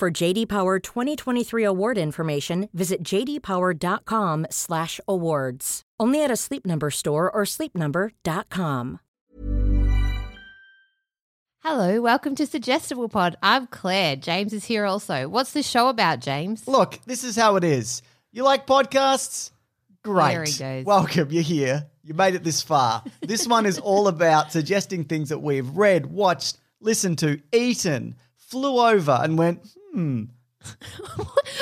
For 0.00 0.10
JD 0.10 0.48
Power 0.48 0.78
2023 0.78 1.62
award 1.62 1.98
information, 1.98 2.70
visit 2.72 3.02
jdpower.com/awards. 3.02 5.82
Only 6.00 6.24
at 6.24 6.30
a 6.30 6.36
Sleep 6.36 6.64
Number 6.64 6.90
store 6.90 7.30
or 7.30 7.42
sleepnumber.com. 7.42 9.00
Hello, 11.58 12.00
welcome 12.00 12.34
to 12.36 12.46
Suggestible 12.46 13.10
Pod. 13.10 13.36
I'm 13.42 13.66
Claire. 13.66 14.16
James 14.16 14.54
is 14.54 14.64
here 14.64 14.86
also. 14.86 15.28
What's 15.28 15.52
the 15.52 15.62
show 15.62 15.90
about, 15.90 16.20
James? 16.20 16.66
Look, 16.66 16.98
this 17.04 17.22
is 17.22 17.36
how 17.36 17.56
it 17.56 17.64
is. 17.64 18.00
You 18.32 18.44
like 18.44 18.66
podcasts? 18.66 19.50
Great. 20.02 20.32
There 20.32 20.44
he 20.44 20.58
goes. 20.58 20.86
Welcome. 20.86 21.30
You're 21.30 21.42
here. 21.42 21.84
You 22.02 22.14
made 22.14 22.34
it 22.34 22.42
this 22.42 22.62
far. 22.62 23.04
This 23.20 23.46
one 23.46 23.66
is 23.66 23.78
all 23.78 24.08
about 24.08 24.50
suggesting 24.50 25.04
things 25.04 25.28
that 25.28 25.40
we've 25.40 25.68
read, 25.68 26.06
watched, 26.06 26.56
listened 26.80 27.18
to, 27.18 27.38
eaten, 27.52 28.16
flew 28.38 28.78
over, 28.78 29.20
and 29.22 29.36
went, 29.36 29.60
hmm. 29.92 30.24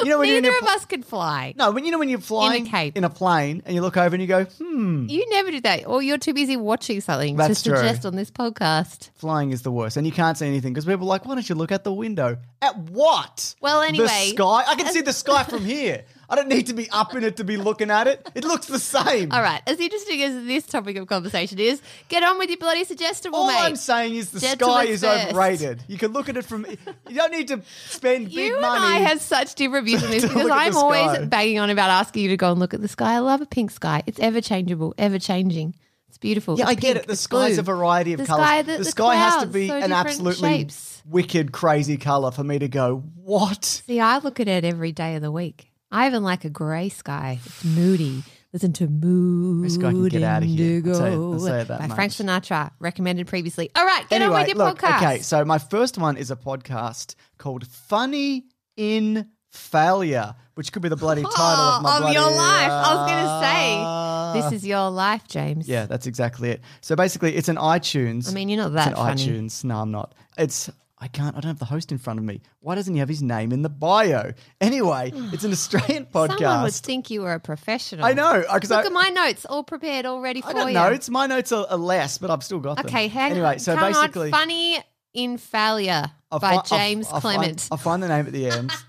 You 0.02 0.10
know 0.10 0.18
when 0.18 0.28
you're 0.28 0.38
in 0.38 0.42
Neither 0.44 0.54
a 0.56 0.58
of 0.58 0.64
pl- 0.64 0.70
us 0.76 0.84
can 0.86 1.02
fly. 1.02 1.54
No, 1.56 1.70
when 1.72 1.84
you 1.84 1.90
know 1.92 1.98
when 1.98 2.08
you're 2.08 2.20
flying 2.20 2.66
cape. 2.66 2.96
in 2.96 3.04
a 3.04 3.10
plane 3.10 3.62
and 3.64 3.74
you 3.74 3.80
look 3.80 3.96
over 3.96 4.14
and 4.14 4.20
you 4.22 4.28
go, 4.28 4.44
hmm, 4.44 5.06
You 5.08 5.28
never 5.30 5.50
do 5.50 5.60
that, 5.62 5.86
or 5.86 6.02
you're 6.02 6.18
too 6.18 6.34
busy 6.34 6.56
watching 6.56 7.00
something 7.00 7.36
That's 7.36 7.62
to 7.62 7.70
true. 7.70 7.78
suggest 7.78 8.04
on 8.06 8.16
this 8.16 8.30
podcast. 8.30 9.10
flying 9.14 9.50
is 9.52 9.62
the 9.62 9.72
worst. 9.72 9.96
And 9.96 10.06
you 10.06 10.12
can't 10.12 10.36
see 10.36 10.46
anything 10.46 10.72
because 10.72 10.84
people 10.84 11.06
are 11.06 11.08
like, 11.08 11.26
why 11.26 11.34
don't 11.34 11.48
you 11.48 11.54
look 11.54 11.72
at 11.72 11.84
the 11.84 11.92
window? 11.92 12.38
At 12.62 12.76
what? 12.76 13.54
Well, 13.60 13.82
anyway- 13.82 14.06
The 14.06 14.36
sky? 14.36 14.64
I 14.66 14.74
can 14.76 14.92
see 14.92 15.00
the 15.00 15.12
sky 15.12 15.44
from 15.44 15.64
here. 15.64 16.04
I 16.30 16.36
don't 16.36 16.48
need 16.48 16.66
to 16.66 16.74
be 16.74 16.90
up 16.90 17.14
in 17.14 17.24
it 17.24 17.38
to 17.38 17.44
be 17.44 17.56
looking 17.56 17.90
at 17.90 18.06
it. 18.06 18.28
It 18.34 18.44
looks 18.44 18.66
the 18.66 18.78
same. 18.78 19.32
All 19.32 19.40
right, 19.40 19.62
as 19.66 19.80
interesting 19.80 20.22
as 20.22 20.44
this 20.44 20.66
topic 20.66 20.96
of 20.96 21.06
conversation 21.06 21.58
is, 21.58 21.80
get 22.08 22.22
on 22.22 22.38
with 22.38 22.50
your 22.50 22.58
bloody 22.58 22.84
suggestible, 22.84 23.46
mate. 23.46 23.54
All 23.54 23.60
mate. 23.62 23.66
I'm 23.66 23.76
saying 23.76 24.14
is 24.14 24.30
the 24.30 24.40
sky 24.40 24.84
is 24.84 25.02
first. 25.02 25.28
overrated. 25.28 25.84
You 25.88 25.96
can 25.96 26.12
look 26.12 26.28
at 26.28 26.36
it 26.36 26.44
from. 26.44 26.66
You 27.08 27.14
don't 27.14 27.32
need 27.32 27.48
to 27.48 27.62
spend 27.88 28.26
big 28.26 28.36
money. 28.36 28.46
you 28.46 28.56
and. 28.56 28.66
I 28.66 28.98
have 28.98 29.20
such 29.20 29.54
different 29.54 29.86
views 29.86 30.04
on 30.04 30.10
this 30.10 30.22
because 30.28 30.50
I'm 30.50 30.76
always 30.76 31.26
banging 31.28 31.58
on 31.58 31.70
about 31.70 31.90
asking 31.90 32.24
you 32.24 32.28
to 32.30 32.36
go 32.36 32.50
and 32.50 32.60
look 32.60 32.74
at 32.74 32.82
the 32.82 32.88
sky. 32.88 33.14
I 33.14 33.18
love 33.20 33.40
a 33.40 33.46
pink 33.46 33.70
sky. 33.70 34.02
It's 34.06 34.20
ever 34.20 34.40
changeable, 34.40 34.94
ever 34.98 35.18
changing. 35.18 35.74
It's 36.08 36.18
beautiful. 36.18 36.58
yeah, 36.58 36.64
It's 36.64 36.70
I 36.70 36.74
get 36.74 36.94
pink, 36.94 37.04
it. 37.04 37.08
The 37.08 37.16
sky's 37.16 37.54
blue. 37.54 37.60
a 37.60 37.62
variety 37.62 38.12
of 38.12 38.20
the 38.20 38.26
colors. 38.26 38.44
Sky, 38.44 38.62
the, 38.62 38.78
the, 38.78 38.84
sky 38.84 39.14
has 39.16 39.42
to 39.42 39.46
be 39.46 39.68
so 39.68 39.76
an 39.76 39.92
absolutely 39.92 40.48
shapes. 40.48 41.02
wicked, 41.06 41.52
crazy 41.52 41.96
color 41.96 42.30
for 42.30 42.44
me 42.44 42.58
to 42.58 42.68
go. 42.68 43.02
What? 43.16 43.64
See, 43.64 44.00
I 44.00 44.18
look 44.18 44.40
at 44.40 44.48
it 44.48 44.64
every 44.64 44.92
day 44.92 45.16
of 45.16 45.22
the 45.22 45.30
week. 45.32 45.67
I 45.90 46.06
even 46.06 46.22
like 46.22 46.44
a 46.44 46.50
grey 46.50 46.88
sky. 46.90 47.40
It's 47.44 47.64
moody. 47.64 48.22
Listen 48.52 48.72
to 48.74 48.88
Mood 48.88 49.66
This 49.66 49.76
guy 49.76 49.90
can 49.90 50.08
get 50.08 50.22
outta 50.22 50.46
here. 50.46 50.82
I'll 50.86 50.94
say 50.94 51.12
I'll 51.12 51.38
say 51.38 51.64
that 51.64 51.78
by 51.80 51.86
much. 51.86 51.94
Frank 51.94 52.12
Sinatra, 52.12 52.70
recommended 52.78 53.26
previously. 53.26 53.70
All 53.76 53.84
right, 53.84 54.08
get 54.08 54.22
anyway, 54.22 54.36
on 54.36 54.40
with 54.40 54.56
your 54.56 54.66
look. 54.66 54.78
podcast. 54.78 54.96
Okay, 54.96 55.18
so 55.20 55.44
my 55.44 55.58
first 55.58 55.98
one 55.98 56.16
is 56.16 56.30
a 56.30 56.36
podcast 56.36 57.14
called 57.36 57.66
"Funny 57.66 58.46
in 58.76 59.28
Failure," 59.52 60.34
which 60.54 60.72
could 60.72 60.80
be 60.80 60.88
the 60.88 60.96
bloody 60.96 61.22
title 61.36 61.36
of 61.36 61.82
my 61.82 61.96
of 61.96 62.00
bloody, 62.00 62.14
your 62.14 62.30
life. 62.30 62.70
I 62.70 62.94
was 62.94 63.10
going 63.10 63.24
uh, 63.24 64.32
to 64.32 64.40
say, 64.42 64.50
this 64.50 64.60
is 64.62 64.66
your 64.66 64.90
life, 64.90 65.28
James. 65.28 65.68
Yeah, 65.68 65.84
that's 65.84 66.06
exactly 66.06 66.50
it. 66.50 66.62
So 66.80 66.96
basically, 66.96 67.36
it's 67.36 67.48
an 67.48 67.56
iTunes. 67.56 68.30
I 68.30 68.32
mean, 68.32 68.48
you're 68.48 68.58
not 68.58 68.68
it's 68.68 68.74
that 68.76 68.88
an 68.88 68.94
funny. 68.96 69.26
iTunes. 69.26 69.62
No, 69.62 69.76
I'm 69.76 69.90
not. 69.90 70.14
It's 70.38 70.70
I 71.00 71.06
can't. 71.08 71.36
I 71.36 71.40
don't 71.40 71.48
have 71.50 71.58
the 71.58 71.64
host 71.64 71.92
in 71.92 71.98
front 71.98 72.18
of 72.18 72.24
me. 72.24 72.40
Why 72.60 72.74
doesn't 72.74 72.92
he 72.92 72.98
have 73.00 73.08
his 73.08 73.22
name 73.22 73.52
in 73.52 73.62
the 73.62 73.68
bio? 73.68 74.32
Anyway, 74.60 75.12
it's 75.32 75.44
an 75.44 75.52
Australian 75.58 76.06
podcast. 76.06 76.38
Someone 76.38 76.62
would 76.64 76.74
think 76.74 77.10
you 77.10 77.22
were 77.22 77.34
a 77.34 77.40
professional. 77.40 78.04
I 78.04 78.12
know 78.14 78.44
Look 78.52 78.70
I, 78.72 78.84
at 78.84 78.92
my 78.92 79.08
notes, 79.10 79.44
all 79.46 79.62
prepared, 79.62 80.06
all 80.06 80.20
ready 80.20 80.40
for 80.40 80.48
I 80.48 80.52
got 80.54 80.66
you. 80.68 80.74
notes. 80.74 81.08
My 81.08 81.26
notes 81.26 81.52
are, 81.52 81.66
are 81.70 81.76
less, 81.76 82.18
but 82.18 82.30
I've 82.30 82.42
still 82.42 82.58
got 82.58 82.78
them. 82.78 82.86
Okay, 82.86 83.06
hang 83.08 83.32
anyway, 83.32 83.46
on. 83.54 83.58
so 83.60 83.76
Come 83.76 83.92
basically, 83.92 84.26
on, 84.26 84.32
funny 84.32 84.78
in 85.14 85.38
failure 85.38 86.04
I'll 86.30 86.38
by 86.40 86.54
I'll- 86.54 86.62
James 86.62 87.06
I'll 87.12 87.20
find- 87.20 87.38
Clement. 87.38 87.68
I'll 87.70 87.78
find 87.78 88.02
the 88.02 88.08
name 88.08 88.26
at 88.26 88.32
the 88.32 88.50
end. 88.50 88.72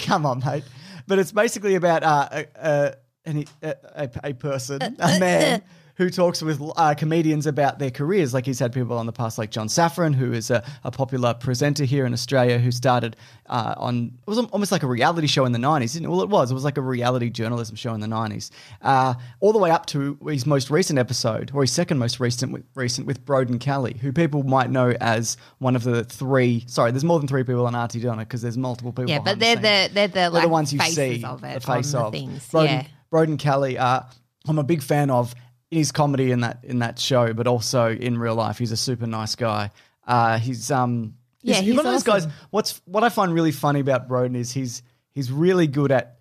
Come 0.00 0.26
on, 0.26 0.42
mate. 0.44 0.64
But 1.06 1.18
it's 1.18 1.32
basically 1.32 1.74
about 1.74 2.02
uh, 2.02 2.28
a, 2.32 2.46
a, 2.56 2.94
an- 3.26 3.44
a, 3.62 3.74
a, 3.94 4.10
a 4.24 4.32
person, 4.34 4.80
a 4.98 5.18
man 5.20 5.62
who 6.00 6.08
talks 6.08 6.40
with 6.40 6.58
uh, 6.76 6.94
comedians 6.94 7.46
about 7.46 7.78
their 7.78 7.90
careers. 7.90 8.32
Like 8.32 8.46
he's 8.46 8.58
had 8.58 8.72
people 8.72 8.96
on 8.96 9.04
the 9.04 9.12
past, 9.12 9.36
like 9.36 9.50
John 9.50 9.68
Safran, 9.68 10.14
who 10.14 10.32
is 10.32 10.50
a, 10.50 10.64
a 10.82 10.90
popular 10.90 11.34
presenter 11.34 11.84
here 11.84 12.06
in 12.06 12.14
Australia, 12.14 12.58
who 12.58 12.70
started 12.70 13.16
uh, 13.50 13.74
on 13.76 14.06
it 14.26 14.26
was 14.26 14.38
almost 14.38 14.72
like 14.72 14.82
a 14.82 14.86
reality 14.86 15.26
show 15.26 15.44
in 15.44 15.52
the 15.52 15.58
nineties. 15.58 16.00
Well, 16.00 16.22
it 16.22 16.30
was. 16.30 16.50
It 16.50 16.54
was 16.54 16.64
like 16.64 16.78
a 16.78 16.80
reality 16.80 17.28
journalism 17.28 17.76
show 17.76 17.92
in 17.92 18.00
the 18.00 18.08
nineties, 18.08 18.50
uh, 18.80 19.12
all 19.40 19.52
the 19.52 19.58
way 19.58 19.70
up 19.70 19.84
to 19.86 20.16
his 20.26 20.46
most 20.46 20.70
recent 20.70 20.98
episode, 20.98 21.50
or 21.52 21.60
his 21.60 21.70
second 21.70 21.98
most 21.98 22.18
recent 22.18 22.50
with, 22.50 22.64
recent 22.74 23.06
with 23.06 23.22
Broden 23.26 23.60
Kelly, 23.60 23.98
who 24.00 24.10
people 24.10 24.42
might 24.42 24.70
know 24.70 24.94
as 25.02 25.36
one 25.58 25.76
of 25.76 25.84
the 25.84 26.02
three. 26.04 26.64
Sorry, 26.66 26.92
there's 26.92 27.04
more 27.04 27.18
than 27.18 27.28
three 27.28 27.44
people 27.44 27.66
on 27.66 27.74
Aunty 27.74 28.00
Donna 28.00 28.22
because 28.22 28.40
there's 28.40 28.56
multiple 28.56 28.92
people. 28.92 29.10
yeah, 29.10 29.18
but 29.18 29.38
they're 29.38 29.56
scenes. 29.56 29.88
the 29.90 29.94
they're 29.94 30.08
the 30.08 30.14
They're 30.14 30.30
like 30.30 30.44
the 30.44 30.48
ones 30.48 30.72
you 30.72 30.78
faces 30.78 30.96
see, 30.96 31.24
of 31.24 31.44
it, 31.44 31.60
the 31.60 31.60
face 31.60 31.92
of 31.92 32.10
the 32.10 32.20
things. 32.20 32.48
Broden, 32.48 32.64
yeah. 32.68 32.86
Broden 33.12 33.38
Kelly. 33.38 33.76
Uh, 33.76 34.00
I'm 34.48 34.58
a 34.58 34.64
big 34.64 34.82
fan 34.82 35.10
of 35.10 35.34
his 35.70 35.92
comedy 35.92 36.32
in 36.32 36.40
that 36.40 36.64
in 36.64 36.80
that 36.80 36.98
show, 36.98 37.32
but 37.32 37.46
also 37.46 37.90
in 37.90 38.18
real 38.18 38.34
life, 38.34 38.58
he's 38.58 38.72
a 38.72 38.76
super 38.76 39.06
nice 39.06 39.34
guy. 39.36 39.70
Uh, 40.06 40.38
he's 40.38 40.70
um, 40.70 41.14
Yeah, 41.42 41.56
he's, 41.56 41.66
he's 41.66 41.76
one 41.76 41.86
of 41.86 41.92
those 41.92 42.02
guys. 42.02 42.26
What's 42.50 42.80
what 42.84 43.04
I 43.04 43.08
find 43.08 43.32
really 43.32 43.52
funny 43.52 43.80
about 43.80 44.08
Broden 44.08 44.36
is 44.36 44.52
he's 44.52 44.82
he's 45.12 45.30
really 45.30 45.66
good 45.66 45.92
at 45.92 46.18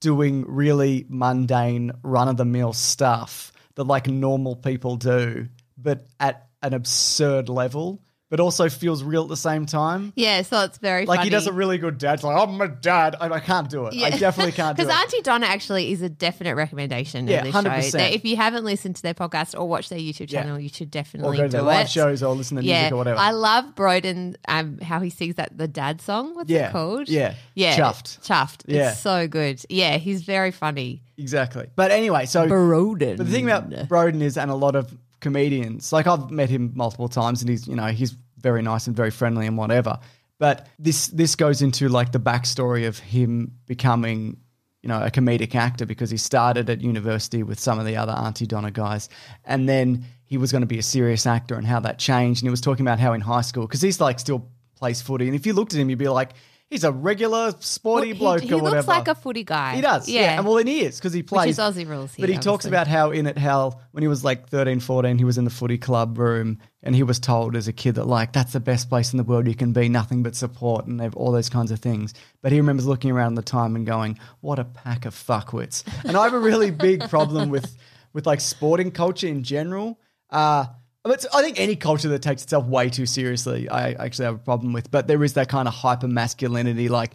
doing 0.00 0.44
really 0.46 1.06
mundane, 1.08 1.92
run 2.02 2.28
of 2.28 2.36
the 2.36 2.44
mill 2.44 2.72
stuff 2.72 3.52
that 3.74 3.84
like 3.84 4.08
normal 4.08 4.56
people 4.56 4.96
do, 4.96 5.48
but 5.76 6.06
at 6.18 6.48
an 6.62 6.74
absurd 6.74 7.48
level, 7.48 8.02
but 8.30 8.40
also 8.40 8.68
feels 8.68 9.02
real 9.02 9.24
at 9.24 9.28
the 9.28 9.36
same 9.36 9.66
time. 9.66 10.12
Yeah, 10.16 10.42
so 10.42 10.62
it's 10.62 10.78
very 10.78 11.04
Like 11.04 11.18
funny. 11.18 11.26
he 11.26 11.30
does 11.30 11.46
a 11.48 11.52
really 11.52 11.76
good 11.78 11.98
dad. 11.98 12.22
Like 12.22 12.36
I'm 12.48 12.60
a 12.60 12.68
dad. 12.68 13.16
I, 13.20 13.28
I 13.28 13.40
can't 13.40 13.68
do 13.68 13.86
it. 13.88 13.94
I 14.02 14.10
definitely 14.10 14.52
can't 14.52 14.76
do 14.76 14.82
it. 14.82 14.86
Because 14.86 14.98
Aunty 15.02 15.20
Donna 15.22 15.46
actually 15.46 15.90
is 15.92 16.00
a 16.00 16.08
definite 16.08 16.54
recommendation 16.54 17.26
Yeah, 17.26 17.44
100%. 17.44 18.12
if 18.12 18.24
you 18.24 18.36
haven't 18.36 18.64
listened 18.64 18.96
to 18.96 19.02
their 19.02 19.14
podcast 19.14 19.58
or 19.58 19.68
watched 19.68 19.90
their 19.90 19.98
YouTube 19.98 20.30
Yeah. 20.30 20.42
channel, 20.42 20.58
you 20.60 20.68
should 20.68 20.86
or 20.88 20.90
definitely 20.90 21.36
go 21.38 21.42
to 21.42 21.48
do 21.48 21.52
their 21.58 21.62
live 21.62 21.86
it. 21.86 21.90
shows 21.90 22.22
or 22.22 22.34
listen 22.34 22.56
to 22.56 22.62
yeah, 22.62 22.82
music 22.82 22.92
or 22.92 22.96
whatever. 22.96 23.18
I 23.18 23.32
love 23.32 23.74
Broden, 23.74 24.36
um, 24.48 24.78
how 24.78 25.00
he 25.00 25.10
sings 25.10 25.34
that 25.34 25.58
the 25.58 25.66
dad 25.68 26.00
song. 26.00 26.36
What's 26.36 26.48
Yeah, 26.50 26.68
it 26.68 26.72
called? 26.72 27.08
yeah. 27.08 27.34
yeah, 27.54 27.76
Chuffed. 27.76 28.20
chuffed. 28.26 28.62
Yeah. 28.66 28.92
It's 28.92 29.00
so 29.00 29.26
good. 29.26 29.60
Yeah, 29.68 29.96
he's 29.98 30.22
very 30.22 30.52
funny. 30.52 31.02
exactly. 31.18 31.66
But 31.74 31.90
anyway, 31.90 32.26
so 32.26 32.46
Broden. 32.48 33.16
But 33.16 33.26
the 33.26 33.32
thing 33.32 33.44
about 33.50 33.70
Broden 33.88 34.22
is, 34.22 34.38
and 34.38 34.50
a 34.50 34.54
lot 34.54 34.76
of 34.76 34.96
comedians, 35.20 35.92
like 35.92 36.06
I've 36.06 36.30
met 36.30 36.50
him 36.50 36.72
multiple 36.74 37.08
times, 37.08 37.42
and 37.42 37.48
he's 37.50 37.66
you 37.66 37.76
know 37.76 37.86
he's 37.86 38.16
very 38.38 38.62
nice 38.62 38.86
and 38.86 38.96
very 38.96 39.10
friendly 39.10 39.46
and 39.46 39.56
whatever. 39.56 39.98
But 40.38 40.68
this 40.78 41.08
this 41.08 41.36
goes 41.36 41.62
into 41.62 41.88
like 41.88 42.12
the 42.12 42.20
backstory 42.20 42.88
of 42.88 42.98
him 42.98 43.52
becoming 43.66 44.38
you 44.82 44.88
know 44.88 45.02
a 45.02 45.10
comedic 45.10 45.54
actor 45.54 45.86
because 45.86 46.10
he 46.10 46.16
started 46.16 46.68
at 46.70 46.80
university 46.80 47.42
with 47.42 47.60
some 47.60 47.78
of 47.78 47.86
the 47.86 47.96
other 47.96 48.12
Aunty 48.12 48.46
Donna 48.46 48.70
guys, 48.70 49.08
and 49.44 49.68
then 49.68 50.04
he 50.24 50.38
was 50.38 50.52
going 50.52 50.62
to 50.62 50.66
be 50.66 50.78
a 50.78 50.82
serious 50.82 51.26
actor 51.26 51.56
and 51.56 51.66
how 51.66 51.80
that 51.80 51.98
changed. 51.98 52.42
And 52.42 52.46
he 52.46 52.50
was 52.50 52.60
talking 52.60 52.84
about 52.84 52.98
how 52.98 53.12
in 53.12 53.20
high 53.20 53.42
school 53.42 53.66
because 53.66 53.82
he's 53.82 54.00
like 54.00 54.18
still 54.18 54.48
plays 54.76 55.02
footy, 55.02 55.26
and 55.26 55.36
if 55.36 55.46
you 55.46 55.52
looked 55.52 55.74
at 55.74 55.80
him, 55.80 55.90
you'd 55.90 55.98
be 55.98 56.08
like. 56.08 56.32
He's 56.70 56.84
a 56.84 56.92
regular 56.92 57.52
sporty 57.58 58.12
Well, 58.12 58.18
bloke 58.20 58.42
he, 58.42 58.46
he 58.46 58.54
or 58.54 58.58
looks 58.58 58.70
whatever. 58.86 58.86
like 58.86 59.08
a 59.08 59.16
footy 59.16 59.42
guy. 59.42 59.74
He 59.74 59.80
does, 59.80 60.08
yeah. 60.08 60.20
Yeah. 60.20 60.36
And 60.38 60.46
well, 60.46 60.54
then 60.54 60.68
he 60.68 60.82
is 60.82 60.96
because 60.98 61.12
he 61.12 61.24
plays. 61.24 61.58
is 61.58 61.58
Aussie 61.58 61.84
rules 61.86 62.14
But 62.16 62.28
he 62.28 62.34
here, 62.36 62.40
talks 62.42 62.64
about 62.64 62.86
how 62.86 63.10
in 63.10 63.26
it, 63.26 63.36
how 63.36 63.80
when 63.90 64.02
he 64.02 64.08
was 64.08 64.22
like 64.24 64.48
13, 64.48 64.78
14, 64.78 65.18
he 65.18 65.24
was 65.24 65.36
in 65.36 65.44
the 65.44 65.50
footy 65.50 65.78
club 65.78 66.16
room 66.16 66.58
and 66.82 66.94
he 66.94 67.02
was 67.02 67.18
told 67.18 67.56
as 67.56 67.66
a 67.66 67.72
kid 67.72 67.96
that 67.96 68.06
like 68.06 68.32
that's 68.32 68.52
the 68.52 68.60
best 68.60 68.88
place 68.88 69.12
in 69.12 69.16
the 69.16 69.24
world 69.24 69.48
you 69.48 69.54
can 69.56 69.72
be, 69.72 69.88
nothing 69.88 70.22
but 70.22 70.36
support 70.36 70.86
and 70.86 71.00
they've 71.00 71.16
all 71.16 71.32
those 71.32 71.48
kinds 71.48 71.72
of 71.72 71.80
things. 71.80 72.14
But 72.40 72.52
he 72.52 72.58
remembers 72.60 72.86
looking 72.86 73.10
around 73.10 73.34
the 73.34 73.42
time 73.42 73.74
and 73.74 73.84
going, 73.84 74.18
"What 74.40 74.60
a 74.60 74.64
pack 74.64 75.06
of 75.06 75.14
fuckwits." 75.14 75.82
And 76.04 76.16
I 76.16 76.22
have 76.22 76.34
a 76.34 76.38
really 76.38 76.70
big 76.70 77.08
problem 77.10 77.50
with 77.50 77.76
with 78.12 78.26
like 78.26 78.40
sporting 78.40 78.92
culture 78.92 79.26
in 79.26 79.42
general. 79.42 79.98
Uh, 80.30 80.66
but 81.04 81.24
I 81.34 81.42
think 81.42 81.58
any 81.58 81.76
culture 81.76 82.08
that 82.08 82.22
takes 82.22 82.42
itself 82.42 82.66
way 82.66 82.90
too 82.90 83.06
seriously, 83.06 83.68
I 83.68 83.92
actually 83.92 84.26
have 84.26 84.34
a 84.34 84.38
problem 84.38 84.72
with. 84.72 84.90
But 84.90 85.06
there 85.06 85.22
is 85.24 85.34
that 85.34 85.48
kind 85.48 85.66
of 85.66 85.74
hyper 85.74 86.08
masculinity, 86.08 86.88
like 86.88 87.14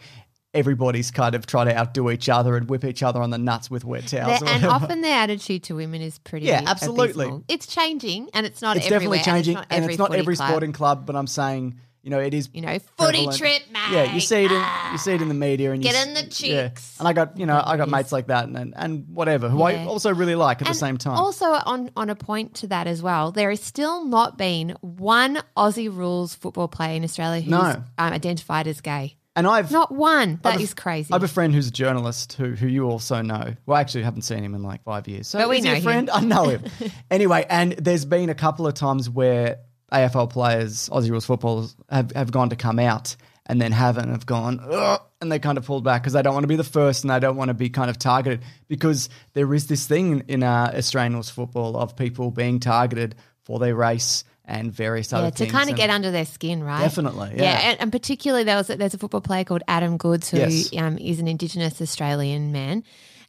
everybody's 0.55 1.11
kind 1.11 1.35
of 1.35 1.45
trying 1.45 1.67
to 1.67 1.77
outdo 1.77 2.09
each 2.09 2.29
other 2.29 2.55
and 2.55 2.69
whip 2.69 2.85
each 2.85 3.03
other 3.03 3.21
on 3.21 3.29
the 3.29 3.37
nuts 3.37 3.69
with 3.69 3.83
wet 3.83 4.07
towels. 4.07 4.41
And 4.41 4.65
often 4.65 5.01
their 5.01 5.17
attitude 5.17 5.63
to 5.63 5.75
women 5.75 6.01
is 6.01 6.17
pretty 6.17 6.45
Yeah, 6.45 6.63
absolutely. 6.65 7.25
abysmal. 7.25 7.43
It's 7.47 7.67
changing 7.67 8.29
and 8.33 8.45
it's 8.45 8.61
not 8.61 8.77
it's 8.77 8.89
everywhere 8.89 9.17
definitely 9.19 9.53
changing, 9.53 9.57
and 9.57 9.65
it's 9.65 9.69
not 9.69 9.71
every, 9.71 9.83
and 9.83 9.91
it's 9.91 9.99
not 9.99 10.15
every 10.15 10.35
sporting 10.35 10.71
club. 10.71 11.05
But 11.05 11.15
I'm 11.15 11.27
saying, 11.27 11.79
You 12.05 12.11
know, 12.11 12.19
it 12.19 12.33
is. 12.35 12.49
You 12.53 12.61
know, 12.61 12.77
footy 12.97 13.25
prevalent. 13.25 13.37
trip, 13.37 13.61
mate. 13.73 13.91
Yeah, 13.91 14.13
you 14.13 14.19
see 14.19 14.45
it 14.45 14.51
in 14.51 14.63
you 14.91 14.97
see 14.99 15.13
it 15.13 15.21
in 15.23 15.27
the 15.27 15.33
media, 15.33 15.71
and 15.71 15.83
you 15.83 15.91
Get 15.91 16.07
in 16.07 16.13
the 16.13 16.21
yeah. 16.21 16.67
cheeks. 16.69 16.99
And 16.99 17.07
I 17.07 17.13
got 17.13 17.35
you 17.37 17.47
know 17.47 17.59
I 17.65 17.77
got 17.77 17.89
mates 17.89 18.11
like 18.11 18.27
that, 18.27 18.45
and 18.47 18.55
and, 18.55 18.73
and 18.77 19.05
whatever 19.09 19.49
who 19.49 19.63
I 19.63 19.85
also 19.85 20.13
really 20.13 20.35
like 20.35 20.61
at 20.61 20.67
the 20.67 20.75
same 20.75 20.97
time. 20.99 21.17
Also, 21.17 21.45
on 21.47 21.89
on 21.97 22.11
a 22.11 22.15
point 22.15 22.53
to 22.57 22.67
that 22.67 22.85
as 22.85 23.01
well, 23.01 23.31
there 23.31 23.49
has 23.49 23.59
still 23.59 24.05
not 24.05 24.37
been 24.37 24.77
one 24.81 25.41
Aussie 25.57 25.93
rules 25.93 26.35
football 26.35 26.67
player 26.67 26.95
in 26.95 27.03
Australia 27.03 27.41
who's 27.41 27.49
No. 27.49 27.59
um, 27.97 28.13
identified 28.13 28.67
as 28.67 28.81
gay. 28.81 29.17
and 29.35 29.47
I've 29.47 29.71
Not 29.71 29.91
one. 29.91 30.39
That 30.43 30.61
is 30.61 30.73
crazy. 30.75 31.11
I 31.11 31.15
have 31.15 31.23
a 31.23 31.27
friend 31.27 31.53
who's 31.55 31.67
a 31.67 31.71
journalist 31.71 32.33
who 32.33 32.51
who 32.51 32.67
you 32.67 32.87
also 32.87 33.21
know. 33.23 33.55
Well, 33.65 33.77
I 33.77 33.81
actually 33.81 34.03
haven't 34.03 34.21
seen 34.21 34.43
him 34.43 34.53
in 34.53 34.61
like 34.61 34.83
five 34.83 35.07
years. 35.07 35.27
So 35.27 35.39
But 35.39 35.49
we 35.49 35.59
know 35.59 35.71
a 35.71 35.75
him. 35.75 35.81
friend? 35.83 36.09
I 36.11 36.21
know 36.21 36.43
him. 36.49 36.61
anyway, 37.09 37.45
and 37.49 37.71
there's 37.73 38.05
been 38.05 38.29
a 38.29 38.35
couple 38.35 38.67
of 38.67 38.75
times 38.75 39.09
where 39.09 39.57
AFL 39.91 40.29
players, 40.29 40.89
Aussie 40.89 41.09
rules 41.11 41.25
footballers, 41.25 41.75
have, 41.89 42.11
have 42.11 42.31
gone 42.31 42.49
to 42.49 42.55
come 42.55 42.79
out 42.79 43.15
and 43.45 43.61
then 43.61 43.71
haven't 43.71 44.09
have 44.09 44.25
gone, 44.25 44.59
Ugh, 44.63 44.99
and 45.21 45.31
they 45.31 45.37
kind 45.37 45.57
of 45.57 45.65
pulled 45.65 45.83
back 45.83 46.01
because 46.01 46.13
they 46.13 46.21
don't 46.23 46.33
want 46.33 46.43
to 46.45 46.47
be 46.47 46.55
the 46.55 46.63
first 46.63 47.03
and 47.03 47.11
they 47.11 47.19
don't 47.19 47.35
want 47.35 47.49
to 47.49 47.53
be 47.53 47.69
kind 47.69 47.89
of 47.91 47.99
targeted 47.99 48.41
because 48.67 49.07
there 49.33 49.53
is 49.53 49.67
this 49.67 49.85
thing 49.85 50.23
in 50.27 50.41
uh, 50.41 50.71
Australian 50.75 51.13
rules 51.13 51.29
football 51.29 51.77
of 51.77 51.95
people 51.95 52.31
being 52.31 52.59
targeted 52.59 53.13
for 53.43 53.59
their 53.59 53.75
race 53.75 54.23
and 54.45 54.71
various 54.71 55.13
other 55.13 55.29
things 55.29 55.33
yeah, 55.33 55.37
to 55.37 55.43
things. 55.45 55.51
kind 55.51 55.63
of 55.65 55.69
and- 55.69 55.77
get 55.77 55.89
under 55.91 56.09
their 56.11 56.25
skin, 56.25 56.63
right? 56.63 56.81
Definitely, 56.81 57.33
yeah. 57.37 57.69
and, 57.69 57.81
and 57.81 57.91
particularly 57.91 58.43
there 58.43 58.57
was 58.57 58.67
there's 58.67 58.93
a 58.95 58.97
football 58.97 59.21
player 59.21 59.43
called 59.43 59.61
Adam 59.67 59.97
Goodes 59.97 60.29
who 60.31 60.37
Yes. 60.37 60.75
um, 60.77 60.97
is 60.97 61.19
an 61.19 61.27
Indigenous 61.27 61.79
Australian 61.81 62.51
man, 62.51 62.83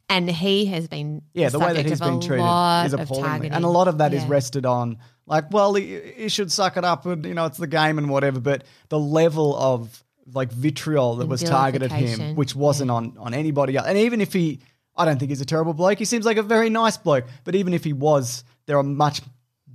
and 0.09 0.29
he 0.29 0.65
has 0.67 0.87
been 0.87 1.21
Yeah, 1.33 1.49
the 1.49 1.59
way 1.59 1.73
that 1.73 1.85
he's 1.85 1.99
been 1.99 2.19
treated 2.21 2.45
is 2.85 2.93
appalling. 2.93 3.51
And 3.51 3.65
a 3.65 3.67
lot 3.67 3.87
of 3.87 3.97
that 3.99 4.13
is 4.13 4.23
Yeah. 4.23 4.29
rested 4.29 4.65
on, 4.65 4.97
like, 5.25 5.51
well, 5.51 5.73
he, 5.73 5.99
he 6.15 6.29
should 6.29 6.51
suck 6.51 6.77
it 6.77 6.85
up 6.85 7.05
and, 7.05 7.25
you 7.25 7.33
know, 7.33 7.45
it's 7.45 7.57
the 7.57 7.67
game 7.67 7.97
and 7.97 8.09
whatever. 8.09 8.39
But 8.39 8.63
the 8.89 8.99
level 8.99 9.55
of, 9.55 10.03
like, 10.33 10.51
vitriol 10.51 11.17
that 11.17 11.27
was 11.27 11.43
targeted 11.43 11.91
him, 11.91 12.35
which 12.35 12.55
wasn't 12.55 12.91
on, 12.91 13.17
on 13.17 13.33
anybody 13.33 13.75
else. 13.75 13.87
And 13.87 13.97
even 13.97 14.21
if 14.21 14.33
he, 14.33 14.59
I 14.95 15.05
don't 15.05 15.19
think 15.19 15.29
he's 15.29 15.41
a 15.41 15.45
terrible 15.45 15.73
bloke. 15.73 15.99
He 15.99 16.05
seems 16.05 16.25
like 16.25 16.37
a 16.37 16.43
very 16.43 16.69
nice 16.69 16.97
bloke. 16.97 17.25
But 17.43 17.55
even 17.55 17.73
if 17.73 17.83
he 17.83 17.93
was, 17.93 18.43
there 18.65 18.77
are 18.77 18.83
much 18.83 19.21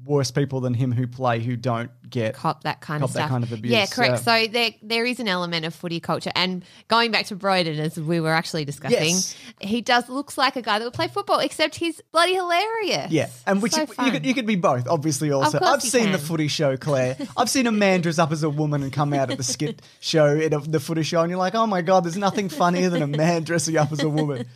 worse 0.04 0.30
people 0.30 0.60
than 0.60 0.74
him 0.74 0.92
who 0.92 1.06
play 1.06 1.40
who 1.40 1.56
don't 1.56 1.90
get. 2.10 2.34
cop 2.34 2.64
that 2.64 2.80
kind 2.80 3.00
Cop 3.00 3.10
of 3.10 3.14
that 3.14 3.20
stuff. 3.20 3.30
kind 3.30 3.44
of 3.44 3.52
abuse, 3.52 3.72
Yeah, 3.72 3.86
correct. 3.86 4.24
yeah. 4.26 4.44
So 4.46 4.52
there 4.52 4.70
there 4.82 5.04
is 5.06 5.20
an 5.20 5.28
element 5.28 5.64
of 5.64 5.74
footy 5.74 6.00
culture, 6.00 6.32
and 6.34 6.64
going 6.88 7.10
back 7.10 7.26
to 7.26 7.36
Broden 7.36 7.78
as 7.78 7.98
we 7.98 8.20
were 8.20 8.32
actually 8.32 8.64
discussing, 8.64 8.98
Yes. 9.14 9.34
he 9.60 9.80
does 9.80 10.08
looks 10.08 10.36
like 10.36 10.56
a 10.56 10.62
guy 10.62 10.78
that 10.78 10.84
would 10.84 10.92
play 10.94 11.08
football, 11.08 11.38
except 11.38 11.74
he's 11.76 12.00
bloody 12.12 12.34
hilarious. 12.34 13.10
Yeah, 13.12 13.28
and 13.46 13.62
which 13.62 13.72
So 13.72 13.82
you, 13.82 14.04
you 14.06 14.10
could 14.12 14.26
you 14.26 14.34
could 14.34 14.46
be 14.46 14.56
both, 14.56 14.88
obviously. 14.88 15.30
Also, 15.32 15.58
I've 15.62 15.82
seen 15.82 16.12
the 16.12 16.18
footy 16.18 16.48
show, 16.48 16.76
Claire. 16.76 17.16
I've 17.36 17.50
seen 17.50 17.66
a 17.66 17.72
man 17.72 18.00
dress 18.00 18.18
up 18.18 18.32
as 18.32 18.42
a 18.42 18.50
woman 18.50 18.82
and 18.82 18.92
come 18.92 19.12
out 19.14 19.30
at 19.30 19.36
the 19.38 19.44
skit 19.44 19.82
show 20.00 20.26
in 20.36 20.52
a, 20.52 20.58
the 20.60 20.80
footy 20.80 21.02
show, 21.02 21.20
and 21.22 21.30
you're 21.30 21.38
like, 21.38 21.54
oh 21.54 21.66
my 21.66 21.82
god, 21.82 22.04
there's 22.04 22.16
nothing 22.16 22.48
funnier 22.48 22.90
than 22.90 23.02
a 23.02 23.06
man 23.06 23.42
dressing 23.44 23.76
up 23.76 23.92
as 23.92 24.00
a 24.02 24.08
woman. 24.08 24.46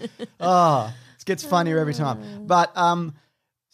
Ah, 0.41 0.95
it 1.19 1.25
gets 1.25 1.45
funnier 1.45 1.79
every 1.79 1.95
time. 1.95 2.47
But 2.47 2.77
um, 2.77 3.15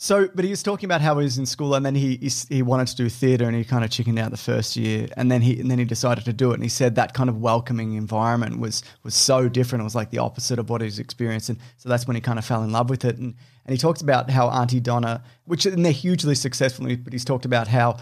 so 0.02 0.28
but 0.34 0.44
he 0.44 0.50
was 0.50 0.64
talking 0.64 0.88
about 0.88 1.00
how 1.00 1.16
he 1.18 1.22
was 1.22 1.38
in 1.38 1.46
school, 1.46 1.76
and 1.76 1.86
then 1.86 1.94
he 1.94 2.16
he, 2.16 2.28
he 2.56 2.60
wanted 2.60 2.88
to 2.88 2.96
do 2.96 3.08
theatre, 3.08 3.44
and 3.44 3.54
he 3.54 3.62
kind 3.62 3.84
of 3.84 3.90
chickened 3.90 4.18
out 4.18 4.32
the 4.32 4.36
first 4.36 4.74
year, 4.74 5.06
and 5.16 5.30
then 5.30 5.42
he 5.42 5.60
and 5.60 5.70
then 5.70 5.78
he 5.78 5.84
decided 5.84 6.24
to 6.24 6.32
do 6.32 6.50
it, 6.50 6.54
and 6.54 6.62
he 6.64 6.68
said 6.68 6.96
that 6.96 7.14
kind 7.14 7.30
of 7.30 7.40
welcoming 7.40 7.94
environment 7.94 8.58
was 8.58 8.82
was 9.04 9.14
so 9.14 9.48
different. 9.48 9.80
It 9.80 9.84
was 9.84 9.94
like 9.94 10.10
the 10.10 10.18
opposite 10.18 10.58
of 10.58 10.68
what 10.70 10.80
he's 10.80 10.98
experienced, 10.98 11.50
and 11.50 11.58
so 11.76 11.88
that's 11.88 12.04
when 12.08 12.16
he 12.16 12.20
kind 12.20 12.36
of 12.36 12.44
fell 12.44 12.64
in 12.64 12.72
love 12.72 12.90
with 12.90 13.04
it. 13.04 13.16
And 13.16 13.36
and 13.64 13.72
he 13.72 13.78
talks 13.78 14.00
about 14.00 14.28
how 14.28 14.48
Aunty 14.48 14.80
Donna, 14.80 15.22
which 15.44 15.66
and 15.66 15.84
they're 15.84 15.92
hugely 15.92 16.34
successful, 16.34 16.84
but 16.96 17.12
he's 17.12 17.24
talked 17.24 17.44
about 17.44 17.68
how 17.68 17.96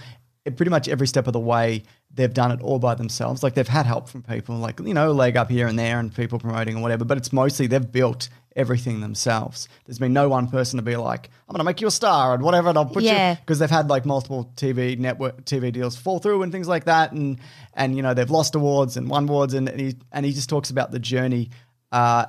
it, 0.46 0.56
pretty 0.56 0.70
much 0.70 0.88
every 0.88 1.06
step 1.06 1.26
of 1.26 1.34
the 1.34 1.38
way 1.38 1.82
they've 2.14 2.32
done 2.32 2.50
it 2.50 2.62
all 2.62 2.78
by 2.78 2.94
themselves. 2.94 3.42
Like 3.42 3.52
they've 3.52 3.68
had 3.68 3.84
help 3.84 4.08
from 4.08 4.22
people, 4.22 4.56
like 4.56 4.80
you 4.80 4.94
know, 4.94 5.12
leg 5.12 5.36
up 5.36 5.50
here 5.50 5.66
and 5.66 5.78
there, 5.78 5.98
and 5.98 6.14
people 6.14 6.38
promoting 6.38 6.78
or 6.78 6.80
whatever. 6.80 7.04
But 7.04 7.18
it's 7.18 7.30
mostly 7.30 7.66
they've 7.66 7.92
built 7.92 8.30
everything 8.60 9.00
themselves. 9.00 9.68
There's 9.86 9.98
been 9.98 10.12
no 10.12 10.28
one 10.28 10.46
person 10.48 10.76
to 10.76 10.82
be 10.82 10.96
like, 10.96 11.30
I'm 11.48 11.52
going 11.54 11.58
to 11.60 11.64
make 11.64 11.80
you 11.80 11.88
a 11.88 11.90
star 11.90 12.34
and 12.34 12.42
whatever, 12.42 12.68
and 12.68 12.78
I'll 12.78 12.86
put 12.86 13.02
Yeah. 13.02 13.32
you 13.32 13.36
because 13.40 13.58
they've 13.58 13.68
had 13.70 13.88
like 13.88 14.06
multiple 14.06 14.52
TV 14.56 14.96
network 14.98 15.44
TV 15.44 15.72
deals 15.72 15.96
fall 15.96 16.20
through 16.20 16.42
and 16.42 16.52
things 16.52 16.68
like 16.68 16.84
that, 16.84 17.10
and 17.12 17.38
and 17.74 17.96
you 17.96 18.02
know 18.02 18.14
they've 18.14 18.30
lost 18.30 18.54
awards 18.54 18.96
and 18.96 19.08
won 19.08 19.28
awards, 19.28 19.54
and, 19.54 19.68
and 19.68 19.80
he 19.80 19.96
and 20.12 20.24
he 20.24 20.32
just 20.32 20.48
talks 20.48 20.70
about 20.70 20.92
the 20.92 20.98
journey. 21.00 21.50
Uh, 21.90 22.26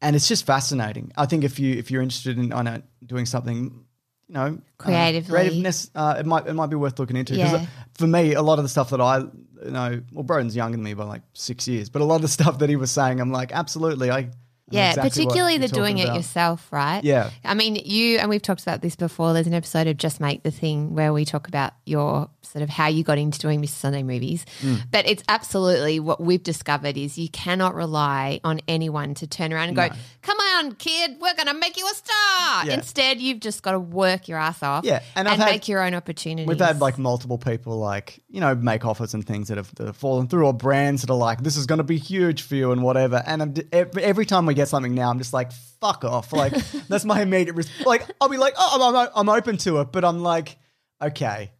and 0.00 0.16
it's 0.16 0.26
just 0.26 0.46
fascinating. 0.46 1.12
I 1.16 1.26
think 1.26 1.44
if 1.44 1.58
you 1.58 1.74
if 1.74 1.90
you're 1.90 2.02
interested 2.02 2.38
in 2.38 2.52
I 2.52 2.62
know, 2.62 2.82
doing 3.04 3.26
something, 3.26 3.84
you 4.28 4.34
know, 4.34 4.58
uh, 4.80 4.82
Creatively. 4.84 5.30
creativeness, 5.30 5.90
uh, 5.94 6.16
it 6.18 6.26
might 6.26 6.46
it 6.46 6.54
might 6.54 6.70
be 6.70 6.76
worth 6.76 6.98
looking 6.98 7.16
into. 7.16 7.34
'Cause 7.34 7.52
Yeah. 7.52 7.66
for 7.94 8.06
me, 8.06 8.34
a 8.34 8.42
lot 8.42 8.58
of 8.58 8.64
the 8.64 8.68
stuff 8.68 8.90
that 8.90 9.00
I 9.00 9.18
you 9.64 9.70
know, 9.70 10.00
well, 10.12 10.24
Broden's 10.24 10.56
younger 10.56 10.76
than 10.76 10.82
me 10.82 10.94
by 10.94 11.04
like 11.04 11.22
six 11.34 11.68
years, 11.68 11.88
but 11.88 12.02
a 12.02 12.04
lot 12.04 12.16
of 12.16 12.22
the 12.22 12.28
stuff 12.28 12.58
that 12.58 12.68
he 12.68 12.74
was 12.74 12.90
saying, 12.90 13.20
I'm 13.20 13.30
like, 13.30 13.52
absolutely, 13.52 14.10
I. 14.10 14.30
Yeah, 14.70 14.90
exactly 14.90 15.10
particularly 15.10 15.58
the 15.58 15.68
doing 15.68 15.98
it 15.98 16.04
about. 16.04 16.16
yourself, 16.16 16.72
right? 16.72 17.02
Yeah. 17.04 17.30
I 17.44 17.54
mean, 17.54 17.76
you 17.76 18.18
and 18.18 18.30
we've 18.30 18.40
talked 18.40 18.62
about 18.62 18.80
this 18.80 18.96
before. 18.96 19.32
There's 19.34 19.46
an 19.46 19.54
episode 19.54 19.86
of 19.86 19.96
Just 19.98 20.20
Make 20.20 20.44
the 20.44 20.50
Thing 20.50 20.94
where 20.94 21.12
we 21.12 21.24
talk 21.24 21.46
about 21.48 21.74
your 21.84 22.30
sort 22.42 22.62
of 22.62 22.68
how 22.70 22.86
you 22.88 23.04
got 23.04 23.18
into 23.18 23.38
doing 23.38 23.60
Mr. 23.60 23.68
Sunday 23.68 24.02
movies. 24.02 24.44
Mm. 24.62 24.82
But 24.90 25.06
it's 25.06 25.22
absolutely 25.28 26.00
what 26.00 26.20
we've 26.20 26.42
discovered 26.42 26.96
is 26.96 27.18
you 27.18 27.28
cannot 27.28 27.74
rely 27.74 28.40
on 28.44 28.60
anyone 28.66 29.14
to 29.14 29.26
turn 29.26 29.52
around 29.52 29.68
and 29.68 29.76
go, 29.76 29.88
"Come 30.22 30.38
on, 30.38 30.72
kid, 30.72 31.16
we're 31.20 31.34
going 31.34 31.48
to 31.48 31.54
make 31.54 31.76
you 31.76 31.86
a 31.86 31.94
star." 31.94 32.66
Yeah. 32.66 32.74
Instead, 32.74 33.20
you've 33.20 33.40
just 33.40 33.62
got 33.62 33.72
to 33.72 33.80
work 33.80 34.28
your 34.28 34.38
ass 34.38 34.62
off, 34.62 34.84
Yeah, 34.84 35.02
and 35.16 35.28
and, 35.28 35.40
had- 35.40 35.50
make 35.50 35.68
your 35.68 35.82
own 35.82 35.94
opportunities. 35.94 36.46
We've 36.48 36.58
had 36.58 36.80
like 36.80 36.98
multiple 36.98 37.38
people 37.38 37.78
like 37.78 38.22
you 38.30 38.40
know 38.40 38.54
make 38.54 38.84
offers 38.86 39.12
and 39.14 39.26
things 39.26 39.48
that 39.48 39.56
have, 39.58 39.74
that 39.74 39.86
have 39.86 39.96
fallen 39.96 40.28
through, 40.28 40.46
or 40.46 40.54
brands 40.54 41.02
that 41.02 41.10
are 41.10 41.16
like 41.16 41.42
this 41.42 41.56
is 41.56 41.66
going 41.66 41.78
to 41.78 41.84
be 41.84 41.98
huge 41.98 42.42
for 42.42 42.54
you 42.54 42.72
and 42.72 42.82
whatever. 42.82 43.22
And 43.26 43.64
every, 43.72 44.02
every 44.02 44.26
time 44.26 44.46
we 44.46 44.54
get 44.54 44.61
something 44.68 44.94
now, 44.94 45.10
I'm 45.10 45.18
just 45.18 45.32
like 45.32 45.52
fuck 45.80 46.04
off. 46.04 46.32
Like 46.32 46.52
that's 46.88 47.04
my 47.04 47.22
immediate 47.22 47.54
response. 47.54 47.86
Like 47.86 48.06
I'll 48.20 48.28
be 48.28 48.36
like, 48.38 48.54
oh, 48.56 48.88
I'm, 48.88 48.96
I'm, 48.96 49.08
I'm 49.14 49.28
open 49.28 49.56
to 49.58 49.80
it, 49.80 49.92
but 49.92 50.04
I'm 50.04 50.22
like, 50.22 50.56
okay, 51.02 51.50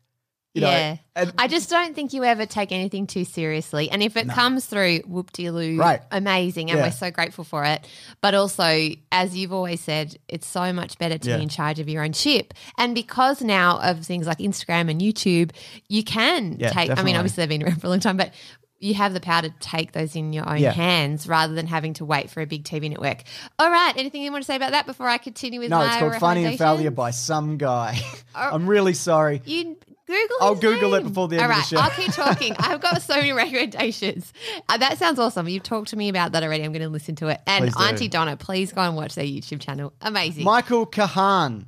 you 0.55 0.61
know. 0.61 0.69
yeah. 0.71 0.97
and- 1.17 1.33
I 1.39 1.49
just 1.49 1.71
don't 1.71 1.95
think 1.95 2.13
you 2.13 2.25
ever 2.25 2.45
take 2.47 2.73
anything 2.73 3.07
too 3.07 3.25
seriously. 3.25 3.91
And 3.91 4.03
if 4.03 4.17
it 4.19 4.29
comes 4.29 4.67
through, 4.67 4.99
whoop 5.07 5.33
de 5.33 5.51
loo, 5.51 5.77
Right. 5.79 6.01
amazing. 6.11 6.71
And 6.71 6.79
Yeah. 6.79 6.85
we're 6.87 6.93
so 6.93 7.11
grateful 7.11 7.43
for 7.45 7.65
it. 7.65 7.87
But 8.21 8.35
also, 8.35 8.91
as 9.11 9.35
you've 9.37 9.53
always 9.53 9.81
said, 9.81 10.15
it's 10.29 10.47
so 10.47 10.73
much 10.73 10.99
better 10.99 11.17
to 11.19 11.29
Yeah. 11.31 11.37
be 11.39 11.43
in 11.45 11.49
charge 11.49 11.81
of 11.81 11.89
your 11.89 12.05
own 12.05 12.13
ship. 12.13 12.53
And 12.79 12.95
because 12.95 13.41
now 13.43 13.79
of 13.81 14.05
things 14.05 14.27
like 14.27 14.39
Instagram 14.39 14.91
and 14.91 15.01
YouTube, 15.01 15.53
you 15.89 16.05
can 16.05 16.57
Yeah, 16.61 16.69
take, 16.69 16.91
I 16.97 17.03
mean, 17.03 17.17
obviously 17.17 17.43
they've 17.47 17.59
been 17.59 17.67
around 17.67 17.81
for 17.81 17.87
a 17.87 17.91
long 17.91 18.01
time, 18.01 18.19
but 18.19 18.33
you 18.83 18.95
have 18.95 19.15
the 19.15 19.21
power 19.21 19.43
to 19.43 19.51
take 19.61 19.93
those 19.93 20.17
in 20.17 20.33
your 20.33 20.49
own 20.49 20.59
Yeah. 20.59 20.73
hands 20.73 21.29
rather 21.29 21.55
than 21.55 21.67
having 21.67 21.95
to 21.95 22.05
wait 22.05 22.31
for 22.31 22.41
a 22.41 22.47
big 22.47 22.65
TV 22.65 22.91
network. 22.91 23.23
All 23.59 23.71
right. 23.71 23.97
Anything 23.97 24.23
you 24.23 24.33
want 24.33 24.43
to 24.43 24.47
say 24.47 24.57
about 24.57 24.73
that 24.73 24.87
before 24.87 25.09
I 25.09 25.19
continue 25.19 25.61
with 25.61 25.71
no, 25.71 25.79
my 25.79 25.87
it's 25.87 25.97
called 25.99 26.17
Funny 26.17 26.45
and 26.45 26.59
Failure 26.59 26.91
by 26.91 27.13
some 27.13 27.59
guy. 27.59 27.99
I'm 28.35 28.67
really 28.67 28.95
sorry. 28.95 29.41
You 29.45 29.77
Google. 30.07 30.37
I'll 30.41 30.55
Google 30.57 30.95
it 30.95 31.05
before 31.05 31.29
the 31.29 31.37
end 31.37 31.45
All 31.45 31.51
of 31.53 31.57
the 31.57 31.63
show. 31.77 31.77
I'll 31.81 31.91
keep 31.91 32.13
talking. 32.13 32.55
I've 32.59 32.81
got 32.81 33.01
so 33.03 33.15
many 33.15 33.33
recommendations. 33.33 34.33
Uh, 34.69 34.77
that 34.79 34.99
sounds 34.99 35.19
awesome. 35.19 35.49
You've 35.49 35.63
talked 35.63 35.89
to 35.91 35.97
me 35.97 36.09
about 36.09 36.33
that 36.33 36.43
already. 36.43 36.65
I'm 36.65 36.73
going 36.73 36.83
to 36.83 36.89
listen 36.89 37.15
to 37.17 37.29
it. 37.29 37.41
And 37.47 37.65
Please 37.65 37.77
do. 37.77 37.83
Aunty 37.83 38.09
Donna, 38.09 38.37
please 38.37 38.73
go 38.73 38.83
and 38.83 38.97
watch 38.97 39.15
their 39.15 39.25
YouTube 39.25 39.61
channel. 39.61 39.93
Amazing. 40.03 40.45
Michael 40.45 40.87
Kahan. 40.87 41.67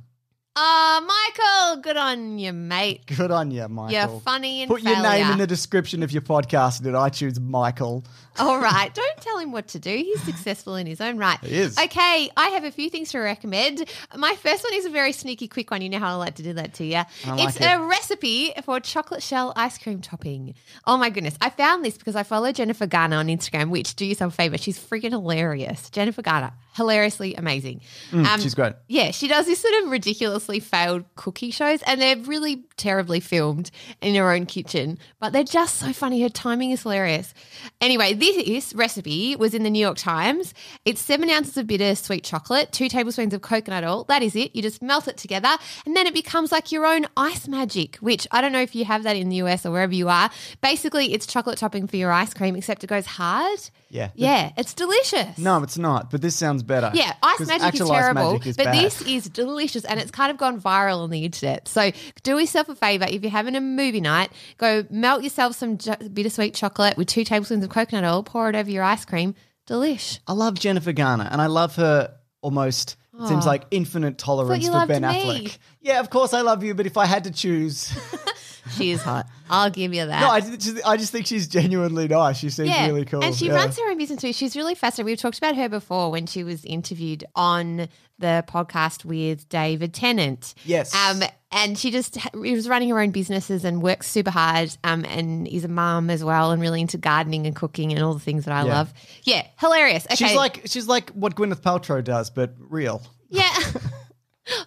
Ah, 0.57 1.03
Michael, 1.05 1.81
good 1.81 1.97
on 1.97 2.39
you, 2.39 2.53
mate. 2.53 3.05
Good 3.17 3.29
on 3.29 3.51
you, 3.51 3.67
Michael. 3.67 3.91
You're 3.91 4.19
funny 4.21 4.61
and 4.61 4.71
Put 4.71 4.83
your 4.83 5.01
name 5.01 5.31
in 5.31 5.37
the 5.37 5.47
description 5.47 6.01
of 6.01 6.13
your 6.13 6.21
podcast 6.21 6.85
at 6.85 6.93
iTunes, 6.93 7.41
Michael. 7.41 8.05
All 8.39 8.59
right. 8.59 8.93
Don't 8.93 9.17
tell 9.17 9.37
him 9.37 9.51
what 9.51 9.67
to 9.69 9.79
do. 9.79 9.89
He's 9.89 10.21
successful 10.23 10.75
in 10.75 10.87
his 10.87 11.01
own 11.01 11.17
right. 11.17 11.37
He 11.41 11.57
is. 11.57 11.77
Okay. 11.77 12.29
I 12.37 12.49
have 12.49 12.63
a 12.63 12.71
few 12.71 12.89
things 12.89 13.11
to 13.11 13.19
recommend. 13.19 13.83
My 14.15 14.35
first 14.35 14.63
one 14.63 14.73
is 14.73 14.85
a 14.85 14.89
very 14.89 15.11
sneaky, 15.11 15.49
quick 15.49 15.71
one. 15.71 15.81
You 15.81 15.89
know 15.89 15.99
how 15.99 16.11
I 16.13 16.15
like 16.15 16.35
to 16.35 16.43
do 16.43 16.53
that 16.53 16.73
to 16.75 16.85
you. 16.85 17.01
like 17.27 17.49
it's 17.49 17.57
it. 17.57 17.65
a 17.65 17.79
recipe 17.81 18.53
for 18.63 18.79
chocolate 18.79 19.23
shell 19.23 19.51
ice 19.57 19.77
cream 19.77 19.99
topping. 19.99 20.55
Oh 20.87 20.95
my 20.97 21.09
goodness. 21.09 21.35
I 21.41 21.49
found 21.49 21.83
this 21.83 21.97
because 21.97 22.15
I 22.15 22.23
follow 22.23 22.53
Jennifer 22.53 22.87
Garner 22.87 23.17
on 23.17 23.27
Instagram, 23.27 23.69
which 23.71 23.95
do 23.95 24.05
yourself 24.05 24.33
a 24.33 24.35
favor. 24.37 24.57
She's 24.57 24.79
freaking 24.79 25.11
hilarious. 25.11 25.89
Jennifer 25.89 26.21
Garner, 26.21 26.53
hilariously 26.75 27.35
amazing. 27.35 27.81
Um, 28.11 28.25
Mm, 28.25 28.41
she's 28.41 28.53
great. 28.53 28.73
Yeah, 28.87 29.11
she 29.11 29.27
does 29.27 29.45
this 29.45 29.59
sort 29.59 29.73
of 29.83 29.89
ridiculously 29.91 30.59
failed 30.59 31.05
cookie 31.15 31.51
shows, 31.51 31.81
and 31.83 32.01
they're 32.01 32.17
really 32.17 32.63
terribly 32.77 33.19
filmed 33.19 33.71
in 34.01 34.15
her 34.15 34.31
own 34.31 34.45
kitchen, 34.45 34.97
but 35.19 35.31
they're 35.33 35.43
just 35.43 35.77
so 35.77 35.93
funny. 35.93 36.21
Her 36.21 36.29
timing 36.29 36.71
is 36.71 36.83
hilarious. 36.83 37.33
Anyway, 37.81 38.13
this 38.13 38.73
recipe 38.73 39.35
was 39.35 39.53
in 39.53 39.63
the 39.63 39.69
New 39.69 39.79
York 39.79 39.97
Times. 39.97 40.53
It's 40.83 41.01
seven 41.01 41.29
ounces 41.29 41.55
of 41.57 41.67
bitter 41.67 41.95
sweet 41.95 42.23
chocolate, 42.23 42.71
two 42.71 42.89
tablespoons 42.89 43.33
of 43.33 43.41
coconut 43.41 43.83
oil. 43.83 44.03
That 44.05 44.21
is 44.23 44.35
it. 44.35 44.55
You 44.55 44.61
just 44.61 44.81
melt 44.81 45.07
it 45.07 45.17
together, 45.17 45.55
and 45.85 45.95
then 45.95 46.07
it 46.07 46.13
becomes 46.13 46.51
like 46.51 46.71
your 46.71 46.85
own 46.85 47.05
ice 47.15 47.47
magic, 47.47 47.95
which 47.97 48.27
I 48.31 48.41
don't 48.41 48.51
know 48.51 48.61
if 48.61 48.75
you 48.75 48.85
have 48.85 49.03
that 49.03 49.15
in 49.15 49.29
the 49.29 49.37
US 49.37 49.65
or 49.65 49.71
wherever 49.71 49.93
you 49.93 50.09
are. 50.09 50.29
Basically, 50.61 51.13
it's 51.13 51.25
chocolate 51.25 51.57
topping 51.57 51.87
for 51.87 51.95
your 51.95 52.11
ice 52.11 52.33
cream, 52.33 52.55
except 52.55 52.83
it 52.83 52.87
goes 52.87 53.05
hard. 53.05 53.59
Yeah. 53.95 54.09
Yeah, 54.15 54.51
it's 54.57 54.73
delicious. 54.73 55.37
No, 55.37 55.63
it's 55.63 55.77
not. 55.77 56.11
But 56.11 56.21
this 56.21 56.35
sounds 56.35 56.63
better. 56.63 56.91
Yeah, 56.93 57.13
ice 57.23 57.37
'Cause 57.37 57.47
magic 57.47 57.61
is 57.75 57.81
actual 57.81 57.91
ice 57.93 58.01
terrible, 58.01 58.31
magic 58.33 58.47
is 58.47 58.57
but 58.57 58.65
bad. 58.65 58.75
this 58.75 59.01
is 59.03 59.29
delicious 59.29 59.85
and 59.85 59.99
it's 59.99 60.11
kind 60.11 60.31
of 60.31 60.37
gone 60.37 60.59
viral 60.59 60.99
on 61.03 61.09
the 61.09 61.23
internet. 61.25 61.67
So 61.67 61.91
do 62.23 62.37
yourself 62.37 62.69
a 62.69 62.75
favor 62.75 63.05
if 63.09 63.21
you're 63.21 63.31
having 63.31 63.55
a 63.55 63.61
movie 63.61 64.01
night, 64.01 64.31
go 64.57 64.85
melt 64.89 65.23
yourself 65.23 65.55
some 65.55 65.77
ju- 65.77 65.95
bittersweet 66.13 66.53
chocolate 66.53 66.97
with 66.97 67.07
two 67.07 67.23
tablespoons 67.23 67.63
of 67.63 67.69
coconut 67.69 68.03
oil, 68.03 68.21
pour 68.23 68.49
it 68.49 68.55
over 68.55 68.69
your 68.69 68.83
ice 68.83 69.05
cream. 69.05 69.33
Delish. 69.67 70.19
I 70.27 70.33
love 70.33 70.55
Jennifer 70.59 70.91
Garner, 70.91 71.27
and 71.31 71.41
I 71.41 71.47
love 71.47 71.75
her 71.77 72.13
almost. 72.41 72.97
It 73.19 73.27
seems 73.29 73.45
like 73.45 73.63
infinite 73.71 74.17
tolerance 74.17 74.61
you 74.63 74.69
for 74.71 74.77
loved 74.79 74.89
Ben 74.89 75.01
me. 75.03 75.07
Affleck. 75.47 75.57
Yeah, 75.81 76.01
of 76.01 76.09
course 76.09 76.33
I 76.33 76.41
love 76.41 76.63
you, 76.65 76.75
but 76.75 76.85
if 76.85 76.97
I 76.97 77.05
had 77.05 77.23
to 77.23 77.31
choose, 77.31 77.91
She 78.77 78.91
is 78.91 79.01
hot. 79.01 79.27
I'll 79.49 79.69
give 79.69 79.93
you 79.93 80.05
that. 80.07 80.21
no, 80.21 80.29
I 80.29 80.41
just, 80.41 80.79
I 80.85 80.97
just 80.97 81.11
think 81.11 81.27
she's 81.27 81.47
genuinely 81.47 82.07
nice. 82.07 82.37
She 82.37 82.49
seems 82.49 82.69
yeah. 82.69 82.87
really 82.87 83.05
cool. 83.05 83.23
And 83.23 83.35
she 83.35 83.45
Yeah. 83.45 83.53
runs 83.55 83.77
her 83.77 83.89
own 83.89 83.97
business 83.97 84.21
too. 84.21 84.33
She's 84.33 84.55
really 84.55 84.73
fascinating. 84.73 85.05
We've 85.05 85.19
talked 85.19 85.37
about 85.37 85.55
her 85.55 85.69
before 85.69 86.09
when 86.11 86.25
she 86.25 86.43
was 86.43 86.65
interviewed 86.65 87.23
on 87.35 87.87
the 88.17 88.43
podcast 88.47 89.05
with 89.05 89.47
David 89.49 89.93
Tennant. 89.93 90.55
Yes. 90.65 90.95
Um, 90.95 91.21
and 91.51 91.77
she 91.77 91.91
just 91.91 92.17
was 92.33 92.67
running 92.67 92.89
her 92.89 92.99
own 92.99 93.11
businesses 93.11 93.63
and 93.63 93.83
works 93.83 94.09
super 94.09 94.31
hard 94.31 94.75
um, 94.83 95.05
and 95.05 95.47
is 95.47 95.63
a 95.63 95.67
mum 95.69 96.09
as 96.09 96.23
well 96.23 96.51
and 96.51 96.59
really 96.61 96.81
into 96.81 96.97
gardening 96.97 97.45
and 97.45 97.55
cooking 97.55 97.91
and 97.93 98.01
all 98.03 98.13
the 98.15 98.19
things 98.19 98.45
that 98.45 98.53
I 98.53 98.65
Yeah. 98.65 98.73
love. 98.73 98.93
Yeah, 99.23 99.45
hilarious. 99.59 100.05
Okay. 100.05 100.15
She's 100.15 100.35
like 100.35 100.61
she's 100.65 100.87
like 100.87 101.11
what 101.11 101.35
Gwyneth 101.35 101.61
Paltrow 101.61 102.03
does, 102.03 102.29
but 102.31 102.55
real. 102.57 103.03
Yeah. 103.29 103.53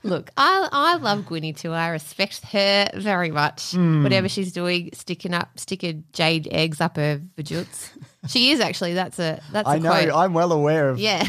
Look, 0.02 0.30
I 0.36 0.68
I 0.70 0.96
love 0.96 1.24
Gwynny 1.24 1.56
too. 1.56 1.72
I 1.72 1.88
respect 1.88 2.44
her 2.46 2.90
very 2.94 3.30
much. 3.30 3.72
Hmm. 3.72 4.02
Whatever 4.02 4.28
she's 4.28 4.52
doing, 4.52 4.90
sticking 4.94 5.34
up, 5.34 5.58
sticking 5.58 6.04
jade 6.12 6.48
eggs 6.50 6.80
up 6.80 6.96
her 6.96 7.20
vajoots. 7.36 7.90
she 8.28 8.50
is 8.50 8.60
actually. 8.60 8.94
That's 8.94 9.18
a 9.18 9.40
that's 9.52 9.66
a 9.68 9.72
I 9.72 9.78
know. 9.78 9.90
quote. 9.90 10.10
I'm 10.10 10.34
well 10.34 10.52
aware 10.52 10.88
of. 10.88 10.98
yeah. 10.98 11.26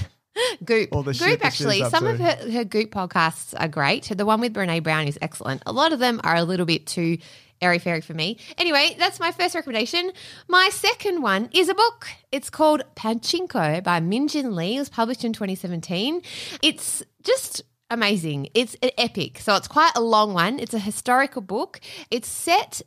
Goop. 0.63 0.89
All 0.93 1.03
the 1.03 1.13
Goop, 1.13 1.43
actually, 1.43 1.83
some 1.89 2.05
to. 2.05 2.11
of 2.11 2.19
her, 2.19 2.51
her 2.51 2.63
Goop 2.63 2.91
podcasts 2.91 3.53
are 3.59 3.67
great. 3.67 4.05
The 4.15 4.25
one 4.25 4.39
with 4.39 4.53
Brene 4.53 4.81
Brown 4.83 5.07
is 5.07 5.17
excellent. 5.21 5.63
A 5.65 5.73
lot 5.73 5.91
of 5.91 5.99
them 5.99 6.21
are 6.23 6.35
a 6.35 6.43
little 6.43 6.65
bit 6.65 6.85
too 6.87 7.17
airy 7.61 7.79
fairy 7.79 7.99
for 7.99 8.13
me. 8.13 8.37
Anyway, 8.57 8.95
that's 8.97 9.19
my 9.19 9.33
first 9.33 9.53
recommendation. 9.53 10.11
My 10.47 10.69
second 10.71 11.21
one 11.21 11.49
is 11.53 11.67
a 11.67 11.73
book. 11.73 12.07
It's 12.31 12.49
called 12.49 12.83
Pachinko 12.95 13.83
by 13.83 13.99
Min 13.99 14.29
Jin 14.29 14.55
Lee. 14.55 14.77
It 14.77 14.79
was 14.79 14.87
published 14.89 15.25
in 15.25 15.33
2017. 15.33 16.21
It's 16.61 17.03
just 17.23 17.61
amazing. 17.89 18.49
It's 18.53 18.75
an 18.81 18.91
epic. 18.97 19.39
So 19.39 19.55
it's 19.55 19.67
quite 19.67 19.91
a 19.95 20.01
long 20.01 20.33
one. 20.33 20.59
It's 20.59 20.73
a 20.73 20.79
historical 20.79 21.41
book. 21.41 21.79
It's 22.11 22.27
set 22.27 22.81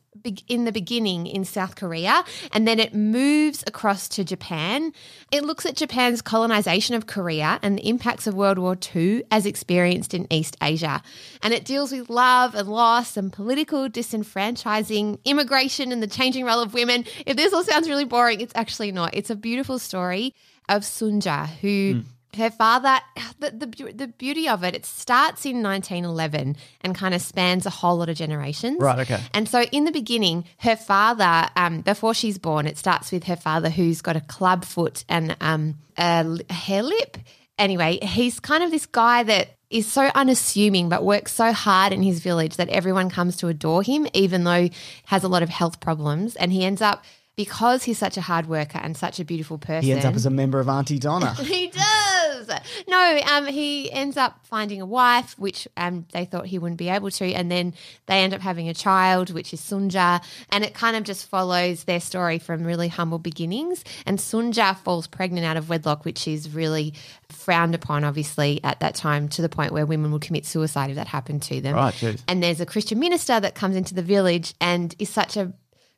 in 0.46 0.64
the 0.64 0.72
beginning 0.72 1.26
in 1.26 1.44
South 1.44 1.74
Korea 1.74 2.22
and 2.52 2.68
then 2.68 2.78
it 2.78 2.94
moves 2.94 3.64
across 3.66 4.08
to 4.10 4.24
Japan. 4.24 4.92
It 5.32 5.42
looks 5.42 5.66
at 5.66 5.74
Japan's 5.74 6.22
colonization 6.22 6.94
of 6.94 7.06
Korea 7.06 7.58
and 7.62 7.78
the 7.78 7.88
impacts 7.88 8.26
of 8.26 8.34
World 8.34 8.58
War 8.58 8.76
II 8.94 9.24
as 9.30 9.46
experienced 9.46 10.14
in 10.14 10.32
East 10.32 10.56
Asia. 10.62 11.02
And 11.42 11.52
it 11.52 11.64
deals 11.64 11.92
with 11.92 12.10
love 12.10 12.54
and 12.54 12.68
loss 12.68 13.16
and 13.16 13.32
political 13.32 13.88
disenfranchising, 13.88 15.18
immigration 15.24 15.92
and 15.92 16.02
the 16.02 16.06
changing 16.06 16.44
role 16.44 16.60
of 16.60 16.74
women. 16.74 17.04
If 17.26 17.36
this 17.36 17.52
all 17.52 17.64
sounds 17.64 17.88
really 17.88 18.04
boring, 18.04 18.40
it's 18.40 18.54
actually 18.54 18.92
not. 18.92 19.14
It's 19.14 19.30
a 19.30 19.36
beautiful 19.36 19.78
story 19.78 20.34
of 20.68 20.82
Sunja 20.82 21.46
who 21.46 21.94
hmm. 21.94 22.00
Her 22.36 22.50
father 22.50 22.98
the, 23.40 23.50
the 23.50 23.92
the 23.92 24.06
beauty 24.08 24.48
of 24.48 24.62
it 24.64 24.74
it 24.74 24.86
starts 24.86 25.44
in 25.44 25.62
1911 25.62 26.56
and 26.80 26.94
kind 26.94 27.14
of 27.14 27.20
spans 27.22 27.66
a 27.66 27.70
whole 27.70 27.96
lot 27.96 28.08
of 28.08 28.16
generations 28.16 28.80
Right, 28.80 28.98
okay. 29.00 29.20
and 29.34 29.48
so 29.48 29.62
in 29.64 29.84
the 29.84 29.92
beginning 29.92 30.44
her 30.58 30.76
father 30.76 31.48
um, 31.56 31.80
before 31.82 32.14
she's 32.14 32.38
born 32.38 32.66
it 32.66 32.78
starts 32.78 33.12
with 33.12 33.24
her 33.24 33.36
father 33.36 33.68
who's 33.70 34.00
got 34.02 34.16
a 34.16 34.20
club 34.20 34.64
foot 34.64 35.04
and 35.08 35.36
um, 35.40 35.74
a, 35.98 36.38
a 36.48 36.52
hair 36.52 36.82
lip 36.82 37.18
anyway 37.58 37.98
he's 38.02 38.40
kind 38.40 38.62
of 38.64 38.70
this 38.70 38.86
guy 38.86 39.22
that 39.24 39.56
is 39.70 39.90
so 39.90 40.10
unassuming 40.14 40.88
but 40.88 41.02
works 41.04 41.32
so 41.32 41.52
hard 41.52 41.92
in 41.92 42.02
his 42.02 42.20
village 42.20 42.56
that 42.56 42.68
everyone 42.68 43.10
comes 43.10 43.36
to 43.38 43.48
adore 43.48 43.82
him 43.82 44.06
even 44.14 44.44
though 44.44 44.62
he 44.64 44.72
has 45.06 45.24
a 45.24 45.28
lot 45.28 45.42
of 45.42 45.48
health 45.48 45.80
problems 45.80 46.36
and 46.36 46.52
he 46.52 46.64
ends 46.64 46.80
up 46.80 47.04
because 47.34 47.82
he's 47.84 47.96
such 47.96 48.18
a 48.18 48.20
hard 48.20 48.46
worker 48.46 48.78
and 48.82 48.94
such 48.96 49.18
a 49.18 49.24
beautiful 49.24 49.56
person 49.56 49.82
He 49.84 49.92
ends 49.92 50.04
up 50.04 50.14
as 50.14 50.26
a 50.26 50.30
member 50.30 50.60
of 50.60 50.68
Aunty 50.68 50.98
Donna. 50.98 51.32
he 51.40 51.68
does. 51.68 51.82
No, 52.88 53.20
um, 53.30 53.46
he 53.46 53.90
ends 53.90 54.16
up 54.16 54.44
finding 54.46 54.80
a 54.80 54.86
wife, 54.86 55.38
which 55.38 55.68
um, 55.76 56.06
they 56.12 56.24
thought 56.24 56.46
he 56.46 56.58
wouldn't 56.58 56.78
be 56.78 56.88
able 56.88 57.10
to, 57.10 57.32
and 57.32 57.50
then 57.50 57.74
they 58.06 58.22
end 58.22 58.34
up 58.34 58.40
having 58.40 58.68
a 58.68 58.74
child, 58.74 59.32
which 59.32 59.52
is 59.52 59.60
Sunja, 59.60 60.22
and 60.50 60.64
it 60.64 60.74
kind 60.74 60.96
of 60.96 61.04
just 61.04 61.26
follows 61.26 61.84
their 61.84 62.00
story 62.00 62.38
from 62.38 62.64
really 62.64 62.88
humble 62.88 63.18
beginnings. 63.18 63.84
And 64.06 64.18
Sunja 64.18 64.76
falls 64.78 65.06
pregnant 65.06 65.46
out 65.46 65.56
of 65.56 65.68
wedlock, 65.68 66.04
which 66.04 66.28
is 66.28 66.50
really 66.50 66.94
frowned 67.28 67.74
upon, 67.74 68.04
obviously, 68.04 68.60
at 68.62 68.80
that 68.80 68.94
time, 68.94 69.28
to 69.30 69.42
the 69.42 69.48
point 69.48 69.72
where 69.72 69.86
women 69.86 70.12
would 70.12 70.22
commit 70.22 70.46
suicide 70.46 70.90
if 70.90 70.96
that 70.96 71.08
happened 71.08 71.42
to 71.42 71.60
them. 71.60 71.74
Right. 71.74 72.22
And 72.28 72.42
there's 72.42 72.60
a 72.60 72.66
Christian 72.66 72.98
minister 72.98 73.38
that 73.40 73.54
comes 73.54 73.76
into 73.76 73.94
the 73.94 74.02
village 74.02 74.54
and 74.60 74.94
is 74.98 75.08
such 75.08 75.36
a 75.36 75.52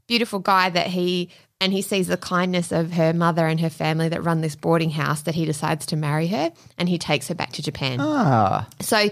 beautiful 0.06 0.38
guy 0.38 0.70
that 0.70 0.88
he 0.88 1.30
and 1.60 1.72
he 1.72 1.82
sees 1.82 2.08
the 2.08 2.16
kindness 2.16 2.72
of 2.72 2.92
her 2.92 3.12
mother 3.12 3.46
and 3.46 3.60
her 3.60 3.70
family 3.70 4.08
that 4.08 4.22
run 4.22 4.40
this 4.40 4.56
boarding 4.56 4.90
house 4.90 5.22
that 5.22 5.34
he 5.34 5.44
decides 5.44 5.86
to 5.86 5.96
marry 5.96 6.26
her 6.26 6.52
and 6.76 6.88
he 6.88 6.98
takes 6.98 7.28
her 7.28 7.34
back 7.34 7.52
to 7.52 7.62
Japan. 7.62 7.98
Ah, 8.00 8.68
So 8.80 9.08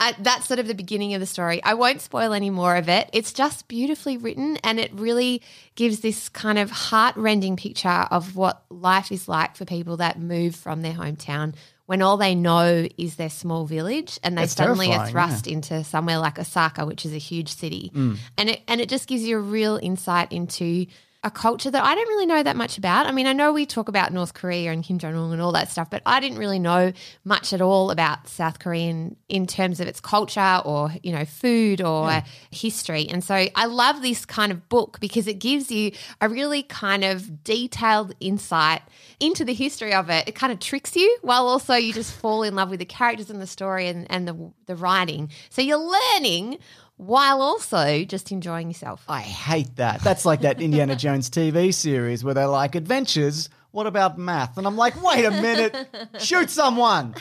uh, 0.00 0.12
that's 0.18 0.46
sort 0.46 0.58
of 0.58 0.66
the 0.66 0.74
beginning 0.74 1.14
of 1.14 1.20
the 1.20 1.26
story. 1.26 1.62
I 1.62 1.74
won't 1.74 2.00
spoil 2.00 2.32
any 2.32 2.50
more 2.50 2.74
of 2.74 2.88
it. 2.88 3.08
It's 3.12 3.32
just 3.32 3.68
beautifully 3.68 4.16
written 4.16 4.56
and 4.64 4.80
it 4.80 4.90
really 4.94 5.42
gives 5.76 6.00
this 6.00 6.28
kind 6.28 6.58
of 6.58 6.70
heart-rending 6.70 7.56
picture 7.56 7.88
of 8.10 8.34
what 8.34 8.64
life 8.68 9.12
is 9.12 9.28
like 9.28 9.54
for 9.54 9.64
people 9.64 9.98
that 9.98 10.18
move 10.18 10.56
from 10.56 10.82
their 10.82 10.94
hometown 10.94 11.54
when 11.92 12.00
all 12.00 12.16
they 12.16 12.34
know 12.34 12.88
is 12.96 13.16
their 13.16 13.28
small 13.28 13.66
village 13.66 14.18
and 14.22 14.34
they 14.34 14.44
That's 14.44 14.54
suddenly 14.54 14.86
are 14.86 15.04
terrifying, 15.04 15.14
yeah. 15.14 15.26
thrust 15.26 15.46
into 15.46 15.84
somewhere 15.84 16.16
like 16.16 16.38
Osaka, 16.38 16.86
which 16.86 17.04
is 17.04 17.12
a 17.12 17.18
huge 17.18 17.54
city. 17.54 17.92
Mm. 17.94 18.16
And 18.38 18.48
it 18.48 18.62
and 18.66 18.80
it 18.80 18.88
just 18.88 19.06
gives 19.06 19.24
you 19.24 19.36
a 19.36 19.40
real 19.42 19.76
insight 19.76 20.32
into 20.32 20.86
a 21.24 21.30
culture 21.30 21.70
that 21.70 21.84
I 21.84 21.94
don't 21.94 22.08
really 22.08 22.26
know 22.26 22.42
that 22.42 22.56
much 22.56 22.78
about. 22.78 23.06
I 23.06 23.12
mean, 23.12 23.28
I 23.28 23.32
know 23.32 23.52
we 23.52 23.64
talk 23.64 23.88
about 23.88 24.12
North 24.12 24.34
Korea 24.34 24.72
and 24.72 24.82
Kim 24.82 24.98
Jong 24.98 25.14
Un 25.14 25.32
and 25.32 25.40
all 25.40 25.52
that 25.52 25.70
stuff, 25.70 25.88
but 25.88 26.02
I 26.04 26.18
didn't 26.18 26.38
really 26.38 26.58
know 26.58 26.92
much 27.24 27.52
at 27.52 27.60
all 27.60 27.92
about 27.92 28.28
South 28.28 28.58
Korean 28.58 29.14
in 29.28 29.46
terms 29.46 29.78
of 29.78 29.86
its 29.86 30.00
culture 30.00 30.60
or 30.64 30.92
you 31.02 31.12
know 31.12 31.24
food 31.24 31.80
or 31.80 32.22
history. 32.50 33.06
And 33.08 33.22
so 33.22 33.46
I 33.54 33.66
love 33.66 34.02
this 34.02 34.24
kind 34.24 34.50
of 34.50 34.68
book 34.68 34.98
because 35.00 35.28
it 35.28 35.38
gives 35.38 35.70
you 35.70 35.92
a 36.20 36.28
really 36.28 36.64
kind 36.64 37.04
of 37.04 37.44
detailed 37.44 38.14
insight 38.18 38.82
into 39.20 39.44
the 39.44 39.54
history 39.54 39.94
of 39.94 40.10
it. 40.10 40.26
It 40.26 40.34
kind 40.34 40.52
of 40.52 40.58
tricks 40.58 40.96
you 40.96 41.18
while 41.22 41.46
also 41.46 41.74
you 41.74 41.92
just 41.92 42.12
fall 42.12 42.42
in 42.42 42.56
love 42.56 42.70
with 42.70 42.80
the 42.80 42.84
characters 42.84 43.30
and 43.30 43.40
the 43.40 43.46
story 43.46 43.86
and, 43.86 44.10
and 44.10 44.26
the 44.26 44.52
the 44.66 44.74
writing. 44.74 45.30
So 45.50 45.62
you're 45.62 45.78
learning 45.78 46.58
while 47.02 47.42
also 47.42 48.04
just 48.04 48.30
enjoying 48.30 48.68
yourself. 48.68 49.04
I 49.08 49.20
hate 49.20 49.76
that. 49.76 50.00
That's 50.02 50.24
like 50.24 50.42
that 50.42 50.60
Indiana 50.60 50.94
Jones 50.94 51.28
TV 51.28 51.74
series 51.74 52.22
where 52.22 52.34
they're 52.34 52.46
like, 52.46 52.74
adventures, 52.76 53.48
what 53.72 53.86
about 53.86 54.18
math? 54.18 54.56
And 54.58 54.66
I'm 54.66 54.76
like, 54.76 55.02
wait 55.02 55.24
a 55.24 55.30
minute, 55.30 55.74
shoot 56.18 56.48
someone. 56.50 57.14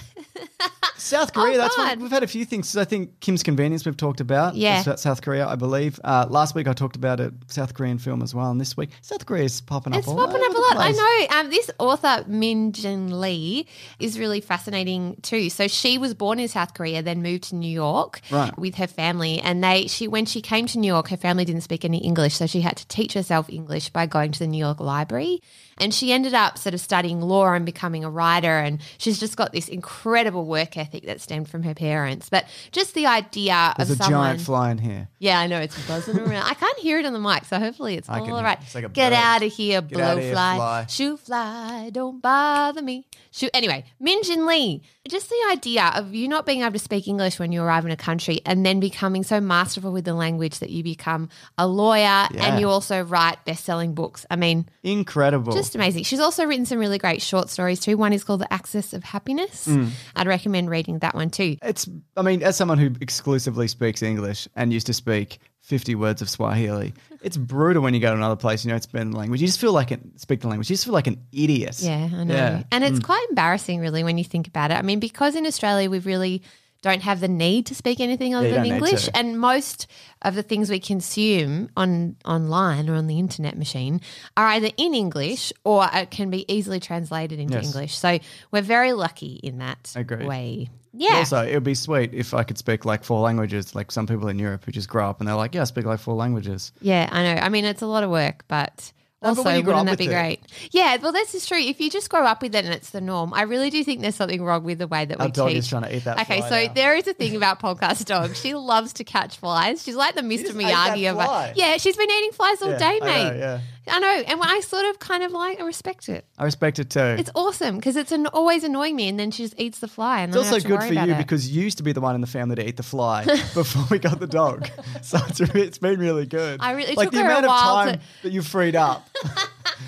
South 0.97 1.33
Korea, 1.33 1.57
that's 1.57 1.75
God. 1.75 1.89
one. 1.89 1.99
We've 2.01 2.11
had 2.11 2.23
a 2.23 2.27
few 2.27 2.45
things. 2.45 2.75
I 2.77 2.85
think 2.85 3.19
Kim's 3.21 3.43
Convenience 3.43 3.85
we've 3.85 3.97
talked 3.97 4.19
about. 4.21 4.55
Yeah. 4.55 4.83
That's 4.83 5.01
South 5.01 5.21
Korea, 5.21 5.47
I 5.47 5.55
believe. 5.55 5.99
Uh, 6.03 6.25
last 6.29 6.53
week 6.55 6.67
I 6.67 6.73
talked 6.73 6.95
about 6.95 7.19
a 7.19 7.33
South 7.47 7.73
Korean 7.73 7.97
film 7.97 8.21
as 8.21 8.35
well. 8.35 8.51
And 8.51 8.59
this 8.61 8.77
week, 8.77 8.91
South 9.01 9.25
Korea 9.25 9.43
is 9.45 9.61
popping 9.61 9.93
up 9.93 9.99
It's 9.99 10.07
popping 10.07 10.41
up 10.43 10.55
a 10.55 10.59
lot. 10.59 10.75
I 10.77 10.91
know. 10.91 11.39
Um, 11.39 11.49
this 11.49 11.71
author, 11.79 12.23
Min 12.27 12.71
Jin 12.73 13.19
Lee, 13.19 13.67
is 13.99 14.19
really 14.19 14.41
fascinating 14.41 15.17
too. 15.21 15.49
So 15.49 15.67
she 15.67 15.97
was 15.97 16.13
born 16.13 16.39
in 16.39 16.47
South 16.47 16.73
Korea, 16.73 17.01
then 17.01 17.21
moved 17.21 17.43
to 17.45 17.55
New 17.55 17.71
York 17.71 18.21
Right. 18.29 18.55
with 18.57 18.75
her 18.75 18.87
family. 18.87 19.39
And 19.39 19.63
they, 19.63 19.87
she, 19.87 20.07
when 20.07 20.25
she 20.25 20.41
came 20.41 20.67
to 20.67 20.79
New 20.79 20.87
York, 20.87 21.07
her 21.09 21.17
family 21.17 21.45
didn't 21.45 21.61
speak 21.61 21.85
any 21.85 21.99
English, 21.99 22.35
so 22.35 22.45
she 22.45 22.61
had 22.61 22.77
to 22.77 22.87
teach 22.87 23.13
herself 23.13 23.49
English 23.49 23.89
by 23.89 24.05
going 24.05 24.31
to 24.33 24.39
the 24.39 24.47
New 24.47 24.57
York 24.59 24.79
Library. 24.79 25.41
And 25.81 25.93
she 25.93 26.13
ended 26.13 26.33
up 26.33 26.57
sort 26.57 26.73
of 26.73 26.79
studying 26.79 27.19
law 27.21 27.51
and 27.53 27.65
becoming 27.65 28.05
a 28.05 28.09
writer. 28.09 28.57
And 28.59 28.79
she's 28.97 29.19
just 29.19 29.35
got 29.35 29.51
this 29.51 29.67
incredible 29.67 30.45
work 30.45 30.77
ethic 30.77 31.05
that 31.07 31.19
stemmed 31.19 31.49
from 31.49 31.63
her 31.63 31.73
parents. 31.73 32.29
But 32.29 32.45
just 32.71 32.93
the 32.93 33.07
idea 33.07 33.55
of 33.55 33.77
There's 33.77 33.89
of 33.91 33.99
a 33.99 34.03
someone. 34.03 34.23
giant 34.27 34.41
fly 34.41 34.71
in 34.71 34.77
here. 34.77 35.07
Yeah, 35.19 35.39
I 35.39 35.47
know 35.47 35.59
it's 35.59 35.75
buzzing 35.87 36.19
around. 36.19 36.45
I 36.45 36.53
can't 36.53 36.77
hear 36.79 36.99
it 36.99 37.05
on 37.05 37.13
the 37.13 37.19
mic, 37.19 37.45
so 37.45 37.59
hopefully 37.59 37.95
it's 37.95 38.07
I 38.09 38.19
all 38.19 38.25
can- 38.25 38.43
right. 38.43 38.57
it's 38.61 38.75
like 38.75 38.85
a 38.85 38.89
Get 38.89 39.09
bird. 39.09 39.15
out 39.17 39.43
of 39.43 39.51
here, 39.51 39.81
Get 39.81 39.99
outta 39.99 40.21
here, 40.21 40.33
blowfly. 40.35 40.55
fly. 40.55 40.85
Shoot 40.87 41.19
fly, 41.19 41.89
don't 41.91 42.21
bother 42.21 42.81
me. 42.81 43.05
Shoot. 43.31 43.49
Anyway, 43.53 43.85
Min 43.99 44.23
Jin 44.23 44.45
Lee. 44.45 44.81
Just 45.09 45.29
the 45.29 45.47
idea 45.51 45.91
of 45.95 46.13
you 46.13 46.27
not 46.27 46.45
being 46.45 46.61
able 46.61 46.73
to 46.73 46.79
speak 46.79 47.07
English 47.07 47.39
when 47.39 47.51
you 47.51 47.63
arrive 47.63 47.85
in 47.85 47.91
a 47.91 47.97
country 47.97 48.39
and 48.45 48.63
then 48.63 48.79
becoming 48.79 49.23
so 49.23 49.41
masterful 49.41 49.91
with 49.91 50.05
the 50.05 50.13
language 50.13 50.59
that 50.59 50.69
you 50.69 50.83
become 50.83 51.27
a 51.57 51.65
lawyer 51.65 52.01
Yeah. 52.01 52.27
and 52.45 52.59
you 52.59 52.69
also 52.69 53.01
write 53.01 53.43
best-selling 53.43 53.95
books. 53.95 54.27
I 54.29 54.35
mean, 54.35 54.69
Incredible. 54.83 55.53
just 55.53 55.70
just 55.71 55.75
amazing. 55.77 56.03
She's 56.03 56.19
also 56.19 56.45
written 56.45 56.65
some 56.65 56.79
really 56.79 56.97
great 56.97 57.21
short 57.21 57.49
stories 57.49 57.79
too. 57.79 57.95
One 57.95 58.11
is 58.11 58.23
called 58.23 58.41
The 58.41 58.53
Axis 58.53 58.93
of 58.93 59.03
Happiness. 59.03 59.67
Mm. 59.67 59.91
I'd 60.15 60.27
recommend 60.27 60.69
reading 60.69 60.99
that 60.99 61.15
one 61.15 61.29
too. 61.29 61.57
It's, 61.61 61.87
I 62.17 62.21
mean, 62.21 62.43
as 62.43 62.57
someone 62.57 62.77
who 62.77 62.91
exclusively 62.99 63.67
speaks 63.69 64.01
English 64.01 64.49
and 64.55 64.73
used 64.73 64.87
to 64.87 64.93
speak 64.93 65.39
50 65.61 65.95
words 65.95 66.21
of 66.21 66.29
Swahili, 66.29 66.93
it's 67.21 67.37
brutal 67.37 67.81
when 67.83 67.93
you 67.93 68.01
go 68.01 68.09
to 68.09 68.17
another 68.17 68.35
place, 68.35 68.65
you 68.65 68.69
know, 68.69 68.75
it's 68.75 68.85
been 68.85 69.13
language. 69.13 69.39
You 69.39 69.47
just 69.47 69.61
feel 69.61 69.71
like, 69.73 69.91
an, 69.91 70.17
speak 70.17 70.41
the 70.41 70.49
language, 70.49 70.69
you 70.69 70.73
just 70.73 70.83
feel 70.85 70.93
like 70.93 71.07
an 71.07 71.23
idiot. 71.31 71.79
Yeah, 71.79 72.09
I 72.13 72.23
know. 72.25 72.35
Yeah. 72.35 72.57
Mm. 72.57 72.65
And 72.73 72.83
it's 72.83 72.99
quite 72.99 73.25
embarrassing, 73.29 73.79
really, 73.79 74.03
when 74.03 74.17
you 74.17 74.25
think 74.25 74.47
about 74.47 74.71
it. 74.71 74.75
I 74.75 74.81
mean, 74.81 74.99
because 74.99 75.35
in 75.35 75.45
Australia, 75.45 75.89
we've 75.89 76.05
really 76.05 76.41
don't 76.81 77.01
have 77.01 77.19
the 77.19 77.27
need 77.27 77.65
to 77.67 77.75
speak 77.75 77.99
anything 77.99 78.33
other 78.33 78.47
you 78.47 78.53
than 78.53 78.65
English. 78.65 79.07
And 79.13 79.39
most 79.39 79.87
of 80.23 80.35
the 80.35 80.43
things 80.43 80.69
we 80.69 80.79
consume 80.79 81.69
on 81.77 82.15
online 82.25 82.89
or 82.89 82.95
on 82.95 83.07
the 83.07 83.19
internet 83.19 83.57
machine 83.57 84.01
are 84.35 84.47
either 84.47 84.69
in 84.77 84.93
English 84.95 85.53
or 85.63 85.87
it 85.93 86.09
can 86.11 86.29
be 86.29 86.51
easily 86.51 86.79
translated 86.79 87.39
into 87.39 87.53
Yes. 87.55 87.65
English. 87.65 87.97
So 87.97 88.19
we're 88.51 88.61
very 88.63 88.93
lucky 88.93 89.39
in 89.43 89.59
that 89.59 89.91
Agreed. 89.95 90.27
way. 90.27 90.69
Yeah. 90.93 91.15
Also, 91.17 91.41
it 91.45 91.53
would 91.53 91.63
be 91.63 91.75
sweet 91.75 92.13
if 92.13 92.33
I 92.33 92.43
could 92.43 92.57
speak 92.57 92.83
like 92.83 93.03
four 93.03 93.21
languages, 93.21 93.75
like 93.75 93.91
some 93.91 94.07
people 94.07 94.27
in 94.27 94.37
Europe 94.39 94.65
who 94.65 94.71
just 94.71 94.89
grow 94.89 95.09
up 95.09 95.19
and 95.21 95.27
they're 95.27 95.35
like, 95.35 95.55
yeah, 95.55 95.61
I 95.61 95.65
speak 95.65 95.85
like 95.85 95.99
four 95.99 96.15
languages. 96.15 96.73
Yeah, 96.81 97.07
I 97.11 97.23
know. 97.23 97.41
I 97.41 97.49
mean, 97.49 97.63
it's 97.63 97.81
a 97.81 97.85
lot 97.87 98.03
of 98.03 98.09
work, 98.09 98.43
but 98.47 98.91
also, 99.29 99.43
grow 99.43 99.53
wouldn't 99.61 99.85
that 99.87 99.97
be 99.97 100.07
with 100.07 100.13
it- 100.15 100.19
great? 100.19 100.39
Yeah, 100.71 100.97
well, 101.01 101.11
this 101.11 101.35
is 101.35 101.45
true. 101.45 101.59
If 101.59 101.79
you 101.79 101.89
just 101.89 102.09
grow 102.09 102.23
up 102.25 102.41
with 102.41 102.55
it 102.55 102.65
and 102.65 102.73
it's 102.73 102.89
the 102.89 103.01
norm, 103.01 103.33
I 103.33 103.43
really 103.43 103.69
do 103.69 103.83
think 103.83 104.01
there's 104.01 104.15
something 104.15 104.43
wrong 104.43 104.63
with 104.63 104.79
the 104.79 104.87
way 104.87 105.05
that 105.05 105.19
Our 105.19 105.27
we 105.27 105.31
dog 105.31 105.49
teach. 105.49 105.57
is 105.59 105.67
trying 105.67 105.83
to 105.83 105.95
eat 105.95 106.03
that 106.05 106.19
Okay, 106.21 106.41
so 106.41 106.63
now. 106.67 106.73
there 106.73 106.95
is 106.95 107.07
a 107.07 107.13
thing 107.13 107.35
about 107.35 107.59
podcast 107.59 108.05
dog. 108.05 108.35
She 108.35 108.53
loves 108.55 108.93
to 108.93 109.03
catch 109.03 109.37
flies. 109.37 109.83
She's 109.83 109.95
like 109.95 110.15
the 110.15 110.21
Mr. 110.21 110.41
just 110.41 110.55
ate 110.55 110.63
that 110.65 110.97
Miyagi 110.97 111.11
of 111.11 111.17
uh, 111.19 111.47
it. 111.49 111.57
Yeah, 111.57 111.77
she's 111.77 111.95
been 111.97 112.09
eating 112.09 112.31
flies 112.31 112.61
all 112.61 112.69
Yeah, 112.71 112.77
day, 112.79 112.99
mate. 113.01 113.23
know, 113.31 113.35
yeah. 113.37 113.59
I 113.87 113.99
know, 113.99 114.23
and 114.27 114.39
I 114.43 114.59
sort 114.59 114.85
of 114.85 114.99
kind 114.99 115.23
of 115.23 115.31
like 115.31 115.59
I 115.59 115.63
respect 115.65 116.07
it. 116.07 116.25
I 116.37 116.43
respect 116.43 116.77
it 116.77 116.89
too. 116.91 116.99
It's 116.99 117.31
awesome 117.33 117.77
because 117.77 117.95
it's 117.95 118.11
an, 118.11 118.27
always 118.27 118.63
annoying 118.63 118.95
me, 118.95 119.07
and 119.07 119.19
then 119.19 119.31
she 119.31 119.43
just 119.43 119.59
eats 119.59 119.79
the 119.79 119.87
fly, 119.87 120.21
and 120.21 120.29
It's 120.29 120.37
also 120.37 120.53
have 120.55 120.61
to 120.63 120.67
good 120.67 120.83
for 120.83 120.93
you 120.93 121.13
it. 121.13 121.17
because 121.17 121.49
you 121.49 121.63
used 121.63 121.77
to 121.77 121.83
be 121.83 121.91
the 121.91 122.01
one 122.01 122.13
in 122.13 122.21
the 122.21 122.27
family 122.27 122.55
to 122.57 122.67
eat 122.67 122.77
the 122.77 122.83
fly 122.83 123.25
before 123.53 123.83
we 123.89 123.97
got 123.97 124.19
the 124.19 124.27
dog. 124.27 124.69
So 125.01 125.17
it's, 125.27 125.39
it's 125.41 125.77
been 125.79 125.99
really 125.99 126.25
good. 126.27 126.59
I 126.61 126.71
really- 126.73 126.93
like 126.95 127.07
took 127.07 127.13
the 127.13 127.23
her 127.23 127.29
a 127.29 127.37
amount 127.39 127.45
of 127.45 127.51
time 127.51 127.93
to- 127.97 127.99
that 128.23 128.31
you 128.31 128.41
freed 128.43 128.75
up. 128.75 129.09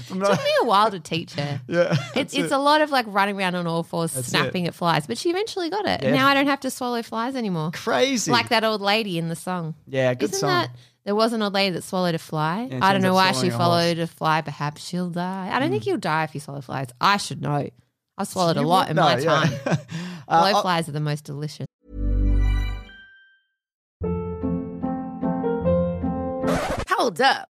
it 0.09 0.15
not, 0.15 0.31
took 0.31 0.43
me 0.43 0.51
a 0.61 0.65
while 0.65 0.89
to 0.89 0.99
teach 0.99 1.33
her. 1.33 1.61
yeah, 1.67 1.95
It's, 2.15 2.33
it's 2.33 2.45
it. 2.45 2.51
a 2.51 2.57
lot 2.57 2.81
of 2.81 2.89
like 2.89 3.05
running 3.07 3.37
around 3.37 3.53
on 3.55 3.67
all 3.67 3.83
fours, 3.83 4.13
That's 4.13 4.27
snapping 4.27 4.65
at 4.67 4.73
flies, 4.73 5.05
but 5.05 5.17
she 5.19 5.29
eventually 5.29 5.69
got 5.69 5.85
it. 5.85 6.01
Yeah. 6.03 6.11
now 6.13 6.27
I 6.27 6.33
don't 6.33 6.47
have 6.47 6.61
to 6.61 6.71
swallow 6.71 7.03
flies 7.03 7.35
anymore. 7.35 7.69
crazy. 7.73 8.31
Like 8.31 8.49
that 8.49 8.63
old 8.63 8.81
lady 8.81 9.17
in 9.19 9.29
the 9.29 9.35
song. 9.35 9.75
Yeah, 9.87 10.13
good 10.15 10.31
Isn't 10.31 10.39
song. 10.39 10.49
that 10.49 10.69
there 11.05 11.15
was 11.15 11.33
an 11.33 11.41
old 11.41 11.53
lady 11.53 11.73
that 11.73 11.83
swallowed 11.83 12.15
a 12.15 12.19
fly? 12.19 12.67
Yeah, 12.71 12.79
I 12.81 12.93
don't 12.93 13.01
know 13.01 13.13
why 13.13 13.33
she 13.33 13.49
a 13.49 13.51
followed 13.51 13.99
a 13.99 14.07
fly. 14.07 14.41
Perhaps 14.41 14.85
she'll 14.85 15.09
die. 15.09 15.49
I 15.51 15.59
don't 15.59 15.69
think 15.69 15.85
you'll 15.85 15.97
die 15.97 16.23
if 16.23 16.33
you 16.33 16.39
swallow 16.39 16.61
flies. 16.61 16.87
I 17.01 17.17
should 17.17 17.41
know. 17.41 17.69
I've 18.17 18.27
swallowed 18.27 18.57
a 18.57 18.61
lot 18.61 18.89
in 18.89 18.95
know, 18.95 19.03
my 19.03 19.17
yeah. 19.17 19.45
time. 19.45 19.77
Uh, 20.25 20.53
Blowflies 20.53 20.87
are 20.87 20.93
the 20.93 21.01
most 21.01 21.25
delicious. 21.25 21.67
Hold 26.89 27.19
up. 27.19 27.49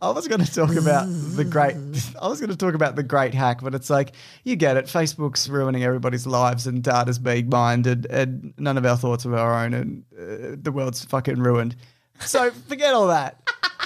I 0.00 0.10
was 0.10 0.28
going 0.28 0.44
to 0.44 0.52
talk 0.52 0.74
about 0.76 1.06
the 1.08 1.44
great. 1.44 1.74
I 2.22 2.28
was 2.28 2.40
going 2.40 2.50
to 2.50 2.56
talk 2.56 2.74
about 2.74 2.96
the 2.96 3.02
great 3.02 3.34
hack, 3.34 3.60
but 3.62 3.74
it's 3.74 3.90
like 3.90 4.12
you 4.44 4.56
get 4.56 4.76
it. 4.76 4.86
Facebook's 4.86 5.48
ruining 5.48 5.84
everybody's 5.84 6.26
lives, 6.26 6.66
and 6.66 6.82
data's 6.82 7.18
being 7.18 7.48
mined, 7.48 7.86
and, 7.86 8.06
and 8.06 8.54
none 8.58 8.78
of 8.78 8.86
our 8.86 8.96
thoughts 8.96 9.24
of 9.24 9.34
our 9.34 9.64
own, 9.64 9.74
and 9.74 10.04
uh, 10.18 10.56
the 10.60 10.70
world's 10.72 11.04
fucking 11.04 11.38
ruined. 11.40 11.76
So 12.20 12.50
forget 12.68 12.94
all 12.94 13.08
that. 13.08 13.40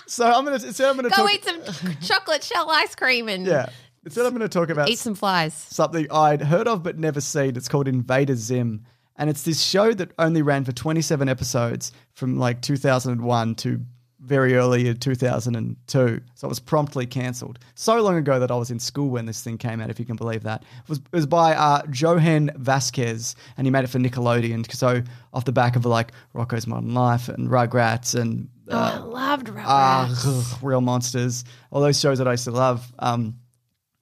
So 0.07 0.31
I'm 0.31 0.45
gonna. 0.45 0.61
So 0.61 0.89
I'm 0.91 0.97
gonna 0.97 1.11
Go 1.11 1.17
talk. 1.27 1.33
eat 1.35 1.45
some 1.45 1.97
chocolate 2.03 2.45
shell 2.45 2.71
ice 2.71 2.95
cream 2.95 3.29
and 3.29 3.47
yeah. 3.47 3.67
Instead, 4.05 4.27
I'm 4.27 4.33
going 4.33 4.41
to 4.41 4.49
talk 4.49 4.69
about 4.69 4.89
eat 4.89 4.99
some 4.99 5.15
flies. 5.15 5.55
something 5.55 6.09
I'd 6.11 6.43
heard 6.43 6.67
of 6.67 6.83
but 6.83 6.99
never 6.99 7.21
seen. 7.21 7.57
It's 7.57 7.69
called 7.69 7.87
Invader 7.87 8.35
Zim. 8.35 8.85
And 9.15 9.31
it's 9.31 9.45
this 9.45 9.63
show 9.63 9.93
that 9.93 10.11
only 10.19 10.43
ran 10.43 10.65
for 10.65 10.73
27 10.73 11.29
episodes 11.29 11.93
from 12.15 12.37
like 12.37 12.63
2001 12.63 13.55
to 13.57 13.81
very 14.23 14.55
early 14.55 14.89
in 14.89 14.97
2002. 14.97 16.21
So 16.35 16.47
it 16.47 16.49
was 16.49 16.61
promptly 16.61 17.07
cancelled. 17.07 17.59
So 17.75 18.01
long 18.01 18.17
ago 18.17 18.39
that 18.39 18.51
I 18.51 18.57
was 18.57 18.71
in 18.71 18.79
school 18.79 19.11
when 19.11 19.27
this 19.27 19.43
thing 19.43 19.59
came 19.59 19.81
out, 19.81 19.91
if 19.91 19.99
you 19.99 20.05
can 20.05 20.17
believe 20.17 20.45
that. 20.45 20.63
It 20.63 20.89
was, 20.89 20.99
it 20.99 21.13
was 21.13 21.27
by 21.27 21.55
uh, 21.55 21.83
Jhonen 21.83 22.55
Vasquez, 22.57 23.35
and 23.57 23.67
he 23.67 23.71
made 23.71 23.85
it 23.85 23.89
for 23.89 23.99
Nickelodeon. 23.99 24.71
So 24.73 25.03
off 25.35 25.45
the 25.45 25.53
back 25.53 25.77
of 25.77 25.85
like 25.85 26.13
Rocko's 26.35 26.67
Modern 26.67 26.95
Life 26.95 27.29
and 27.29 27.49
Rugrats 27.49 28.19
and 28.19 28.49
Oh, 28.69 28.79
I 28.79 28.99
loved 28.99 29.49
Rugrats. 29.49 29.65
Ah, 29.67 30.59
Real 30.63 30.81
Monsters, 30.81 31.45
all 31.73 31.81
those 31.81 31.99
shows 31.99 32.19
that 32.19 32.29
I 32.29 32.33
used 32.33 32.45
to 32.45 32.53
love 32.53 32.93
um, 33.01 33.37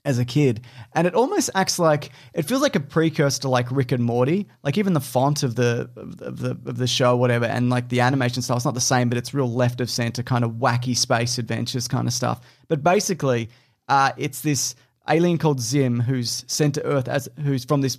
as 0.04 0.18
a 0.18 0.24
kid. 0.24 0.62
And 0.94 1.06
it 1.06 1.14
almost 1.14 1.50
acts 1.54 1.78
like 1.78 2.10
it 2.34 2.42
feels 2.42 2.62
like 2.62 2.76
a 2.76 2.80
precursor 2.80 3.42
to 3.42 3.48
like 3.48 3.70
Rick 3.70 3.92
and 3.92 4.02
Morty. 4.02 4.48
Like 4.62 4.78
even 4.78 4.92
the 4.92 5.00
font 5.00 5.42
of 5.42 5.54
the 5.56 5.90
of 5.96 6.38
the 6.38 6.50
of 6.66 6.76
the 6.78 6.86
show, 6.86 7.16
whatever, 7.16 7.44
and 7.44 7.70
like 7.70 7.88
the 7.88 8.00
animation 8.00 8.42
style, 8.42 8.56
it's 8.56 8.64
not 8.64 8.74
the 8.74 8.80
same, 8.80 9.08
but 9.08 9.18
it's 9.18 9.34
real 9.34 9.50
left 9.50 9.80
of 9.80 9.90
center 9.90 10.22
kind 10.22 10.44
of 10.44 10.52
wacky 10.52 10.96
space 10.96 11.38
adventures 11.38 11.88
kind 11.88 12.06
of 12.06 12.14
stuff. 12.14 12.40
But 12.68 12.82
basically, 12.82 13.50
uh, 13.88 14.12
it's 14.16 14.40
this 14.40 14.74
alien 15.08 15.38
called 15.38 15.60
Zim 15.60 16.00
who's 16.00 16.44
sent 16.46 16.74
to 16.74 16.84
Earth 16.84 17.08
as 17.08 17.28
who's 17.42 17.64
from 17.64 17.80
this 17.80 17.98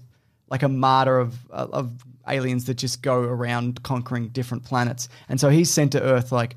like 0.49 0.63
a 0.63 0.69
martyr 0.69 1.19
of 1.19 1.49
of 1.51 2.03
aliens 2.27 2.65
that 2.65 2.75
just 2.75 3.01
go 3.01 3.19
around 3.19 3.83
conquering 3.83 4.29
different 4.29 4.63
planets. 4.63 5.07
And 5.29 5.39
so 5.39 5.49
he's 5.49 5.69
sent 5.69 5.91
to 5.93 6.01
Earth 6.01 6.31
like 6.31 6.55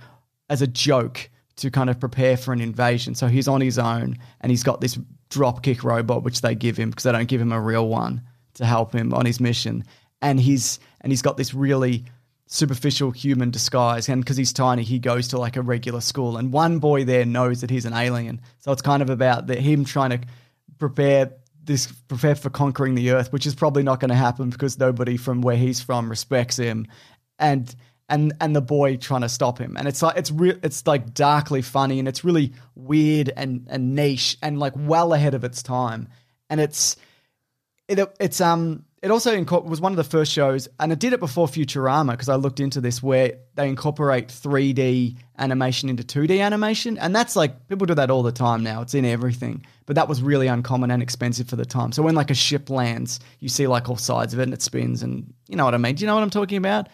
as 0.48 0.62
a 0.62 0.66
joke 0.66 1.30
to 1.57 1.70
kind 1.70 1.88
of 1.88 2.00
prepare 2.00 2.37
for 2.37 2.52
an 2.52 2.61
invasion. 2.61 3.14
So 3.14 3.28
he's 3.28 3.48
on 3.48 3.61
his 3.61 3.78
own 3.78 4.18
and 4.40 4.50
he's 4.50 4.62
got 4.62 4.80
this 4.80 4.98
dropkick 5.34 5.82
robot 5.82 6.22
which 6.22 6.40
they 6.40 6.54
give 6.54 6.76
him 6.76 6.90
because 6.90 7.04
they 7.04 7.12
don't 7.12 7.28
give 7.28 7.40
him 7.40 7.52
a 7.52 7.60
real 7.60 7.88
one 7.88 8.22
to 8.54 8.64
help 8.64 8.94
him 8.94 9.12
on 9.12 9.26
his 9.26 9.40
mission. 9.40 9.84
And 10.22 10.40
he's 10.40 10.78
and 11.00 11.12
he's 11.12 11.22
got 11.22 11.36
this 11.36 11.52
really 11.52 12.04
superficial 12.46 13.10
human 13.10 13.50
disguise. 13.50 14.08
And 14.08 14.22
because 14.22 14.36
he's 14.36 14.52
tiny 14.52 14.82
he 14.82 14.98
goes 14.98 15.28
to 15.28 15.38
like 15.38 15.56
a 15.56 15.62
regular 15.62 16.00
school. 16.00 16.36
And 16.36 16.52
one 16.52 16.78
boy 16.78 17.04
there 17.04 17.24
knows 17.24 17.60
that 17.60 17.70
he's 17.70 17.84
an 17.84 17.94
alien. 17.94 18.40
So 18.58 18.72
it's 18.72 18.82
kind 18.82 19.02
of 19.02 19.10
about 19.10 19.46
the, 19.46 19.56
him 19.56 19.84
trying 19.84 20.10
to 20.10 20.20
prepare 20.78 21.32
this 21.62 21.90
prepare 22.08 22.34
for 22.34 22.50
conquering 22.50 22.94
the 22.94 23.10
earth 23.12 23.32
which 23.32 23.46
is 23.46 23.54
probably 23.54 23.82
not 23.82 23.98
going 23.98 24.10
to 24.10 24.14
happen 24.14 24.50
because 24.50 24.78
nobody 24.78 25.16
from 25.16 25.40
where 25.40 25.56
he's 25.56 25.80
from 25.80 26.08
respects 26.08 26.56
him. 26.56 26.86
And 27.38 27.74
and 28.08 28.32
and 28.40 28.54
the 28.54 28.60
boy 28.60 28.96
trying 28.96 29.22
to 29.22 29.28
stop 29.28 29.58
him. 29.58 29.76
And 29.76 29.88
it's 29.88 30.02
like 30.02 30.16
it's 30.16 30.30
real 30.30 30.56
it's 30.62 30.86
like 30.86 31.14
darkly 31.14 31.62
funny 31.62 31.98
and 31.98 32.08
it's 32.08 32.24
really 32.24 32.52
weird 32.74 33.30
and 33.36 33.66
and 33.70 33.94
niche 33.94 34.36
and 34.42 34.58
like 34.58 34.74
well 34.76 35.12
ahead 35.12 35.34
of 35.34 35.44
its 35.44 35.62
time. 35.62 36.08
And 36.50 36.60
it's 36.60 36.96
it, 37.88 37.98
it's 38.20 38.40
um 38.40 38.84
it 39.02 39.10
also 39.10 39.36
inco- 39.36 39.64
was 39.64 39.82
one 39.82 39.92
of 39.92 39.96
the 39.98 40.04
first 40.04 40.32
shows 40.32 40.66
and 40.80 40.90
it 40.90 40.98
did 40.98 41.12
it 41.12 41.20
before 41.20 41.46
Futurama 41.46 42.12
because 42.12 42.30
I 42.30 42.36
looked 42.36 42.58
into 42.58 42.80
this 42.80 43.02
where 43.02 43.34
they 43.54 43.68
incorporate 43.68 44.28
3D 44.28 45.18
animation 45.38 45.90
into 45.90 46.02
2D 46.02 46.42
animation. 46.42 46.96
And 46.96 47.14
that's 47.14 47.36
like 47.36 47.68
people 47.68 47.86
do 47.86 47.94
that 47.94 48.10
all 48.10 48.22
the 48.22 48.32
time 48.32 48.62
now. 48.62 48.80
It's 48.80 48.94
in 48.94 49.04
everything. 49.04 49.66
But 49.84 49.96
that 49.96 50.08
was 50.08 50.22
really 50.22 50.46
uncommon 50.46 50.90
and 50.90 51.02
expensive 51.02 51.48
for 51.48 51.56
the 51.56 51.66
time. 51.66 51.92
So 51.92 52.02
when 52.02 52.14
like 52.14 52.30
a 52.30 52.34
ship 52.34 52.70
lands 52.70 53.20
you 53.40 53.50
see 53.50 53.66
like 53.66 53.90
all 53.90 53.96
sides 53.96 54.32
of 54.32 54.40
it 54.40 54.44
and 54.44 54.54
it 54.54 54.62
spins 54.62 55.02
and 55.02 55.32
you 55.48 55.56
know 55.56 55.64
what 55.66 55.74
I 55.74 55.78
mean? 55.78 55.94
Do 55.94 56.02
you 56.02 56.06
know 56.06 56.14
what 56.14 56.22
I'm 56.22 56.30
talking 56.30 56.58
about 56.58 56.88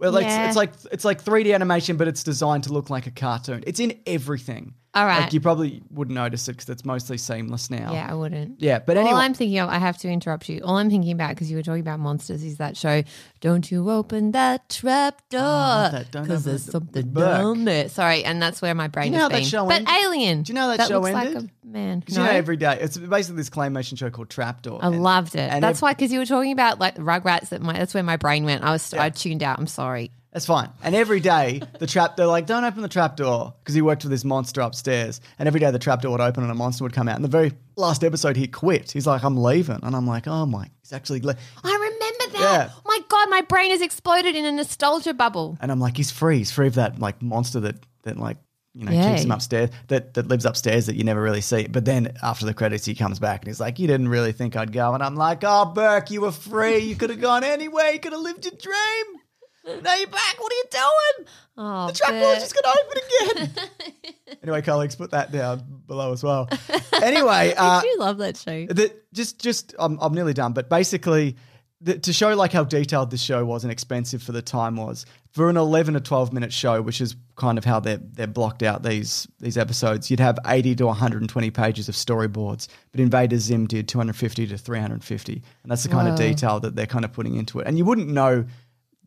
well, 0.00 0.20
Yeah. 0.20 0.46
it's 0.48 0.56
like 0.56 0.72
it's 0.90 1.04
like 1.04 1.22
3D 1.22 1.54
animation, 1.54 1.96
but 1.96 2.08
it's 2.08 2.22
designed 2.24 2.64
to 2.64 2.72
look 2.72 2.90
like 2.90 3.06
a 3.06 3.10
cartoon. 3.10 3.62
It's 3.66 3.80
in 3.80 3.98
everything. 4.06 4.74
All 4.92 5.06
right. 5.06 5.20
Like 5.20 5.32
you 5.32 5.40
probably 5.40 5.82
wouldn't 5.92 6.16
notice 6.16 6.48
it 6.48 6.52
because 6.56 6.68
it's 6.68 6.84
mostly 6.84 7.16
seamless 7.16 7.70
now. 7.70 7.92
Yeah, 7.92 8.08
I 8.10 8.14
wouldn't. 8.14 8.60
Yeah, 8.60 8.80
but 8.80 8.96
anyway, 8.96 9.12
All 9.12 9.18
I'm 9.20 9.34
thinking 9.34 9.60
of, 9.60 9.68
I 9.68 9.78
have 9.78 9.96
to 9.98 10.08
interrupt 10.08 10.48
you. 10.48 10.62
All 10.64 10.78
I'm 10.78 10.90
thinking 10.90 11.12
about, 11.12 11.28
because 11.30 11.48
you 11.48 11.56
were 11.56 11.62
talking 11.62 11.80
about 11.80 12.00
monsters, 12.00 12.42
is 12.42 12.56
that 12.56 12.76
show, 12.76 13.04
Don't 13.40 13.70
You 13.70 13.88
Open 13.88 14.32
That 14.32 14.68
Trap 14.68 15.22
Door. 15.28 15.40
Oh, 15.42 15.88
that 15.92 16.10
don't 16.10 16.22
Because 16.24 16.42
there's 16.42 16.66
the- 16.66 16.72
something 16.72 17.12
down 17.12 17.66
there. 17.66 17.88
Sorry, 17.88 18.24
and 18.24 18.42
that's 18.42 18.60
where 18.60 18.74
my 18.74 18.88
brain 18.88 19.12
you 19.12 19.18
know 19.20 19.28
that 19.28 19.44
show 19.44 19.64
but? 19.68 19.88
Alien. 19.88 20.42
Do 20.42 20.50
you 20.50 20.54
know 20.56 20.70
how 20.70 20.76
that 20.76 20.88
show 20.88 20.98
looks 20.98 21.14
ended? 21.14 21.34
Like 21.36 21.44
a 21.44 21.66
man. 21.68 22.02
No? 22.08 22.12
you 22.24 22.28
know, 22.28 22.30
every 22.36 22.56
day 22.56 22.78
it's 22.80 22.96
basically 22.98 23.36
this 23.36 23.50
claymation 23.50 23.96
show 23.96 24.10
called 24.10 24.28
Trapdoor. 24.28 24.80
I 24.82 24.88
And- 24.88 25.02
loved 25.04 25.36
it. 25.36 25.52
and 25.52 25.62
That's 25.62 25.78
ev- 25.78 25.82
why, 25.82 25.92
because 25.94 26.12
you 26.12 26.18
were 26.18 26.26
talking 26.26 26.50
about 26.50 26.80
like 26.80 26.96
the 26.96 27.02
Rugrats. 27.02 27.50
That 27.50 27.62
my 27.62 27.74
that's 27.74 27.94
where 27.94 28.02
my 28.02 28.16
brain 28.16 28.44
went. 28.44 28.64
I 28.64 28.72
was 28.72 28.92
I 28.92 29.10
tuned 29.10 29.44
out. 29.44 29.60
I'm 29.60 29.68
sorry. 29.68 30.10
That's 30.32 30.46
fine. 30.46 30.70
And 30.82 30.94
every 30.94 31.18
day, 31.18 31.60
the 31.80 31.88
trap, 31.88 32.16
they're 32.16 32.26
like, 32.26 32.46
don't 32.46 32.62
open 32.64 32.82
the 32.82 32.88
trap 32.88 33.16
door 33.16 33.52
because 33.60 33.74
he 33.74 33.82
worked 33.82 34.04
with 34.04 34.12
this 34.12 34.24
monster 34.24 34.60
upstairs. 34.60 35.20
And 35.40 35.48
every 35.48 35.58
day, 35.58 35.70
the 35.72 35.78
trap 35.80 36.02
door 36.02 36.12
would 36.12 36.20
open 36.20 36.44
and 36.44 36.52
a 36.52 36.54
monster 36.54 36.84
would 36.84 36.92
come 36.92 37.08
out. 37.08 37.16
And 37.16 37.24
the 37.24 37.28
very 37.28 37.52
last 37.76 38.04
episode, 38.04 38.36
he 38.36 38.46
quit. 38.46 38.92
He's 38.92 39.08
like, 39.08 39.24
I'm 39.24 39.36
leaving. 39.36 39.80
And 39.82 39.96
I'm 39.96 40.06
like, 40.06 40.28
oh 40.28 40.46
my, 40.46 40.70
he's 40.82 40.92
actually, 40.92 41.20
le-. 41.20 41.34
I 41.64 41.72
remember 41.72 42.38
that. 42.38 42.68
Yeah. 42.68 42.70
Oh 42.76 42.82
my 42.84 42.98
god, 43.08 43.28
my 43.28 43.40
brain 43.40 43.72
has 43.72 43.80
exploded 43.80 44.36
in 44.36 44.44
a 44.44 44.52
nostalgia 44.52 45.14
bubble. 45.14 45.58
and 45.60 45.72
I'm 45.72 45.80
like, 45.80 45.96
he's 45.96 46.12
free. 46.12 46.38
He's 46.38 46.52
free 46.52 46.68
of 46.68 46.74
that 46.76 47.00
like 47.00 47.20
monster 47.20 47.58
that, 47.60 47.84
that 48.04 48.16
like, 48.16 48.36
you 48.72 48.84
know, 48.84 48.92
Yeah. 48.92 49.10
keeps 49.10 49.24
him 49.24 49.32
upstairs, 49.32 49.70
that, 49.88 50.14
that 50.14 50.28
lives 50.28 50.44
upstairs 50.44 50.86
that 50.86 50.94
you 50.94 51.02
never 51.02 51.20
really 51.20 51.40
see. 51.40 51.66
But 51.66 51.84
then 51.86 52.12
after 52.22 52.46
the 52.46 52.54
credits, 52.54 52.84
he 52.84 52.94
comes 52.94 53.18
back 53.18 53.40
and 53.40 53.48
he's 53.48 53.58
like, 53.58 53.80
you 53.80 53.88
didn't 53.88 54.06
really 54.06 54.30
think 54.30 54.54
I'd 54.54 54.72
go. 54.72 54.94
And 54.94 55.02
I'm 55.02 55.16
like, 55.16 55.40
oh, 55.42 55.64
Berk, 55.74 56.12
you 56.12 56.20
were 56.20 56.30
free. 56.30 56.78
You 56.78 56.94
could 56.94 57.10
have 57.10 57.20
gone 57.20 57.42
anywhere. 57.42 57.90
You 57.90 57.98
could 57.98 58.12
have 58.12 58.20
lived 58.22 58.44
your 58.44 58.54
dream. 58.54 59.19
Now 59.64 59.94
you're 59.94 60.06
back. 60.08 60.36
What 60.40 60.52
are 60.52 60.56
you 60.56 60.64
doing? 60.70 61.28
Oh, 61.58 61.86
The 61.88 61.92
trap 61.92 62.10
door's 62.10 62.22
Berk. 62.22 62.38
just 62.40 62.54
going 62.54 62.74
to 62.74 62.80
open 62.80 63.48
again. 63.56 64.36
anyway, 64.42 64.62
colleagues, 64.62 64.96
put 64.96 65.10
that 65.10 65.30
down 65.32 65.82
below 65.86 66.12
as 66.12 66.22
well. 66.22 66.48
Anyway, 67.02 67.54
uh, 67.54 67.78
I 67.78 67.82
do 67.82 67.96
love 67.98 68.18
that 68.18 68.36
show. 68.36 68.66
the, 68.66 68.94
just, 69.14 69.40
just, 69.40 69.74
I'm, 69.78 69.96
I'm 70.02 70.12
nearly 70.12 70.34
done. 70.34 70.52
But 70.52 70.68
basically, 70.68 71.36
the, 71.80 71.98
to 71.98 72.12
show 72.12 72.34
like 72.34 72.52
how 72.52 72.62
detailed 72.62 73.10
this 73.10 73.22
show 73.22 73.42
was 73.42 73.64
and 73.64 73.72
expensive 73.72 74.22
for 74.22 74.32
the 74.32 74.42
time 74.42 74.76
was 74.76 75.06
for 75.30 75.48
an 75.48 75.56
11 75.56 75.94
to 75.94 76.00
12 76.00 76.34
minute 76.34 76.52
show, 76.52 76.82
which 76.82 77.00
is 77.00 77.16
kind 77.36 77.56
of 77.56 77.64
how 77.64 77.80
they're 77.80 78.00
they're 78.02 78.26
blocked 78.26 78.62
out 78.62 78.82
these 78.82 79.26
these 79.38 79.56
episodes. 79.56 80.10
You'd 80.10 80.20
have 80.20 80.38
80 80.46 80.74
to 80.76 80.86
120 80.86 81.50
pages 81.52 81.88
of 81.88 81.94
storyboards, 81.94 82.68
but 82.92 83.00
Invader 83.00 83.38
Zim 83.38 83.66
did 83.66 83.88
250 83.88 84.46
to 84.48 84.58
350, 84.58 85.32
and 85.62 85.70
that's 85.72 85.84
the 85.84 85.88
kind 85.88 86.06
of 86.06 86.16
detail 86.16 86.60
that 86.60 86.76
they're 86.76 86.84
kind 86.86 87.06
of 87.06 87.14
putting 87.14 87.36
into 87.36 87.60
it. 87.60 87.66
And 87.66 87.78
you 87.78 87.86
wouldn't 87.86 88.08
know 88.08 88.44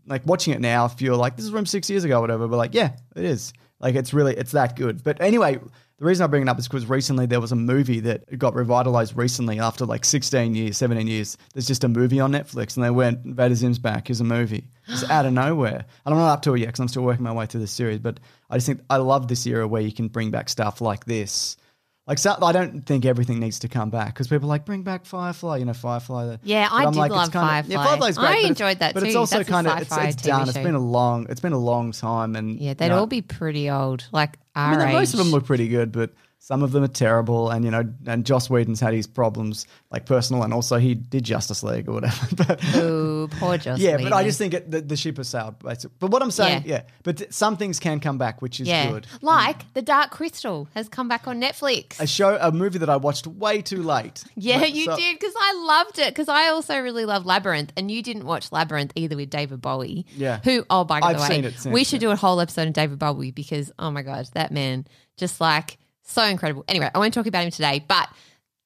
like 0.06 0.26
watching 0.26 0.54
it 0.54 0.62
now 0.62 0.86
if 0.86 1.02
you're 1.02 1.16
like 1.16 1.36
this 1.36 1.46
is 1.46 1.52
from 1.52 1.66
six 1.66 1.89
years 1.89 2.04
ago 2.04 2.18
or 2.18 2.22
whatever 2.22 2.48
but 2.48 2.58
like 2.58 2.74
yeah 2.74 2.96
it 3.16 3.26
is. 3.26 3.54
Like 3.80 3.96
it's 3.96 4.13
really 4.13 4.36
it's 4.36 4.54
that 4.54 4.76
good. 4.76 5.04
But 5.04 5.22
anyway 5.22 5.60
the 6.00 6.06
reason 6.06 6.24
i 6.24 6.28
bring 6.28 6.42
it 6.42 6.50
up 6.50 6.60
is 6.60 6.68
because 6.68 6.88
recently 6.88 7.26
there 7.26 7.39
was 7.39 7.52
a 7.52 7.56
movie 7.56 8.00
that 8.02 8.38
got 8.38 8.56
revitalized 8.56 9.16
recently 9.16 9.60
after 9.60 9.86
like 9.86 10.04
16 10.04 10.56
years 10.56 10.78
17 10.78 11.08
years. 11.08 11.38
There's 11.54 11.68
just 11.68 11.84
a 11.84 11.88
movie 11.88 12.20
on 12.20 12.32
netflix 12.32 12.76
and 12.76 12.84
they 12.84 12.89
went 12.89 13.24
Vader 13.24 13.56
Zim's 13.56 13.80
back 13.80 14.10
is 14.10 14.20
a 14.20 14.24
movie. 14.24 14.68
It's 14.88 15.10
out 15.10 15.26
of 15.26 15.34
nowhere. 15.34 15.86
And 16.06 16.13
i'm 16.13 16.18
not 16.18 16.34
up 16.34 16.42
to 16.44 16.56
it 16.56 16.60
yet 16.60 16.68
because 16.68 16.80
i'm 16.80 16.88
still 16.88 17.04
working 17.04 17.24
my 17.24 17.32
way 17.32 17.46
through 17.46 17.62
the 17.62 17.68
series 17.68 18.00
but 18.00 18.20
i 18.50 18.56
just 18.56 18.68
think 18.68 18.82
i 18.89 18.98
love 18.98 19.28
this 19.28 19.46
era 19.46 19.68
where 19.68 19.82
you 19.82 19.92
can 19.92 20.08
bring 20.08 20.32
back 20.32 20.50
stuff 20.50 20.82
like 20.82 21.06
this 21.06 21.58
like 22.06 22.18
so, 22.20 22.36
I 22.42 22.52
don't 22.52 22.86
think 22.86 23.06
everything 23.06 23.39
needs 23.39 23.60
to 23.60 23.70
come 23.70 23.89
back 23.89 24.08
because 24.08 24.28
people 24.28 24.48
are 24.48 24.50
like 24.50 24.66
bring 24.66 24.84
back 24.84 25.06
Firefly, 25.06 25.58
you 25.58 25.66
know 25.66 25.74
Firefly. 25.74 26.26
the- 26.26 26.39
Yeah, 26.44 26.68
I 26.70 26.86
did 26.86 26.96
like, 26.96 27.12
love 27.12 27.32
kinda- 27.32 27.63
Yeah, 27.68 27.78
Firefly. 27.78 27.86
Firefly's 27.86 28.18
great. 28.18 28.46
I 28.46 28.48
enjoyed 28.48 28.80
that 28.80 28.94
but 28.94 29.04
it's 29.04 29.13
too. 29.13 29.20
also 29.20 29.38
That's 29.38 29.48
a 29.48 29.52
kind 29.52 29.68
of 29.68 29.82
it's, 29.82 29.98
it's 29.98 30.16
done. 30.24 30.42
It's 30.44 30.54
show. 30.58 30.63
been 30.63 30.76
a 30.76 30.80
long 30.80 31.28
it's 31.30 31.39
been 31.39 31.54
a 31.54 31.58
long 31.58 31.92
time, 31.94 32.36
and 32.36 32.60
Yeah, 32.60 32.74
they'd 32.74 32.89
know, 32.89 33.00
all 33.00 33.08
be 33.08 33.22
pretty 33.22 33.70
old, 33.70 34.06
like 34.12 34.38
I 34.56 34.76
mean, 34.76 34.94
most 34.94 35.13
of 35.13 35.18
them 35.20 35.30
look 35.30 35.46
pretty 35.46 35.68
good, 35.70 35.92
but 35.92 36.12
some 36.44 36.62
of 36.62 36.74
them 36.74 36.84
are 36.84 36.90
terrible. 36.90 37.50
And 37.50 37.64
you 37.64 37.72
know, 37.72 37.86
and 38.06 38.26
Joss 38.26 38.50
Whedon's 38.50 38.82
had 38.82 38.94
his 38.94 39.08
problems, 39.08 39.66
like 39.92 40.06
personal, 40.06 40.44
and 40.44 40.54
also 40.54 40.78
he 40.78 40.94
did 40.94 41.24
Justice 41.24 41.64
League 41.64 41.88
or 41.88 41.94
whatever. 41.94 42.28
but, 42.36 42.76
Ooh, 42.76 43.30
poor 43.40 43.58
Joss 43.58 43.80
yeah, 43.80 43.96
but 43.96 44.12
I 44.12 44.26
just 44.26 44.40
think 44.40 44.54
it, 44.54 44.70
the, 44.70 44.82
the 44.82 44.98
ship 44.98 45.16
has 45.16 45.30
sailed. 45.30 45.58
basically. 45.60 45.96
But 46.00 46.12
what 46.12 46.22
I'm 46.22 46.32
saying, 46.32 46.64
Yeah. 46.66 46.76
yeah, 46.76 46.84
but 47.04 47.34
some 47.34 47.56
things 47.56 47.80
can 47.80 48.02
come 48.02 48.18
back, 48.18 48.42
which 48.42 48.60
is 48.60 48.68
yeah, 48.68 48.92
good. 48.92 49.08
like 49.22 49.74
The 49.74 49.82
Dark 49.82 50.12
Crystal 50.12 50.68
has 50.76 50.90
come 50.90 51.08
back 51.08 51.30
on 51.30 51.40
Netflix. 51.40 52.02
A 52.02 52.06
show, 52.08 52.38
a 52.42 52.52
movie 52.52 52.80
that 52.80 52.90
I 52.90 52.98
watched 52.98 53.26
way 53.26 53.62
too 53.62 53.82
late. 53.82 54.26
yeah, 54.36 54.58
Like, 54.58 54.76
you 54.76 54.84
so- 54.84 54.98
did 54.98 55.18
because 55.18 55.34
I 55.40 55.54
loved 55.66 55.98
it 56.00 56.10
because 56.10 56.28
I 56.28 56.50
also 56.50 56.78
really 56.78 57.06
love 57.06 57.26
Labyrinth, 57.26 57.72
and 57.78 57.90
you 57.90 58.04
didn't 58.04 58.26
watch 58.26 58.52
Labyrinth 58.52 58.92
either 58.96 59.16
with 59.16 59.30
David 59.30 59.62
Bowie. 59.62 60.06
Yeah. 60.18 60.42
who? 60.44 60.66
Oh, 60.70 60.84
by 60.84 61.00
I've 61.02 61.16
the 61.16 61.22
way, 61.22 61.28
seen 61.30 61.46
it 61.46 61.54
since, 61.54 61.74
we 61.74 61.86
should 61.86 62.02
do 62.02 62.12
a 62.12 62.18
whole 62.18 62.42
episode 62.42 62.68
of 62.68 62.74
David 62.74 63.00
Bowie 63.00 63.32
because 63.32 63.72
oh 63.80 63.92
my 63.92 64.02
god, 64.02 64.28
that 64.34 64.52
man 64.52 64.86
just 65.16 65.40
like 65.40 65.78
so 66.04 66.24
incredible. 66.24 66.63
Anyway, 66.68 66.89
I 66.94 66.98
won't 67.00 67.13
talk 67.13 67.26
about 67.28 67.44
him 67.46 67.52
today, 67.52 67.84
but 67.88 68.10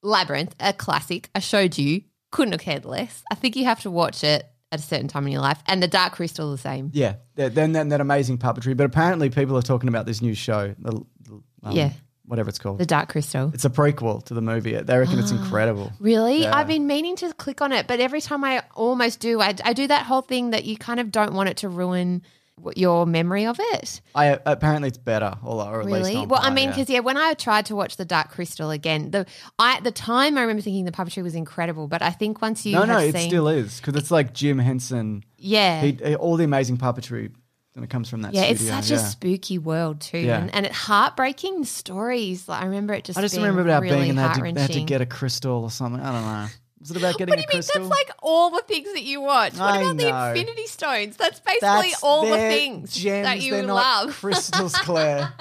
Labyrinth, 0.04 0.56
a 0.60 0.74
classic. 0.74 1.30
I 1.36 1.40
showed 1.40 1.78
you, 1.78 2.02
couldn't 2.32 2.52
have 2.54 2.62
cared 2.62 2.86
less. 2.86 3.24
I 3.32 3.36
think 3.36 3.56
you 3.56 3.66
have 3.66 3.82
to 3.82 3.92
watch 3.92 4.24
it 4.24 4.46
at 4.72 4.80
a 4.80 4.84
certain 4.84 5.08
time 5.08 5.26
in 5.26 5.32
your 5.32 5.42
life, 5.42 5.60
and 5.68 5.82
The 5.82 5.88
Dark 5.88 6.14
Crystal 6.14 6.52
the 6.52 6.58
same. 6.58 6.92
Yeah, 6.94 7.16
that- 7.36 7.56
then 7.56 7.72
that, 7.74 7.90
that 7.90 8.02
amazing 8.02 8.38
puppetry. 8.38 8.76
But 8.76 8.86
apparently, 8.86 9.30
people 9.30 9.58
are 9.58 9.62
talking 9.62 9.88
about 9.90 10.06
this 10.06 10.22
new 10.22 10.34
show, 10.34 10.76
the, 10.78 10.92
um, 11.64 11.72
Yeah. 11.72 11.92
whatever 12.26 12.50
it's 12.50 12.60
called. 12.60 12.78
The 12.80 12.86
Dark 12.86 13.08
Crystal. 13.10 13.50
It's 13.54 13.64
a 13.64 13.70
prequel 13.70 14.24
to 14.26 14.34
the 14.34 14.42
movie. 14.42 14.74
They 14.76 14.98
reckon 14.98 15.20
it's 15.20 15.32
incredible. 15.40 15.94
Really? 16.02 16.42
Yeah. 16.42 16.56
I've 16.56 16.68
been 16.68 16.86
meaning 16.86 17.16
to 17.18 17.34
click 17.34 17.62
on 17.62 17.72
it, 17.72 17.88
but 17.88 18.02
every 18.02 18.20
time 18.20 18.44
I 18.44 18.62
almost 18.76 19.22
do, 19.22 19.40
I, 19.40 19.56
I 19.64 19.72
do 19.72 19.88
that 19.88 20.06
whole 20.06 20.22
thing 20.22 20.50
that 20.50 20.66
you 20.66 20.76
kind 20.78 21.00
of 21.00 21.12
don't 21.14 21.34
want 21.34 21.48
it 21.48 21.58
to 21.58 21.70
ruin 21.70 22.24
your 22.76 23.06
memory 23.06 23.46
of 23.46 23.58
it. 23.60 24.02
I 24.16 24.40
apparently 24.46 24.90
it's 24.90 24.98
better, 24.98 25.36
or, 25.44 25.64
or 25.64 25.82
at 25.82 25.86
least 25.86 26.10
Really? 26.10 26.26
Well, 26.26 26.40
I 26.42 26.50
mean, 26.50 26.70
because 26.70 26.90
yeah. 26.90 27.00
when 27.00 27.18
I 27.18 27.34
tried 27.34 27.66
to 27.68 27.76
watch 27.76 27.98
the 27.98 28.06
Dark 28.06 28.30
Crystal 28.32 28.72
again, 28.72 29.12
the 29.12 29.26
I 29.60 29.78
at 29.78 29.84
the 29.84 29.92
time 29.92 30.38
I 30.38 30.42
remember 30.42 30.62
thinking 30.62 30.86
the 30.86 30.92
puppetry 30.92 31.24
was 31.24 31.36
incredible, 31.36 31.88
but 31.88 32.02
I 32.02 32.12
think 32.12 32.42
once 32.42 32.66
you 32.66 32.74
no, 32.74 32.86
no, 32.86 33.00
have 33.00 33.16
it 33.16 33.28
still 33.28 33.48
is 33.48 33.80
because 33.80 33.96
it's 33.96 34.12
like 34.12 34.34
Jim 34.34 34.60
Henson. 34.60 35.24
yeah, 35.38 35.82
He, 35.82 35.92
he- 35.94 36.16
all 36.16 36.36
the 36.38 36.44
amazing 36.44 36.78
puppetry 36.78 37.32
and 37.78 37.84
it 37.84 37.92
comes 37.92 38.10
from 38.10 38.24
that. 38.24 38.34
yeah, 38.34 38.46
it's 38.46 38.62
such 38.62 38.90
yeah. 38.90 38.98
a 38.98 39.00
spooky 39.00 39.60
world 39.60 40.02
too, 40.02 40.18
Yeah. 40.18 40.40
and, 40.42 40.54
and 40.54 40.66
it 40.66 40.72
heartbreaking 40.72 41.64
stories. 41.64 42.50
Like, 42.50 42.64
I 42.64 42.66
remember 42.66 42.96
it 42.96 43.04
just. 43.06 43.20
I 43.20 43.22
just 43.22 43.36
remember 43.36 43.62
about 43.62 43.84
really 43.84 43.98
being 43.98 44.10
and 44.10 44.18
they 44.18 44.24
had, 44.24 44.34
to, 44.34 44.42
they 44.42 44.62
had 44.62 44.72
to 44.74 44.82
get 44.82 45.02
a 45.02 45.06
crystal 45.06 45.62
or 45.62 45.70
something. 45.70 46.02
I 46.02 46.12
don't 46.12 46.24
know. 46.24 46.48
Was 46.88 46.96
it 46.96 47.00
about 47.00 47.18
getting 47.18 47.34
What 47.34 47.36
do 47.36 47.42
you 47.42 47.48
mean? 47.48 47.58
crystal? 47.64 47.82
That's 47.82 47.90
like 47.90 48.12
all 48.24 48.50
the 48.50 48.62
things 48.62 48.94
that 48.94 49.04
you 49.04 49.20
watch. 49.20 49.54
What 49.54 49.62
I 49.62 49.82
about 49.82 49.98
the. 49.98 50.08
Infinity 50.40 50.68
Stones? 50.68 51.18
That's 51.18 51.40
basically 51.42 51.68
That's 51.68 52.02
all 52.04 52.24
the 52.24 52.32
their 52.32 52.52
things 52.52 52.94
gems. 52.96 53.26
that 53.28 53.42
you 53.42 53.52
They're 53.52 53.64
not 53.64 54.06
love. 54.06 54.16
crystals, 54.22 54.74
Claire. 54.76 55.34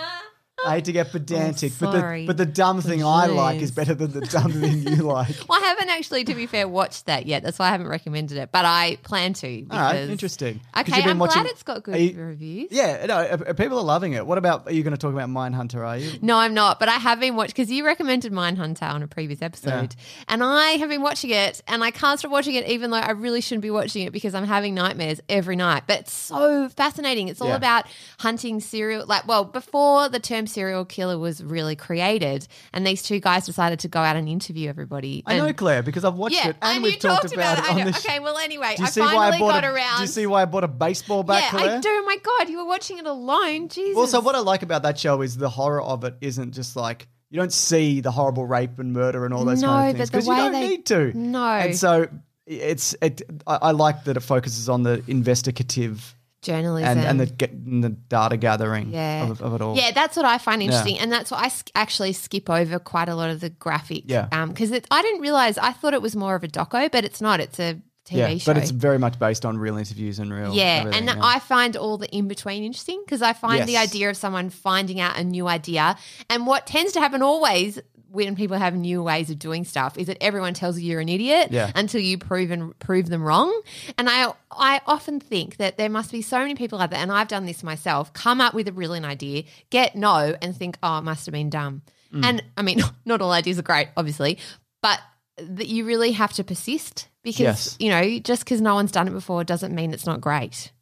I 0.65 0.77
hate 0.77 0.87
to 0.87 0.93
get 0.93 1.13
pedantic, 1.13 1.73
but 1.79 1.93
the 1.93 2.25
but 2.27 2.39
the 2.39 2.47
dumb 2.47 2.81
thing 2.81 3.05
I 3.05 3.27
like 3.27 3.61
is 3.61 3.71
better 3.71 3.95
than 3.95 4.13
the 4.13 4.23
dumb 4.23 4.53
thing 4.53 4.89
you 4.89 4.97
like. 5.03 5.29
Well, 5.49 5.63
I 5.63 5.67
haven't 5.67 5.91
actually, 5.91 6.25
to 6.25 6.35
be 6.35 6.47
fair, 6.47 6.67
watched 6.67 7.07
that 7.07 7.27
yet. 7.27 7.43
That's 7.43 7.59
why 7.59 7.67
I 7.69 7.71
haven't 7.73 7.89
recommended 7.89 8.39
it, 8.39 8.51
but 8.53 8.65
I 8.65 8.97
plan 9.03 9.35
to. 9.35 9.47
Because, 9.63 9.79
All 9.79 9.85
right, 9.85 10.09
interesting. 10.09 10.61
Okay, 10.77 11.03
I'm 11.03 11.19
watching- 11.19 11.43
glad 11.43 11.53
it's 11.53 11.63
got 11.63 11.83
good 11.83 12.01
you- 12.01 12.19
reviews. 12.19 12.69
Yeah, 12.71 13.05
no, 13.05 13.17
uh, 13.19 13.39
uh, 13.49 13.53
people 13.53 13.79
are 13.79 13.85
loving 13.85 14.15
it. 14.15 14.27
What 14.27 14.39
about? 14.39 14.67
Are 14.67 14.73
you 14.73 14.83
going 14.83 14.93
to 14.93 14.99
talk 14.99 15.13
about 15.13 15.29
Mindhunter? 15.29 15.87
Are 15.87 15.99
you? 15.99 16.19
No, 16.23 16.39
I'm 16.39 16.55
not, 16.55 16.81
but 16.81 16.89
I 16.89 16.95
have 16.97 17.21
been 17.21 17.37
watching 17.37 17.53
because 17.55 17.71
you 17.71 17.85
recommended 17.85 18.33
Mindhunter 18.33 18.83
on 18.91 19.03
a 19.03 19.07
previous 19.07 19.43
episode, 19.43 19.95
and 20.27 20.43
I 20.43 20.71
have 20.71 20.89
been 20.89 21.03
watching 21.03 21.31
it, 21.31 21.63
and 21.69 21.85
I 21.85 21.91
can't 21.91 22.19
stop 22.19 22.31
watching 22.33 22.55
it, 22.55 22.67
even 22.67 22.91
though 22.91 22.97
I 22.97 23.11
really 23.11 23.43
shouldn't 23.43 23.63
be 23.63 23.71
watching 23.71 24.07
it 24.07 24.13
because 24.13 24.35
I'm 24.35 24.47
having 24.47 24.75
nightmares 24.75 25.21
every 25.29 25.57
night. 25.57 25.83
But 25.87 26.01
it's 26.01 26.13
so 26.15 26.71
fascinating. 26.71 27.29
It's 27.29 27.43
all 27.43 27.49
Yeah. 27.49 27.57
about 27.57 27.85
hunting 28.21 28.61
serial, 28.61 29.05
like, 29.07 29.29
well, 29.29 29.45
before 29.45 30.09
the 30.09 30.19
term 30.19 30.46
serial 30.47 30.85
killer 30.85 31.19
was 31.19 31.43
really 31.43 31.77
created, 31.77 32.47
and 32.73 32.87
these 32.87 33.03
two 33.03 33.21
guys 33.21 33.47
decided 33.47 33.81
to 33.81 33.89
go 33.89 34.01
out 34.01 34.17
and 34.17 34.29
interview 34.29 34.69
everybody. 34.69 35.23
I 35.27 35.39
know 35.39 35.53
Claire 35.53 35.83
because 35.83 36.05
I've 36.05 36.15
watched 36.15 36.35
Yeah, 36.37 36.49
it 36.51 36.57
and, 36.63 36.77
and 36.77 36.83
we've 36.83 36.99
talked, 36.99 37.23
talked 37.23 37.35
about, 37.35 37.59
about 37.59 37.77
it 37.79 37.81
on 37.87 37.91
the 37.93 37.99
Okay, 37.99 38.19
well, 38.21 38.39
anyway, 38.39 38.75
do 38.77 38.83
you 38.83 38.87
I 38.87 38.91
see 38.91 39.01
why 39.01 39.29
I 39.31 39.39
got 39.39 39.65
a, 39.65 39.69
around. 39.73 39.97
Do 39.97 40.03
you 40.03 40.09
see 40.09 40.27
why 40.27 40.43
I 40.43 40.45
bought 40.45 40.65
a 40.65 40.69
baseball 40.69 41.23
bat, 41.23 41.43
yeah, 41.45 41.51
Claire? 41.51 41.77
I 41.77 41.81
do. 41.81 42.03
My 42.07 42.17
God, 42.23 42.49
you 42.49 42.59
were 42.59 42.67
watching 42.67 42.99
it 42.99 43.07
alone. 43.07 43.69
Jesus. 43.69 43.97
Also, 43.97 44.21
what 44.21 44.35
I 44.35 44.41
like 44.41 44.63
about 44.63 44.83
that 44.85 44.99
show 44.99 45.23
is 45.23 45.37
the 45.37 45.49
horror 45.49 45.83
of 45.83 46.05
it 46.05 46.15
isn't 46.21 46.53
just 46.53 46.77
like 46.77 47.09
you 47.31 47.39
don't 47.41 47.53
see 47.53 48.01
the 48.01 48.11
horrible 48.13 48.47
rape 48.47 48.79
and 48.79 48.93
murder 48.93 49.25
and 49.25 49.35
all 49.35 49.45
those 49.45 49.61
No, 49.63 49.69
kind 49.69 49.91
of 49.91 49.97
things 49.97 50.11
the 50.11 50.17
because 50.19 50.29
you 50.29 50.35
don't 50.37 50.53
they- 50.53 50.69
need 50.69 50.87
to. 50.87 51.19
No. 51.19 51.45
and 51.45 51.77
so 51.77 52.09
it's 52.47 52.95
it. 53.03 53.23
I, 53.47 53.57
I 53.57 53.71
like 53.73 54.05
that 54.05 54.17
it 54.17 54.21
focuses 54.21 54.69
on 54.69 54.85
the 54.85 55.03
investigative 55.09 56.15
journalism 56.47 56.99
and 56.99 57.01
and 57.07 57.21
the 57.21 57.49
and 57.51 57.85
the 57.85 57.91
data 57.91 58.37
gathering 58.37 58.91
Yeah. 58.93 59.29
of, 59.31 59.43
of 59.43 59.55
it 59.55 59.61
all. 59.61 59.77
Yeah, 59.77 59.91
that's 59.91 60.17
what 60.17 60.25
I 60.25 60.39
find 60.39 60.63
interesting, 60.63 60.99
and 60.99 61.11
that's 61.13 61.31
why 61.31 61.43
I 61.45 61.49
sk- 61.49 61.71
actually 61.75 62.13
skip 62.13 62.49
over 62.49 62.79
quite 62.79 63.09
a 63.09 63.15
lot 63.15 63.31
of 63.31 63.41
the 63.41 63.51
graphic. 63.51 64.05
Yeah. 64.07 64.29
Um, 64.33 64.51
because 64.51 64.71
it 64.71 64.87
I 64.91 65.03
didn't 65.03 65.21
realize 65.21 65.59
I 65.59 65.73
thought 65.73 65.93
it 65.95 66.03
was 66.03 66.15
more 66.17 66.35
of 66.35 66.45
a 66.45 66.49
doco, 66.49 66.91
but 66.91 67.05
it's 67.05 67.21
not. 67.21 67.41
It's 67.41 67.59
a 67.59 67.75
TV 68.09 68.17
Yeah, 68.19 68.39
show. 68.39 68.53
but 68.55 68.57
it's 68.63 68.71
very 68.71 68.99
much 68.99 69.19
based 69.19 69.45
on 69.45 69.59
real 69.59 69.77
interviews 69.77 70.21
and 70.21 70.33
real. 70.33 70.55
yeah, 70.55 70.87
and 70.93 71.07
yeah. 71.07 71.19
I 71.21 71.41
find 71.41 71.77
all 71.77 71.99
the 71.99 72.09
in 72.15 72.29
between 72.29 72.63
interesting 72.63 73.03
because 73.05 73.21
I 73.21 73.33
find 73.33 73.67
the 73.67 73.77
idea 73.79 74.09
of 74.09 74.17
someone 74.17 74.49
finding 74.51 75.01
out 75.01 75.19
a 75.19 75.25
new 75.25 75.49
idea, 75.49 75.97
and 76.31 76.47
what 76.47 76.67
tends 76.69 76.93
to 76.93 77.01
happen 77.01 77.21
always 77.23 77.81
when 78.25 78.35
people 78.35 78.57
have 78.59 78.75
new 78.75 79.03
ways 79.03 79.31
of 79.31 79.39
doing 79.39 79.65
stuff 79.65 79.97
is 79.99 80.07
that 80.09 80.17
everyone 80.21 80.55
tells 80.55 80.79
you 80.81 80.91
you're 80.91 81.01
an 81.01 81.09
idiot 81.09 81.49
Yeah. 81.53 81.71
until 81.75 82.01
you 82.01 82.19
prove 82.19 82.51
and 82.51 82.77
prove 82.79 83.09
them 83.09 83.23
wrong. 83.23 83.53
And 83.99 84.09
I 84.11 84.33
I 84.51 84.81
often 84.87 85.21
think 85.21 85.59
that 85.59 85.77
there 85.77 85.89
must 85.91 86.11
be 86.11 86.23
so 86.23 86.39
many 86.39 86.55
people 86.55 86.81
out 86.81 86.91
there, 86.91 86.99
and 87.01 87.13
I've 87.13 87.29
done 87.29 87.47
this 87.47 87.63
myself, 87.63 88.13
come 88.13 88.41
up 88.41 88.55
with 88.55 88.67
a 88.69 88.73
brilliant 88.73 89.07
idea, 89.07 89.45
get 89.71 89.95
no, 89.95 90.35
and 90.43 90.57
think, 90.57 90.79
oh, 90.83 90.99
it 90.99 91.03
must 91.03 91.27
have 91.27 91.33
been 91.33 91.51
dumb. 91.51 91.83
Mm. 92.13 92.25
And 92.25 92.45
I 92.57 92.63
mean, 92.63 92.81
not 93.05 93.21
all 93.23 93.31
ideas 93.33 93.59
are 93.59 93.63
great, 93.63 93.89
obviously, 93.97 94.39
but 94.83 95.01
that 95.39 95.69
you 95.69 95.85
really 95.85 96.13
have 96.13 96.33
to 96.35 96.43
persist 96.45 97.09
because 97.23 97.41
Yes. 97.41 97.77
you 97.79 97.91
know 97.91 98.19
just 98.21 98.45
because 98.45 98.61
no 98.63 98.75
one's 98.75 98.91
done 98.93 99.07
it 99.09 99.11
before 99.13 99.45
doesn't 99.45 99.75
mean 99.75 99.93
it's 99.93 100.07
not 100.07 100.21
great. 100.21 100.73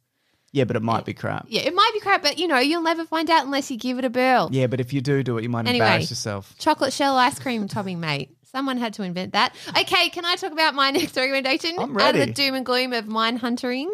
Yeah, 0.55 0.63
but 0.63 0.75
it 0.75 0.81
might 0.81 1.03
be 1.05 1.13
crap. 1.13 1.45
Yeah, 1.49 1.61
it 1.61 1.75
might 1.75 1.91
be 1.93 1.99
crap, 1.99 2.23
but 2.23 2.39
you 2.39 2.47
know 2.47 2.57
you'll 2.59 2.81
never 2.81 3.05
find 3.05 3.29
out 3.29 3.43
unless 3.45 3.69
you 3.69 3.77
give 3.77 3.99
it 3.99 4.05
a 4.05 4.09
whirl. 4.09 4.49
Yeah, 4.51 4.67
but 4.67 4.79
if 4.79 4.93
you 4.93 5.01
do 5.01 5.21
do 5.21 5.37
it, 5.37 5.43
you 5.43 5.49
might 5.49 5.67
Anyway. 5.67 5.85
embarrass 5.85 6.09
yourself. 6.09 6.55
Chocolate 6.57 6.93
shell 6.93 7.17
ice 7.17 7.37
cream 7.37 7.67
topping, 7.67 7.99
mate. 7.99 8.35
Someone 8.51 8.77
had 8.77 8.93
to 8.93 9.03
invent 9.03 9.33
that. 9.33 9.53
Okay, 9.77 10.07
can 10.09 10.23
I 10.23 10.35
talk 10.35 10.53
about 10.53 10.73
my 10.73 10.89
next 10.97 11.15
recommendation? 11.17 11.71
I'm 11.77 11.95
Out 11.97 12.15
of 12.15 12.15
ready. 12.19 12.19
the 12.25 12.31
doom 12.33 12.55
and 12.55 12.65
gloom 12.65 12.93
of 12.93 13.05
mine 13.05 13.37
huntering. 13.37 13.89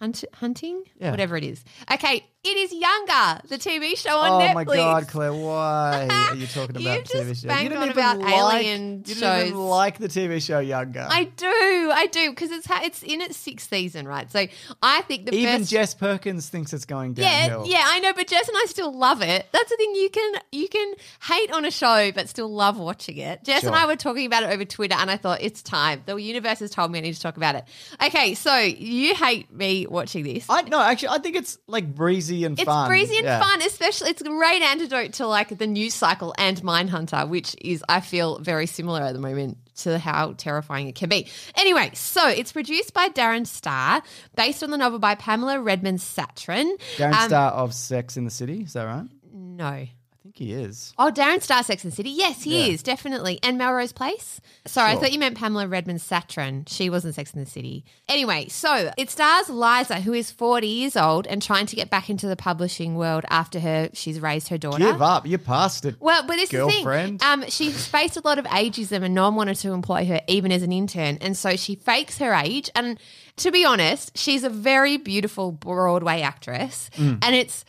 Hunt, 0.00 0.24
hunting, 0.34 0.82
Yeah. 0.98 1.12
whatever 1.12 1.36
it 1.36 1.44
is. 1.44 1.64
Okay, 1.92 2.26
it 2.44 2.56
is 2.56 2.72
Younger, 2.72 3.40
the 3.48 3.56
TV 3.56 3.96
show 3.96 4.18
on 4.18 4.42
oh 4.42 4.44
Netflix. 4.44 4.50
Oh 4.50 4.54
Netflix. 4.54 4.66
my 4.66 4.74
god, 4.76 5.08
Claire, 5.08 5.32
why 5.32 6.08
are 6.30 6.34
you 6.34 6.46
talking 6.48 6.80
You 6.80 6.90
about 6.90 7.04
the 7.04 7.18
TV 7.18 7.40
show? 7.40 7.54
you 7.54 7.68
didn't 7.68 7.78
on 7.78 7.84
even 7.84 7.88
about 7.90 8.18
like, 8.18 8.34
alien 8.34 9.04
you 9.06 9.14
didn't 9.14 9.46
even 9.46 9.58
like 9.60 9.98
the 9.98 10.08
TV 10.08 10.44
show 10.44 10.58
Younger. 10.58 11.06
I 11.08 11.24
do, 11.24 11.46
I 11.46 12.08
do, 12.10 12.30
because 12.30 12.50
it's 12.50 12.66
ha- 12.66 12.80
it's 12.82 13.04
in 13.04 13.20
its 13.20 13.36
sixth 13.36 13.70
season, 13.70 14.08
right? 14.08 14.28
So 14.30 14.46
I 14.82 15.02
think 15.02 15.26
the 15.26 15.34
even 15.36 15.60
first 15.60 15.70
Jess 15.70 15.94
Perkins 15.94 16.48
thinks 16.48 16.72
it's 16.72 16.84
going 16.84 17.14
downhill. 17.14 17.64
yeah, 17.64 17.78
yeah, 17.78 17.84
I 17.86 18.00
know, 18.00 18.12
but 18.12 18.26
Jess 18.26 18.48
and 18.48 18.56
I 18.56 18.64
still 18.66 18.92
love 18.92 19.22
it. 19.22 19.46
That's 19.52 19.70
the 19.70 19.76
thing. 19.76 19.94
You 19.94 20.10
can 20.10 20.34
you 20.50 20.68
can 20.68 20.94
hate 21.22 21.52
on 21.52 21.64
a 21.64 21.70
show, 21.70 22.10
but 22.10 22.28
still 22.28 22.52
love 22.52 22.76
watching 22.76 23.18
it. 23.18 23.44
Jess 23.44 23.62
and 23.62 23.74
I 23.74 23.86
were 23.86 23.94
talking 23.94 24.26
about 24.26 24.42
it 24.42 24.50
over 24.50 24.64
Twitter, 24.64 24.96
and 24.98 25.12
I 25.12 25.16
thought 25.16 25.40
it's 25.42 25.62
time. 25.62 26.02
The 26.06 26.16
universe 26.16 26.58
has 26.58 26.70
told 26.72 26.90
me 26.90 26.98
I 26.98 27.02
need 27.02 27.14
to 27.14 27.20
talk 27.20 27.36
about 27.36 27.54
it. 27.54 27.64
Okay, 28.04 28.34
so 28.34 28.56
you 28.56 29.14
hate 29.14 29.52
me 29.52 29.86
watching 29.86 30.24
this. 30.24 30.46
I 30.48 30.62
no, 30.62 30.80
actually, 30.82 31.10
I 31.10 31.18
think 31.18 31.36
it's 31.36 31.58
like 31.68 31.94
breezy 31.94 32.31
and 32.44 32.58
It's 32.58 32.64
fun. 32.66 32.88
breezy 32.88 33.16
and 33.16 33.24
Yeah. 33.24 33.40
fun, 33.40 33.62
especially 33.62 34.10
it's 34.10 34.20
a 34.22 34.24
great 34.24 34.62
antidote 34.62 35.12
to 35.14 35.26
like 35.26 35.56
the 35.56 35.66
news 35.66 35.94
cycle 35.94 36.34
and 36.38 36.60
Mindhunter, 36.62 37.28
which 37.28 37.54
is 37.60 37.84
I 37.88 38.00
feel 38.00 38.38
very 38.38 38.66
similar 38.66 39.00
at 39.02 39.12
the 39.12 39.20
moment 39.20 39.58
to 39.82 39.98
how 39.98 40.34
terrifying 40.36 40.88
it 40.88 40.94
can 40.94 41.08
be. 41.08 41.26
Anyway, 41.56 41.90
so 41.94 42.28
it's 42.28 42.52
produced 42.52 42.92
by 42.94 43.08
Darren 43.08 43.46
Star, 43.46 44.02
based 44.36 44.62
on 44.62 44.70
the 44.70 44.76
novel 44.76 44.98
by 44.98 45.14
Pamela 45.14 45.60
Redmond 45.60 45.98
Satran. 45.98 46.70
Darren 46.96 47.14
Um, 47.14 47.28
Star 47.28 47.52
of 47.52 47.72
Sex 47.74 48.16
in 48.16 48.24
the 48.24 48.30
City, 48.30 48.62
is 48.62 48.74
that 48.74 48.84
right? 48.84 49.06
No. 49.32 49.86
Think 50.34 50.48
he 50.48 50.54
is. 50.54 50.94
Oh, 50.98 51.10
Darren 51.14 51.42
Star, 51.42 51.62
Sex 51.62 51.84
and 51.84 51.92
the 51.92 51.96
City. 51.96 52.08
Yes, 52.10 52.42
he 52.42 52.58
Yeah. 52.66 52.72
is 52.72 52.82
definitely, 52.82 53.38
and 53.42 53.58
Melrose 53.58 53.92
Place. 53.92 54.40
Sorry, 54.66 54.88
I 54.90 54.92
Sure. 54.92 55.00
thought 55.02 55.12
you 55.12 55.18
meant 55.18 55.36
Pamela 55.36 55.66
Redmond 55.68 56.00
Satran. 56.00 56.66
She 56.68 56.88
wasn't 56.88 57.14
Sex 57.16 57.32
and 57.34 57.44
the 57.44 57.50
City. 57.50 57.84
Anyway, 58.08 58.48
so 58.48 58.92
it 58.96 59.10
stars 59.10 59.50
Liza, 59.50 60.00
who 60.00 60.14
is 60.14 60.30
forty 60.30 60.68
years 60.68 60.96
old 60.96 61.26
and 61.26 61.42
trying 61.42 61.66
to 61.66 61.76
get 61.76 61.90
back 61.90 62.08
into 62.08 62.26
the 62.28 62.36
publishing 62.36 62.94
world 62.96 63.24
after 63.28 63.60
her 63.60 63.90
she's 63.92 64.20
raised 64.20 64.48
her 64.48 64.56
daughter. 64.56 64.78
Give 64.78 65.02
up. 65.02 65.26
You're 65.26 65.38
past 65.38 65.84
it. 65.84 65.96
Well, 66.00 66.22
but 66.26 66.36
this 66.36 66.48
Girlfriend. 66.50 67.16
is 67.16 67.18
the 67.20 67.24
thing. 67.26 67.42
Um, 67.42 67.44
she's 67.50 67.86
faced 67.86 68.16
a 68.16 68.22
lot 68.24 68.38
of 68.38 68.46
ageism, 68.46 69.02
and 69.02 69.14
no 69.14 69.24
one 69.24 69.34
wanted 69.34 69.56
to 69.56 69.72
employ 69.72 70.06
her 70.06 70.20
even 70.28 70.50
as 70.50 70.62
an 70.62 70.72
intern, 70.72 71.18
and 71.20 71.36
so 71.36 71.56
she 71.56 71.74
fakes 71.74 72.18
her 72.18 72.32
age. 72.32 72.70
And 72.74 72.98
to 73.36 73.50
be 73.50 73.64
honest, 73.66 74.16
she's 74.16 74.44
a 74.44 74.50
very 74.50 74.96
beautiful 74.96 75.52
Broadway 75.52 76.22
actress, 76.22 76.88
Mm. 76.96 77.18
and 77.22 77.34
it's 77.34 77.64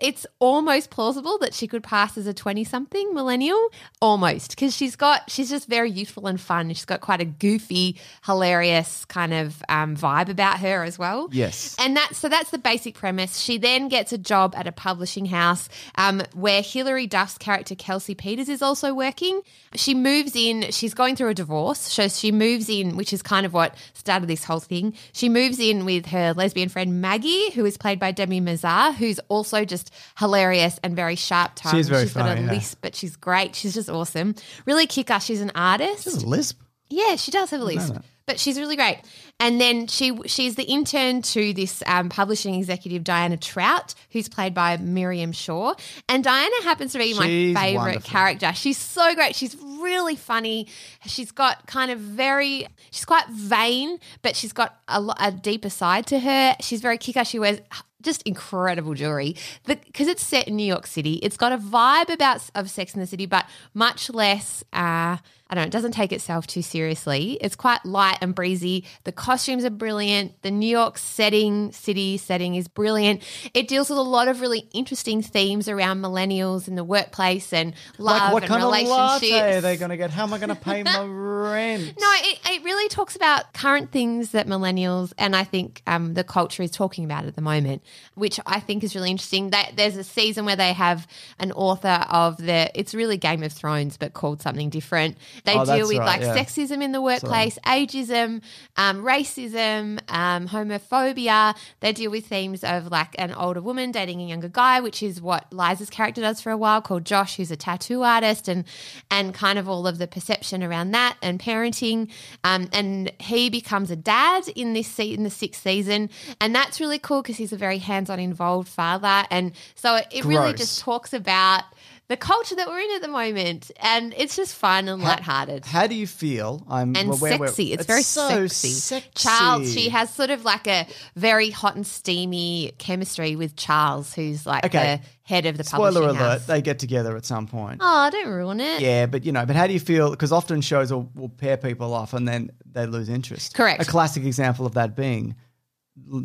it's 0.00 0.26
almost 0.38 0.90
plausible 0.90 1.38
that 1.38 1.54
she 1.54 1.66
could 1.66 1.82
pass 1.82 2.16
as 2.18 2.26
a 2.26 2.34
20 2.34 2.64
something 2.64 3.14
millennial 3.14 3.68
almost 4.02 4.50
because 4.50 4.74
she's 4.76 4.96
got 4.96 5.30
she's 5.30 5.48
just 5.48 5.66
very 5.68 5.90
youthful 5.90 6.26
and 6.26 6.40
fun 6.40 6.68
she's 6.68 6.84
got 6.84 7.00
quite 7.00 7.20
a 7.20 7.24
goofy 7.24 7.96
hilarious 8.24 9.04
kind 9.06 9.32
of 9.32 9.62
um, 9.68 9.96
vibe 9.96 10.28
about 10.28 10.60
her 10.60 10.84
as 10.84 10.98
well 10.98 11.28
Yes. 11.32 11.74
and 11.78 11.96
that's 11.96 12.18
so 12.18 12.28
that's 12.28 12.50
the 12.50 12.58
basic 12.58 12.94
premise. 12.94 13.38
She 13.38 13.58
then 13.58 13.88
gets 13.88 14.12
a 14.12 14.18
job 14.18 14.54
at 14.56 14.66
a 14.66 14.72
publishing 14.72 15.26
house 15.26 15.68
um, 15.96 16.22
where 16.34 16.62
Hilary 16.62 17.06
Duff's 17.06 17.38
character 17.38 17.74
Kelsey 17.74 18.14
Peters 18.14 18.48
is 18.48 18.60
also 18.62 18.92
working. 18.92 19.40
She 19.74 19.94
moves 19.94 20.34
in. 20.34 20.70
She's 20.70 20.94
going 20.94 21.16
through 21.16 21.28
a 21.28 21.34
divorce, 21.34 21.78
so 21.78 22.08
she 22.08 22.32
moves 22.32 22.68
in, 22.68 22.96
which 22.96 23.12
is 23.12 23.22
kind 23.22 23.46
of 23.46 23.52
what 23.52 23.74
started 23.94 24.26
this 24.28 24.44
whole 24.44 24.60
thing. 24.60 24.94
She 25.12 25.28
moves 25.28 25.58
in 25.60 25.84
with 25.84 26.06
her 26.06 26.34
lesbian 26.34 26.68
friend 26.68 27.00
Maggie, 27.00 27.50
who 27.52 27.64
is 27.64 27.76
played 27.76 27.98
by 28.00 28.12
Debi 28.12 28.42
Mazar, 28.42 28.94
who's 28.94 29.18
also 29.28 29.64
just 29.64 29.77
hilarious 30.18 30.78
and 30.82 30.94
very 30.96 31.16
sharp 31.16 31.52
tongue. 31.54 31.74
She's 31.74 31.88
very 31.88 32.02
She's 32.04 32.14
got 32.14 32.36
a 32.36 32.40
yeah. 32.40 32.50
lisp, 32.50 32.78
but 32.80 32.94
she's 32.94 33.16
great. 33.16 33.54
She's 33.54 33.74
just 33.74 33.88
awesome. 33.90 34.34
Really 34.66 34.86
kick 34.86 35.10
ass. 35.10 35.24
She's 35.24 35.40
an 35.40 35.52
artist. 35.54 36.04
This 36.04 36.14
is 36.16 36.24
Lisp. 36.24 36.60
Yeah, 36.90 37.16
she 37.16 37.30
does 37.30 37.50
have 37.50 37.60
a 37.60 37.64
lisp, 37.64 37.94
but 38.24 38.40
she's 38.40 38.58
really 38.58 38.74
great. 38.74 38.98
And 39.38 39.60
then 39.60 39.86
she 39.88 40.18
she's 40.24 40.54
the 40.54 40.62
intern 40.64 41.20
to 41.20 41.52
this 41.52 41.82
um, 41.86 42.08
publishing 42.08 42.54
executive 42.54 43.04
Diana 43.04 43.36
Trout, 43.36 43.94
who's 44.10 44.26
played 44.28 44.54
by 44.54 44.78
Miriam 44.78 45.32
Shor. 45.32 45.76
And 46.08 46.24
Diana 46.24 46.54
happens 46.62 46.92
to 46.92 46.98
be 46.98 47.12
my 47.12 47.26
She's 47.26 47.56
favorite 47.56 47.78
wonderful. 47.78 48.10
character. 48.10 48.52
She's 48.54 48.78
so 48.78 49.14
great. 49.14 49.36
She's 49.36 49.54
really 49.80 50.16
funny. 50.16 50.66
She's 51.04 51.30
got 51.30 51.66
kind 51.66 51.90
of 51.90 51.98
very 52.00 52.66
she's 52.90 53.04
quite 53.04 53.28
vain, 53.28 53.98
but 54.22 54.34
she's 54.34 54.54
got 54.54 54.74
a, 54.88 54.98
lo- 54.98 55.14
a 55.20 55.30
deeper 55.30 55.70
side 55.70 56.06
to 56.06 56.18
her. 56.20 56.56
She's 56.60 56.80
very 56.80 56.96
kick-ass. 56.96 57.28
She 57.28 57.38
wears 57.38 57.60
just 58.02 58.22
incredible 58.22 58.94
jewelry 58.94 59.36
because 59.66 60.06
it's 60.06 60.22
set 60.22 60.48
in 60.48 60.56
New 60.56 60.66
York 60.66 60.86
City. 60.86 61.14
It's 61.14 61.36
got 61.36 61.52
a 61.52 61.58
vibe 61.58 62.10
about 62.10 62.48
of 62.54 62.70
Sex 62.70 62.94
in 62.94 63.00
the 63.00 63.06
City, 63.06 63.26
but 63.26 63.46
much 63.74 64.10
less. 64.10 64.64
Uh, 64.72 65.18
I 65.50 65.54
don't 65.54 65.62
know. 65.62 65.66
It 65.68 65.72
doesn't 65.72 65.92
take 65.92 66.12
itself 66.12 66.46
too 66.46 66.60
seriously. 66.62 67.38
It's 67.40 67.56
quite 67.56 67.84
light 67.86 68.18
and 68.20 68.34
breezy. 68.34 68.84
The 69.04 69.12
costumes 69.12 69.64
are 69.64 69.70
brilliant. 69.70 70.40
The 70.42 70.50
New 70.50 70.68
York 70.68 70.98
setting, 70.98 71.72
city 71.72 72.18
setting 72.18 72.54
is 72.54 72.68
brilliant. 72.68 73.22
It 73.54 73.66
deals 73.66 73.88
with 73.88 73.98
a 73.98 74.02
lot 74.02 74.28
of 74.28 74.40
really 74.42 74.68
interesting 74.72 75.22
themes 75.22 75.68
around 75.68 76.02
millennials 76.02 76.68
in 76.68 76.74
the 76.74 76.84
workplace 76.84 77.52
and 77.52 77.74
love 77.96 78.20
Like, 78.20 78.32
what 78.34 78.42
and 78.42 78.50
kind 78.50 78.62
of 78.62 78.66
relationships. 78.68 79.32
latte 79.32 79.56
are 79.56 79.60
they 79.62 79.76
going 79.76 79.90
to 79.90 79.96
get? 79.96 80.10
How 80.10 80.24
am 80.24 80.34
I 80.34 80.38
going 80.38 80.50
to 80.50 80.54
pay 80.54 80.82
my 80.82 81.04
rent? 81.04 81.94
No, 81.98 82.06
it, 82.16 82.38
it 82.46 82.64
really 82.64 82.88
talks 82.88 83.16
about 83.16 83.52
current 83.54 83.90
things 83.90 84.30
that 84.32 84.46
millennials 84.46 85.12
and 85.18 85.34
I 85.34 85.44
think 85.44 85.82
um, 85.86 86.14
the 86.14 86.24
culture 86.24 86.62
is 86.62 86.70
talking 86.70 87.04
about 87.04 87.24
at 87.24 87.34
the 87.34 87.40
moment, 87.40 87.82
which 88.14 88.38
I 88.46 88.60
think 88.60 88.84
is 88.84 88.94
really 88.94 89.10
interesting. 89.10 89.50
That 89.50 89.72
there's 89.76 89.96
a 89.96 90.04
season 90.04 90.44
where 90.44 90.56
they 90.56 90.72
have 90.72 91.06
an 91.38 91.52
author 91.52 92.04
of 92.10 92.36
the 92.36 92.70
it's 92.78 92.94
really 92.94 93.16
Game 93.16 93.42
of 93.42 93.52
Thrones 93.52 93.96
but 93.96 94.12
called 94.12 94.42
something 94.42 94.70
different. 94.70 95.16
They 95.44 95.54
Oh, 95.54 95.64
deal 95.64 95.88
with 95.88 95.98
right, 95.98 96.06
like 96.06 96.20
yeah. 96.22 96.36
sexism 96.36 96.82
in 96.82 96.92
the 96.92 97.00
workplace, 97.02 97.58
ageism, 97.66 98.42
um, 98.76 99.02
racism, 99.04 99.98
um, 100.12 100.48
homophobia. 100.48 101.56
They 101.80 101.92
deal 101.92 102.10
with 102.10 102.26
themes 102.26 102.64
of 102.64 102.88
like 102.90 103.14
an 103.18 103.32
older 103.32 103.60
woman 103.60 103.90
dating 103.92 104.20
a 104.20 104.26
younger 104.26 104.48
guy, 104.48 104.80
which 104.80 105.02
is 105.02 105.20
what 105.20 105.52
Liza's 105.52 105.90
character 105.90 106.20
does 106.20 106.40
for 106.40 106.50
a 106.50 106.56
while, 106.56 106.80
called 106.80 107.04
Josh, 107.04 107.36
who's 107.36 107.50
a 107.50 107.56
tattoo 107.56 108.02
artist, 108.02 108.48
and 108.48 108.64
and 109.10 109.34
kind 109.34 109.58
of 109.58 109.68
all 109.68 109.86
of 109.86 109.98
the 109.98 110.06
perception 110.06 110.62
around 110.62 110.92
that 110.92 111.16
and 111.22 111.38
parenting. 111.40 112.10
Um, 112.44 112.68
and 112.72 113.12
he 113.20 113.50
becomes 113.50 113.90
a 113.90 113.96
dad 113.96 114.48
in 114.54 114.72
this 114.74 114.86
se- 114.88 115.12
in 115.14 115.22
the 115.24 115.30
sixth 115.30 115.62
season, 115.62 116.10
and 116.40 116.54
that's 116.54 116.80
really 116.80 116.98
cool 116.98 117.22
because 117.22 117.36
he's 117.36 117.52
a 117.52 117.56
very 117.56 117.78
hands-on, 117.78 118.18
involved 118.18 118.68
father, 118.68 119.24
and 119.30 119.52
so 119.74 119.96
it, 119.96 120.06
it 120.10 120.24
really 120.24 120.52
just 120.54 120.80
talks 120.80 121.12
about. 121.12 121.62
The 122.08 122.16
culture 122.16 122.54
that 122.54 122.66
we're 122.68 122.78
in 122.78 122.90
at 122.96 123.02
the 123.02 123.08
moment, 123.08 123.70
and 123.80 124.14
it's 124.16 124.34
just 124.34 124.54
fun 124.54 124.88
and 124.88 125.02
lighthearted 125.02 125.66
How 125.66 125.86
do 125.86 125.94
you 125.94 126.06
feel? 126.06 126.64
I'm 126.66 126.96
and 126.96 127.10
well, 127.10 127.18
where 127.18 127.38
sexy. 127.48 127.74
It's, 127.74 127.84
very 127.84 128.02
so 128.02 128.46
sexy. 128.46 128.68
sexy. 128.70 129.10
Charles, 129.14 129.70
she 129.74 129.90
has 129.90 130.08
sort 130.14 130.30
of 130.30 130.42
like 130.42 130.66
a 130.66 130.86
very 131.16 131.50
hot 131.50 131.76
and 131.76 131.86
steamy 131.86 132.72
chemistry 132.78 133.36
with 133.36 133.56
Charles, 133.56 134.14
who's 134.14 134.46
like 134.46 134.64
Okay. 134.64 135.02
the 135.02 135.08
head 135.22 135.44
of 135.44 135.58
the 135.58 135.64
Spoiler 135.64 136.00
publishing 136.00 136.16
alert: 136.16 136.30
house. 136.38 136.46
they 136.46 136.62
get 136.62 136.78
together 136.78 137.14
at 137.14 137.26
some 137.26 137.46
point. 137.46 137.80
oh, 137.82 138.08
don't 138.10 138.28
ruin 138.28 138.60
it. 138.60 138.80
Yeah, 138.80 139.04
but 139.04 139.26
you 139.26 139.32
know, 139.32 139.44
but 139.44 139.54
how 139.54 139.66
do 139.66 139.74
you 139.74 139.80
feel? 139.80 140.10
Because 140.10 140.32
often 140.32 140.62
shows 140.62 140.90
will, 140.90 141.10
will 141.14 141.28
pair 141.28 141.58
people 141.58 141.92
off 141.92 142.14
and 142.14 142.26
then 142.26 142.50
they 142.64 142.86
lose 142.86 143.10
interest. 143.10 143.52
Correct. 143.54 143.82
A 143.82 143.84
classic 143.84 144.24
example 144.24 144.64
of 144.64 144.72
that 144.74 144.96
being 144.96 145.36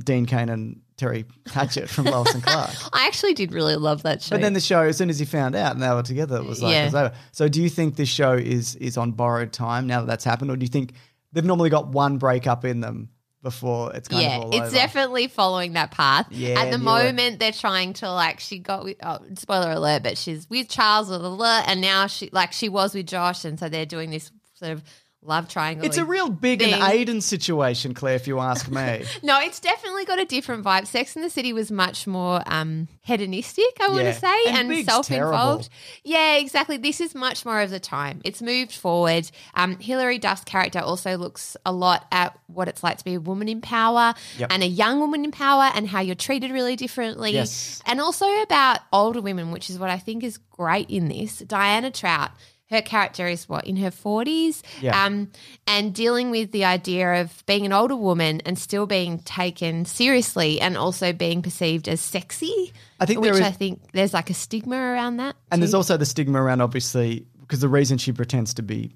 Dean 0.06 0.26
Cain 0.28 0.48
and 0.48 0.80
Terry 0.98 1.26
Pratchett 1.46 1.90
from 1.90 2.06
Lois 2.06 2.34
and 2.34 2.44
Clark. 2.44 2.70
I 2.94 3.08
actually 3.08 3.34
did 3.34 3.52
really 3.52 3.76
love 3.76 4.04
that 4.04 4.22
show. 4.22 4.36
But 4.36 4.42
then 4.42 4.54
the 4.54 4.60
show, 4.60 4.82
as 4.82 4.98
soon 4.98 5.10
as 5.10 5.20
he 5.20 5.26
found 5.26 5.56
out 5.56 5.74
and 5.74 5.82
they 5.82 5.90
were 5.90 6.04
together, 6.04 6.38
it 6.38 6.46
was 6.46 6.62
like 6.62 6.74
Yeah. 6.74 6.84
it 6.84 6.86
was 6.86 6.96
over. 6.96 7.14
So, 7.32 7.48
do 7.50 7.62
you 7.62 7.70
think 7.70 7.96
this 7.96 8.10
show 8.10 8.34
is 8.34 8.76
is 8.76 8.98
on 8.98 9.12
borrowed 9.12 9.52
time 9.52 9.88
now 9.88 10.02
that 10.02 10.08
that's 10.08 10.24
happened, 10.24 10.52
or 10.52 10.56
do 10.56 10.64
you 10.64 10.70
think 10.70 10.94
they've 11.32 11.44
normally 11.44 11.70
got 11.70 11.90
one 11.90 12.18
breakup 12.18 12.64
in 12.66 12.80
them 12.80 13.10
before 13.42 13.94
it's 13.94 14.08
kind 14.08 14.24
yeah, 14.24 14.38
of 14.38 14.44
all 14.44 14.50
it's 14.52 14.68
over? 14.68 14.76
definitely 14.76 15.28
following 15.28 15.74
that 15.74 15.92
path. 15.92 16.28
Yeah, 16.32 16.62
At 16.62 16.70
the 16.70 16.76
it. 16.76 16.78
moment, 16.78 17.40
they're 17.40 17.52
trying 17.52 17.94
to 17.94 18.12
like 18.12 18.40
she 18.40 18.60
got 18.60 18.84
with 18.86 18.98
oh, 19.04 19.20
spoiler 19.36 19.72
alert, 19.72 20.04
but 20.04 20.18
she's 20.18 20.50
with 20.50 20.70
Charles, 20.70 21.08
blah, 21.10 21.18
blah, 21.18 21.64
and 21.68 21.82
now 21.82 22.08
she 22.08 22.30
like 22.32 22.54
she 22.54 22.70
was 22.70 22.94
with 22.94 23.08
Josh, 23.08 23.44
and 23.46 23.60
so 23.60 23.68
they're 23.68 23.86
doing 23.86 24.12
this 24.12 24.32
sort 24.54 24.72
of 24.72 24.84
love 25.26 25.48
triangle. 25.48 25.86
It's 25.86 25.98
a 25.98 26.06
real 26.06 26.30
big 26.30 26.60
thing. 26.60 26.74
and 26.74 26.82
Aiden 26.84 27.22
situation, 27.22 27.94
Claire, 27.94 28.16
if 28.16 28.28
you 28.28 28.40
ask 28.40 28.70
me. 28.70 29.04
No, 29.24 29.40
it's 29.40 29.60
definitely 29.60 30.06
got 30.06 30.20
a 30.20 30.26
different 30.26 30.64
vibe. 30.66 30.86
Sex 30.88 31.16
in 31.16 31.22
the 31.22 31.30
City 31.30 31.54
was 31.54 31.72
much 31.72 32.06
more 32.08 32.42
um, 32.46 32.88
hedonistic, 33.02 33.66
I 33.80 33.88
want 33.90 34.04
to 34.04 34.14
say, 34.14 34.44
And 34.48 34.72
and, 34.72 34.86
self-involved. 34.86 35.70
Yeah, 36.04 36.36
exactly. 36.36 36.78
This 36.78 37.00
is 37.00 37.16
much 37.16 37.46
more 37.46 37.62
of 37.62 37.70
the 37.70 37.80
time. 37.80 38.22
It's 38.26 38.42
moved 38.42 38.74
forward. 38.74 39.30
Um, 39.54 39.78
Hilary 39.80 40.18
Duff's 40.20 40.44
character 40.44 40.80
also 40.80 41.18
looks 41.18 41.56
a 41.66 41.72
lot 41.72 42.06
at 42.12 42.38
what 42.48 42.68
it's 42.68 42.84
like 42.84 42.98
to 42.98 43.04
be 43.06 43.14
a 43.16 43.20
woman 43.20 43.48
in 43.48 43.62
power 43.62 44.14
Yep. 44.38 44.52
and 44.52 44.62
a 44.64 44.68
young 44.68 45.00
woman 45.00 45.24
in 45.26 45.32
power, 45.32 45.70
and 45.74 45.88
how 45.88 46.02
you're 46.02 46.16
treated 46.16 46.52
really 46.52 46.76
differently. 46.76 47.32
Yes. 47.32 47.82
And 47.86 48.02
also 48.02 48.26
about 48.42 48.80
older 48.92 49.22
women, 49.22 49.52
which 49.52 49.70
is 49.70 49.80
what 49.80 49.90
I 49.90 49.98
think 50.00 50.24
is 50.24 50.38
great 50.38 50.90
in 50.90 51.08
this. 51.08 51.40
Diana 51.40 51.92
Trout. 51.92 52.32
Her 52.70 52.82
character 52.82 53.28
is 53.28 53.48
what 53.48 53.66
in 53.68 53.76
her 53.78 53.92
forties, 53.92 54.64
Yeah. 54.82 55.06
um, 55.06 55.30
and 55.68 55.94
dealing 55.94 56.32
with 56.32 56.52
the 56.52 56.66
idea 56.66 57.22
of 57.22 57.44
being 57.46 57.66
an 57.66 57.74
older 57.74 57.96
woman 57.96 58.42
and 58.46 58.58
still 58.58 58.86
being 58.88 59.20
taken 59.20 59.86
seriously, 59.86 60.60
and 60.62 60.76
also 60.78 61.14
being 61.14 61.42
perceived 61.42 61.88
as 61.88 62.02
sexy. 62.02 62.74
I 63.00 63.06
think 63.06 63.20
which 63.22 63.34
there 63.34 63.42
is- 63.42 63.48
I 63.48 63.52
think 63.52 63.82
there's 63.94 64.14
like 64.14 64.30
a 64.30 64.34
stigma 64.34 64.76
around 64.78 65.18
that. 65.18 65.36
And 65.52 65.62
there's 65.62 65.74
also 65.74 65.98
the 65.98 66.06
stigma 66.06 66.42
around, 66.42 66.62
obviously, 66.62 67.26
because 67.42 67.60
the 67.60 67.70
reason 67.70 67.98
she 67.98 68.12
pretends 68.12 68.54
to 68.56 68.64
be 68.64 68.94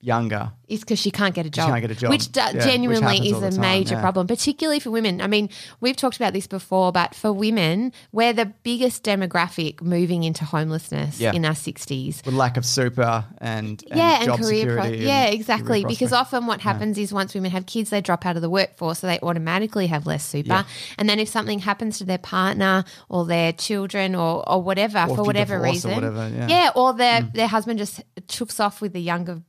younger. 0.00 0.52
is 0.68 0.80
because 0.80 0.98
she 0.98 1.10
can't 1.10 1.34
get 1.34 1.46
a 1.46 1.50
job. 1.50 1.70
can't 1.70 1.80
get 1.80 1.90
a 1.90 1.94
job. 1.94 2.10
Which 2.10 2.30
do- 2.30 2.40
Yeah, 2.40 2.58
genuinely 2.60 3.16
happens 3.20 3.42
is 3.42 3.56
a 3.56 3.60
major 3.60 3.94
yeah. 3.94 4.00
problem, 4.02 4.26
particularly 4.26 4.80
for 4.80 4.90
women. 4.90 5.22
I 5.22 5.26
mean, 5.26 5.48
we've 5.80 5.96
talked 5.96 6.16
about 6.16 6.34
this 6.34 6.46
before, 6.46 6.92
but 6.92 7.14
for 7.14 7.32
women, 7.32 7.92
we're 8.12 8.34
the 8.34 8.44
biggest 8.62 9.02
demographic 9.02 9.80
moving 9.80 10.24
into 10.24 10.44
homelessness 10.44 11.18
Yeah. 11.18 11.32
in 11.32 11.46
our 11.46 11.54
60s. 11.54 12.22
With 12.26 12.34
lack 12.34 12.58
of 12.58 12.66
super 12.66 13.24
and, 13.38 13.82
and 13.90 13.98
yeah, 13.98 14.22
and 14.22 14.42
career, 14.42 14.74
pro- 14.74 14.82
security. 14.82 15.04
yeah, 15.06 15.24
exactly. 15.28 15.84
Because 15.86 16.12
often 16.12 16.46
what 16.46 16.60
happens 16.60 16.98
is 16.98 17.12
once 17.14 17.32
women 17.34 17.50
have 17.50 17.64
kids, 17.64 17.88
they 17.88 18.02
drop 18.02 18.26
out 18.26 18.36
of 18.36 18.42
the 18.42 18.50
workforce, 18.50 18.98
so 18.98 19.06
they 19.06 19.18
automatically 19.20 19.86
have 19.86 20.04
less 20.06 20.24
super. 20.24 20.66
And 20.98 21.08
then 21.08 21.18
if 21.18 21.28
something 21.30 21.60
happens 21.60 21.96
to 21.98 22.04
their 22.04 22.18
partner 22.18 22.84
or 23.08 23.24
their 23.24 23.52
children 23.54 24.14
or, 24.14 24.46
or 24.46 24.62
whatever, 24.62 25.06
Or 25.08 25.16
for 25.16 25.22
whatever 25.24 25.54
divorce 25.54 25.84
or 25.86 25.88
reason, 25.88 25.94
whatever, 25.94 26.28
yeah. 26.46 26.70
Mm. 26.72 26.76
or 26.76 26.92
their 26.92 27.22
their 27.22 27.48
husband 27.48 27.78
just 27.78 28.02
choofs 28.26 28.60
off 28.60 28.82
with 28.82 28.92
the 28.92 29.00
younger 29.00 29.42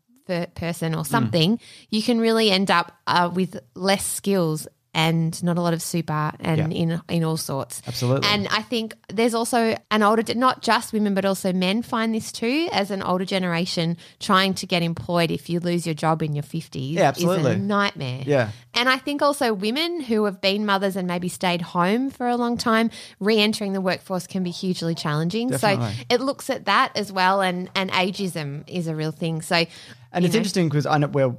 person 0.56 0.96
or 0.96 1.06
something, 1.06 1.60
you 1.90 2.02
can 2.02 2.20
really 2.20 2.52
end 2.52 2.72
up 2.72 2.92
uh, 3.08 3.30
with 3.34 3.60
less 3.76 4.06
skills 4.06 4.68
and 4.94 5.42
not 5.44 5.58
a 5.58 5.62
lot 5.62 5.74
of 5.74 5.82
super 5.82 6.32
and 6.40 6.58
Yeah. 6.74 6.80
in 6.82 7.02
in 7.10 7.24
all 7.24 7.38
sorts. 7.38 7.82
Absolutely. 7.88 8.28
And 8.28 8.48
I 8.50 8.62
think 8.64 8.96
there's 9.14 9.34
also 9.36 9.76
an 9.92 10.04
older, 10.04 10.24
not 10.34 10.62
just 10.62 10.94
women, 10.94 11.14
but 11.14 11.26
also 11.26 11.54
men 11.54 11.82
find 11.84 12.14
this 12.14 12.32
too 12.32 12.68
as 12.72 12.90
an 12.92 13.04
older 13.04 13.26
generation 13.26 13.98
trying 14.20 14.54
to 14.56 14.66
get 14.66 14.82
employed. 14.82 15.30
If 15.32 15.50
you 15.50 15.60
lose 15.60 15.86
your 15.86 15.94
job 15.96 16.24
in 16.24 16.34
your 16.34 16.44
50s, 16.44 16.94
Yeah, 16.94 17.10
absolutely. 17.10 17.52
is 17.52 17.58
a 17.58 17.60
nightmare. 17.60 18.24
Yeah. 18.26 18.50
And 18.74 18.90
I 18.90 18.98
think 18.98 19.22
also 19.22 19.54
women 19.54 20.02
who 20.02 20.26
have 20.26 20.42
been 20.42 20.66
mothers 20.66 20.96
and 20.96 21.08
maybe 21.08 21.30
stayed 21.30 21.62
home 21.62 22.10
for 22.10 22.28
a 22.28 22.36
long 22.36 22.58
time, 22.58 22.90
re-entering 23.20 23.74
the 23.74 23.82
workforce 23.82 24.26
can 24.28 24.44
be 24.44 24.52
hugely 24.52 24.96
challenging. 24.96 25.50
Definitely. 25.50 25.86
So 25.88 26.04
it 26.10 26.22
looks 26.22 26.50
at 26.50 26.66
that 26.66 26.92
as 26.96 27.12
well, 27.12 27.42
and 27.42 27.70
and 27.76 27.92
ageism 27.92 28.64
is 28.68 28.88
a 28.88 28.96
real 28.96 29.12
thing. 29.12 29.42
So 29.42 29.66
And 30.12 30.26
it's 30.26 30.34
know, 30.34 30.38
interesting 30.40 30.70
because 30.70 30.86
I 30.86 30.98
know 30.98 31.08
we're 31.08 31.36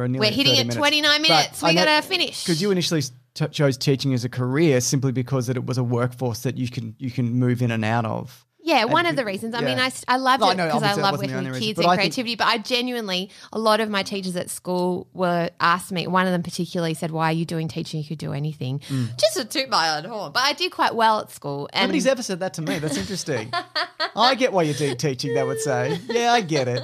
we're 0.00 0.20
We're 0.20 0.30
hitting 0.30 0.52
30 0.54 0.60
at 0.60 0.66
minutes. 0.66 0.76
29 0.76 1.22
minutes. 1.22 1.62
I 1.62 1.68
We 1.68 1.74
gotta 1.74 2.06
finish. 2.06 2.44
because 2.44 2.60
you 2.62 2.70
initially 2.70 3.02
t- 3.34 3.48
chose 3.48 3.76
teaching 3.76 4.14
as 4.14 4.24
a 4.24 4.28
career 4.28 4.80
simply 4.80 5.12
because 5.12 5.46
that 5.48 5.56
it 5.56 5.64
was 5.66 5.78
a 5.78 5.84
workforce 5.84 6.42
that 6.42 6.56
you 6.58 6.68
can 6.68 6.94
you 6.98 7.10
can 7.10 7.30
move 7.34 7.62
in 7.62 7.70
and 7.70 7.84
out 7.84 8.04
of. 8.04 8.44
Yeah, 8.70 8.84
one 8.84 9.06
of 9.06 9.16
the 9.16 9.24
reasons. 9.24 9.54
I 9.54 9.60
yeah. 9.60 9.66
mean, 9.66 9.78
I, 9.78 9.90
I 10.08 10.16
loved 10.16 10.40
No, 10.42 10.50
it 10.50 10.56
no, 10.56 10.66
because 10.66 10.82
I 10.82 10.94
love 10.94 11.18
working 11.18 11.34
with 11.50 11.58
kids 11.60 11.78
and 11.78 11.86
I 11.88 11.90
think- 11.96 12.00
creativity. 12.14 12.34
But 12.36 12.46
I 12.46 12.58
genuinely, 12.58 13.30
a 13.52 13.58
lot 13.58 13.80
of 13.80 13.90
my 13.90 14.02
teachers 14.02 14.36
at 14.36 14.48
school 14.50 15.06
were 15.12 15.50
asked 15.60 15.90
me. 15.92 16.06
One 16.06 16.26
of 16.26 16.32
them 16.32 16.42
particularly 16.42 16.94
said, 16.94 17.10
"Why 17.10 17.30
are 17.30 17.32
you 17.32 17.44
doing 17.44 17.68
teaching? 17.68 18.00
You 18.00 18.06
could 18.08 18.18
do 18.18 18.32
anything." 18.32 18.80
Just 19.18 19.36
a 19.38 19.44
toot 19.44 19.68
my 19.68 19.96
own 19.96 20.04
horn, 20.04 20.32
but 20.32 20.42
I 20.42 20.52
did 20.52 20.72
quite 20.72 20.94
well 20.94 21.20
at 21.20 21.30
school. 21.30 21.68
And 21.72 21.80
Mm. 21.84 21.86
Nobody's 21.90 22.06
ever 22.06 22.22
said 22.22 22.40
that 22.40 22.54
to 22.54 22.62
me. 22.62 22.78
That's 22.78 22.96
interesting. 22.96 23.52
I 24.16 24.34
get 24.34 24.52
why 24.52 24.62
you 24.62 24.74
do 24.74 24.94
teaching. 24.94 25.34
They 25.34 25.42
would 25.42 25.60
say, 25.60 25.98
"Yeah, 26.08 26.32
I 26.32 26.40
get 26.40 26.68
it. 26.68 26.82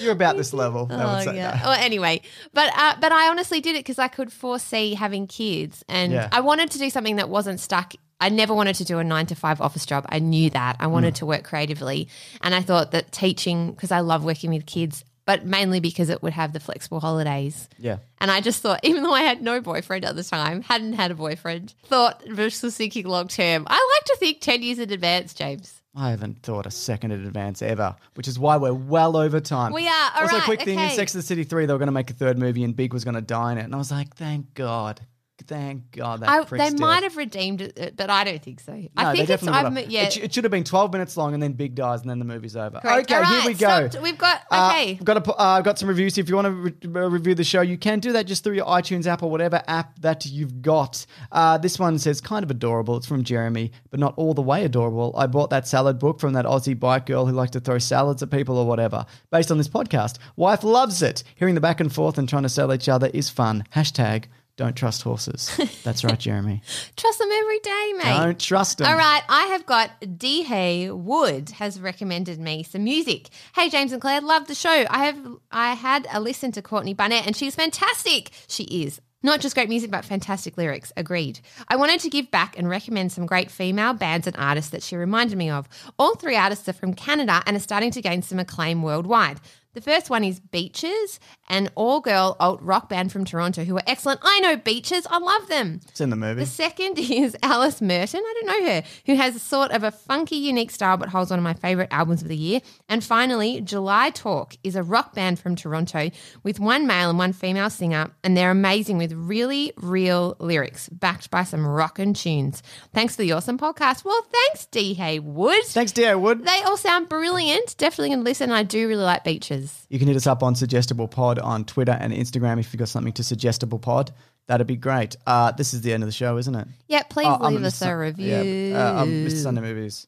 You're 0.00 0.12
about 0.12 0.36
this 0.36 0.52
level." 0.52 0.86
They 0.86 0.96
would 0.96 1.04
Oh 1.04 1.20
say 1.24 1.36
yeah. 1.36 1.52
that. 1.52 1.64
Well, 1.64 1.72
anyway, 1.72 2.20
but 2.52 2.70
uh, 2.76 2.94
but 3.00 3.12
I 3.12 3.28
honestly 3.28 3.60
did 3.60 3.74
it 3.76 3.80
because 3.80 3.98
I 3.98 4.08
could 4.08 4.32
foresee 4.32 4.94
having 4.94 5.26
kids, 5.26 5.84
and 5.88 6.12
Yeah. 6.12 6.28
I 6.32 6.40
wanted 6.40 6.70
to 6.72 6.78
do 6.78 6.90
something 6.90 7.16
that 7.16 7.28
wasn't 7.28 7.60
stuck. 7.60 7.94
I 8.20 8.28
never 8.28 8.54
wanted 8.54 8.76
to 8.76 8.84
do 8.84 8.98
a 8.98 9.04
nine 9.04 9.26
to 9.26 9.34
five 9.34 9.60
office 9.60 9.84
job. 9.86 10.06
I 10.08 10.18
knew 10.18 10.50
that. 10.50 10.76
I 10.80 10.86
Mm. 10.86 10.90
wanted 10.92 11.14
to 11.16 11.26
work 11.26 11.44
creatively, 11.44 12.08
and 12.42 12.54
I 12.54 12.60
thought 12.62 12.92
that 12.92 13.12
teaching 13.12 13.72
because 13.72 13.90
I 13.90 14.00
love 14.00 14.24
working 14.24 14.50
with 14.50 14.66
kids, 14.66 15.04
but 15.26 15.44
mainly 15.44 15.80
because 15.80 16.08
it 16.10 16.22
would 16.22 16.32
have 16.32 16.52
the 16.52 16.60
flexible 16.60 17.00
holidays. 17.00 17.68
Yeah. 17.78 17.98
And 18.20 18.30
I 18.30 18.40
just 18.40 18.62
thought, 18.62 18.80
even 18.84 19.02
though 19.02 19.12
I 19.14 19.22
had 19.22 19.42
no 19.42 19.60
boyfriend 19.60 20.04
at 20.04 20.16
the 20.16 20.22
time, 20.24 20.62
hadn't 20.62 20.94
had 20.94 21.10
a 21.10 21.14
boyfriend, 21.14 21.74
thought 21.86 22.22
was 22.28 22.76
thinking 22.76 23.06
long 23.06 23.28
term. 23.28 23.66
I 23.68 23.74
like 23.98 24.04
to 24.06 24.16
think 24.18 24.40
ten 24.40 24.62
years 24.62 24.78
in 24.78 24.92
advance, 24.92 25.34
James. 25.34 25.80
I 25.96 26.10
haven't 26.10 26.42
thought 26.42 26.66
a 26.66 26.72
second 26.72 27.12
in 27.12 27.24
advance 27.24 27.62
ever, 27.62 27.94
which 28.14 28.26
is 28.26 28.36
why 28.36 28.56
we're 28.56 28.74
well 28.74 29.16
over 29.16 29.38
time. 29.38 29.72
We 29.72 29.86
are. 29.86 30.10
All 30.16 30.22
also, 30.22 30.36
right, 30.38 30.44
quick 30.44 30.62
thing 30.62 30.78
in. 30.78 30.90
Sex 30.90 31.14
and 31.14 31.22
the 31.22 31.26
City 31.26 31.44
3, 31.44 31.66
they 31.66 31.72
were 31.72 31.78
going 31.78 31.86
to 31.86 31.92
make 31.92 32.10
a 32.10 32.14
third 32.14 32.36
movie 32.36 32.64
and 32.64 32.74
Big 32.74 32.92
was 32.92 33.04
going 33.04 33.14
to 33.14 33.20
die 33.20 33.52
in 33.52 33.58
it. 33.58 33.62
And 33.64 33.72
I 33.72 33.78
was 33.78 33.92
like, 33.92 34.16
thank 34.16 34.54
God. 34.54 35.00
Thank 35.46 35.92
God 35.92 36.20
that 36.20 36.28
I, 36.28 36.42
they 36.44 36.70
might 36.76 37.02
have 37.02 37.16
redeemed 37.16 37.60
it, 37.60 37.94
but 37.96 38.10
I 38.10 38.24
don't 38.24 38.42
think 38.42 38.60
so. 38.60 38.72
No, 38.72 38.88
I 38.96 39.14
think 39.14 39.28
it's 39.28 39.46
I've 39.46 39.74
have. 39.74 39.90
yeah. 39.90 40.04
It, 40.04 40.12
sh- 40.14 40.18
it 40.18 40.34
should 40.34 40.44
have 40.44 40.50
been 40.50 40.64
12 40.64 40.92
minutes 40.92 41.16
long 41.16 41.34
and 41.34 41.42
then 41.42 41.52
Big 41.52 41.74
dies 41.74 42.00
and 42.00 42.10
then 42.10 42.18
the 42.18 42.24
movie's 42.24 42.56
over. 42.56 42.80
Correct. 42.80 43.10
Okay, 43.10 43.20
All 43.22 43.24
here 43.24 43.46
we 43.46 43.54
go. 43.54 43.88
stopped. 43.88 44.02
We've 44.02 44.16
got 44.18 44.42
Uh, 44.50 44.70
okay. 44.72 44.92
I've 44.98 45.04
got, 45.04 45.26
a, 45.26 45.30
uh, 45.32 45.34
I've 45.38 45.64
got 45.64 45.78
some 45.78 45.88
reviews. 45.88 46.16
If 46.18 46.28
you 46.28 46.34
want 46.36 46.46
to 46.46 46.88
re- 46.88 47.02
uh, 47.02 47.08
review 47.10 47.34
the 47.34 47.44
show, 47.44 47.60
you 47.60 47.76
can 47.76 48.00
do 48.00 48.12
that 48.12 48.26
just 48.26 48.44
through 48.44 48.54
your 48.54 48.66
iTunes 48.66 49.06
app 49.06 49.22
or 49.22 49.30
whatever 49.30 49.62
app 49.66 49.98
that 50.00 50.24
you've 50.26 50.62
got. 50.62 51.04
Uh, 51.30 51.58
this 51.58 51.78
one 51.78 51.98
says 51.98 52.20
kind 52.20 52.42
of 52.42 52.50
adorable. 52.50 52.96
It's 52.96 53.06
from 53.06 53.24
Jeremy, 53.24 53.72
but 53.90 54.00
not 54.00 54.14
all 54.16 54.34
the 54.34 54.42
way 54.42 54.64
adorable. 54.64 55.14
I 55.16 55.26
bought 55.26 55.50
that 55.50 55.68
salad 55.68 55.98
book 55.98 56.20
from 56.20 56.32
that 56.34 56.44
Aussie 56.46 56.78
bike 56.78 57.06
girl 57.06 57.26
who 57.26 57.32
liked 57.32 57.52
to 57.54 57.60
throw 57.60 57.78
salads 57.78 58.22
at 58.22 58.30
people 58.30 58.56
or 58.56 58.66
whatever, 58.66 59.04
based 59.30 59.50
on 59.50 59.58
this 59.58 59.68
podcast. 59.68 60.18
Wife 60.36 60.64
loves 60.64 61.02
it. 61.02 61.22
Hearing 61.34 61.54
the 61.54 61.60
back 61.60 61.80
and 61.80 61.92
forth 61.92 62.18
and 62.18 62.28
trying 62.28 62.44
to 62.44 62.48
sell 62.48 62.72
each 62.72 62.88
other 62.88 63.08
is 63.12 63.28
fun. 63.30 63.64
Hashtag 63.74 64.24
don't 64.56 64.76
trust 64.76 65.02
horses. 65.02 65.50
That's 65.82 66.04
right, 66.04 66.18
Jeremy. 66.26 66.62
Trust 66.96 67.18
them 67.18 67.30
every 67.32 67.58
day, 67.58 67.92
mate. 67.98 68.18
Don't 68.18 68.40
trust 68.40 68.78
them. 68.78 68.86
All 68.86 68.96
right, 68.96 69.22
I 69.28 69.46
have 69.46 69.66
got 69.66 69.90
D. 70.18 70.42
Haywood 70.44 71.50
has 71.50 71.80
recommended 71.80 72.38
me 72.38 72.62
some 72.62 72.84
music. 72.84 73.30
Hey 73.54 73.68
James 73.68 73.92
and 73.92 74.00
Claire, 74.00 74.20
love 74.20 74.46
the 74.46 74.54
show. 74.54 74.84
I 74.88 75.06
have 75.06 75.18
I 75.50 75.74
had 75.74 76.06
a 76.12 76.20
listen 76.20 76.52
to 76.52 76.62
Courtney 76.62 76.94
Barnett 76.94 77.26
and 77.26 77.36
she's 77.36 77.54
fantastic. 77.54 78.30
She 78.46 78.64
is. 78.64 79.00
Not 79.24 79.40
just 79.40 79.54
great 79.54 79.70
music, 79.70 79.90
but 79.90 80.04
fantastic 80.04 80.58
lyrics. 80.58 80.92
Agreed. 80.98 81.40
I 81.68 81.76
wanted 81.76 82.00
to 82.00 82.10
give 82.10 82.30
back 82.30 82.58
and 82.58 82.68
recommend 82.68 83.10
some 83.10 83.24
great 83.24 83.50
female 83.50 83.94
bands 83.94 84.26
and 84.26 84.36
artists 84.36 84.70
that 84.72 84.82
she 84.82 84.96
reminded 84.96 85.38
me 85.38 85.48
of. 85.48 85.66
All 85.98 86.14
three 86.14 86.36
artists 86.36 86.68
are 86.68 86.74
from 86.74 86.92
Canada 86.92 87.42
and 87.46 87.56
are 87.56 87.60
starting 87.60 87.90
to 87.92 88.02
gain 88.02 88.20
some 88.20 88.38
acclaim 88.38 88.82
worldwide. 88.82 89.40
The 89.74 89.80
first 89.80 90.08
one 90.08 90.22
is 90.22 90.38
Beaches, 90.38 91.18
an 91.48 91.68
all 91.74 92.00
girl 92.00 92.36
alt 92.38 92.62
rock 92.62 92.88
band 92.88 93.10
from 93.10 93.24
Toronto 93.24 93.64
who 93.64 93.76
are 93.76 93.82
excellent. 93.88 94.20
I 94.22 94.38
know 94.38 94.56
Beaches, 94.56 95.04
I 95.10 95.18
love 95.18 95.48
them. 95.48 95.80
It's 95.88 96.00
in 96.00 96.10
the 96.10 96.16
movie. 96.16 96.40
The 96.42 96.46
second 96.46 96.96
is 96.98 97.36
Alice 97.42 97.82
Merton. 97.82 98.22
I 98.24 98.34
don't 98.40 98.46
know 98.46 98.72
her, 98.72 98.82
who 99.06 99.16
has 99.16 99.34
a 99.34 99.40
sort 99.40 99.72
of 99.72 99.82
a 99.82 99.90
funky, 99.90 100.36
unique 100.36 100.70
style, 100.70 100.96
but 100.96 101.08
holds 101.08 101.30
one 101.30 101.40
of 101.40 101.42
my 101.42 101.54
favorite 101.54 101.88
albums 101.90 102.22
of 102.22 102.28
the 102.28 102.36
year. 102.36 102.60
And 102.88 103.02
finally, 103.02 103.60
July 103.62 104.10
Talk 104.10 104.54
is 104.62 104.76
a 104.76 104.82
rock 104.84 105.12
band 105.12 105.40
from 105.40 105.56
Toronto 105.56 106.10
with 106.44 106.60
one 106.60 106.86
male 106.86 107.10
and 107.10 107.18
one 107.18 107.32
female 107.32 107.68
singer, 107.68 108.12
and 108.22 108.36
they're 108.36 108.52
amazing 108.52 108.96
with 108.96 109.12
really 109.12 109.72
real 109.76 110.36
lyrics 110.38 110.88
backed 110.88 111.32
by 111.32 111.42
some 111.42 111.66
rockin' 111.66 112.14
tunes. 112.14 112.62
Thanks 112.92 113.16
for 113.16 113.22
the 113.22 113.32
awesome 113.32 113.58
podcast. 113.58 114.04
Well, 114.04 114.22
thanks, 114.30 114.66
D. 114.66 114.94
Haywood. 114.94 115.64
Thanks, 115.64 115.90
dear 115.90 116.16
Wood. 116.16 116.44
They 116.44 116.62
all 116.62 116.76
sound 116.76 117.08
brilliant. 117.08 117.76
Definitely 117.76 118.10
going 118.10 118.20
to 118.20 118.24
listen. 118.24 118.52
I 118.52 118.62
do 118.62 118.86
really 118.86 119.02
like 119.02 119.24
Beaches. 119.24 119.63
You 119.88 119.98
can 119.98 120.08
hit 120.08 120.16
us 120.16 120.26
up 120.26 120.42
on 120.42 120.54
Suggestible 120.54 121.08
Pod 121.08 121.38
on 121.38 121.64
Twitter 121.64 121.96
and 121.98 122.12
Instagram 122.12 122.58
if 122.60 122.72
you've 122.72 122.78
got 122.78 122.88
something 122.88 123.12
to 123.14 123.22
Suggestible 123.24 123.78
Pod. 123.78 124.12
That'd 124.46 124.66
be 124.66 124.76
great. 124.76 125.16
Uh, 125.26 125.52
this 125.52 125.72
is 125.72 125.80
the 125.82 125.92
end 125.92 126.02
of 126.02 126.08
the 126.08 126.12
show, 126.12 126.36
isn't 126.36 126.54
it? 126.54 126.68
Yeah, 126.88 127.02
please 127.04 127.26
Oh, 127.28 127.38
I'm 127.40 127.54
leave 127.54 127.62
Mr. 127.62 127.66
us 127.66 127.74
a 127.74 127.78
Sun- 127.78 127.96
review. 127.96 128.26
Yeah, 128.72 128.78
uh, 128.90 129.02
I'm 129.02 129.08
Mr. 129.26 129.42
Sunday 129.42 129.60
Movies. 129.62 130.06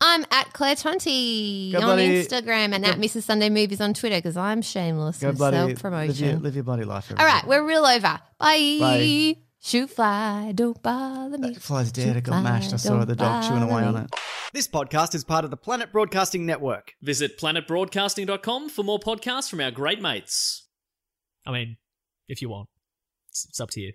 I'm 0.00 0.24
at 0.32 0.52
Claire 0.52 0.74
Go 0.74 0.90
on 0.90 1.70
bloody- 1.84 2.24
Instagram 2.24 2.74
and 2.74 2.84
at 2.84 2.98
Mrs. 2.98 3.22
Sunday 3.22 3.48
Movies 3.48 3.80
on 3.80 3.94
Twitter 3.94 4.16
because 4.16 4.36
I'm 4.36 4.60
shameless 4.60 5.18
Go 5.18 5.32
bloody 5.32 5.56
self 5.56 5.68
live 5.68 5.68
your, 5.70 5.78
promotion. 5.78 6.42
live 6.42 6.54
your 6.56 6.64
bloody 6.64 6.84
life. 6.84 7.12
All 7.16 7.24
right, 7.24 7.46
we're 7.46 7.64
real 7.66 7.86
over. 7.86 8.18
Bye. 8.38 8.76
Bye. 8.80 9.36
Shoot 9.60 9.90
fly, 9.90 10.52
don't 10.54 10.80
bother 10.82 11.36
me. 11.36 11.54
Flies 11.54 11.90
dead. 11.90 12.16
It 12.16 12.24
got 12.24 12.36
Shoot 12.36 12.42
mashed. 12.42 12.72
I 12.72 12.76
saw 12.76 13.04
the 13.04 13.16
dog 13.16 13.42
chewing 13.42 13.62
away 13.62 13.82
bother 13.82 13.98
on 13.98 14.04
it. 14.04 14.14
This 14.54 14.68
podcast 14.68 15.14
is 15.14 15.24
part 15.24 15.44
of 15.44 15.50
the 15.50 15.56
Planet 15.56 15.92
Broadcasting 15.92 16.46
Network. 16.46 16.94
Visit 17.02 17.38
planetbroadcasting.com 17.38 18.68
for 18.70 18.82
more 18.84 19.00
podcasts 19.00 19.50
from 19.50 19.60
our 19.60 19.70
great 19.70 20.00
mates. 20.00 20.68
I 21.44 21.50
mean, 21.50 21.76
if 22.28 22.40
you 22.40 22.48
want, 22.48 22.68
it's, 23.30 23.46
it's 23.46 23.60
up 23.60 23.70
to 23.72 23.80
you. 23.80 23.92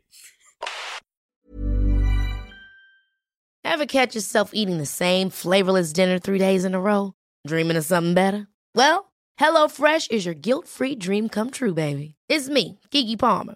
Ever 3.64 3.86
catch 3.86 4.16
yourself 4.16 4.52
eating 4.54 4.78
the 4.78 4.86
same 4.86 5.30
flavorless 5.30 5.94
dinner 5.94 6.20
three 6.20 6.40
days 6.40 6.66
in 6.66 6.76
a 6.76 6.82
row? 6.82 7.14
Dreaming 7.48 7.78
of 7.78 7.86
something 7.86 8.14
better? 8.14 8.48
Well, 8.76 9.14
HelloFresh 9.40 10.12
is 10.12 10.26
your 10.26 10.36
guilt-free 10.36 10.96
dream 10.96 11.30
come 11.30 11.50
true, 11.50 11.74
baby. 11.74 12.16
It's 12.28 12.50
me, 12.50 12.80
Keke 12.92 13.18
Palmer. 13.18 13.56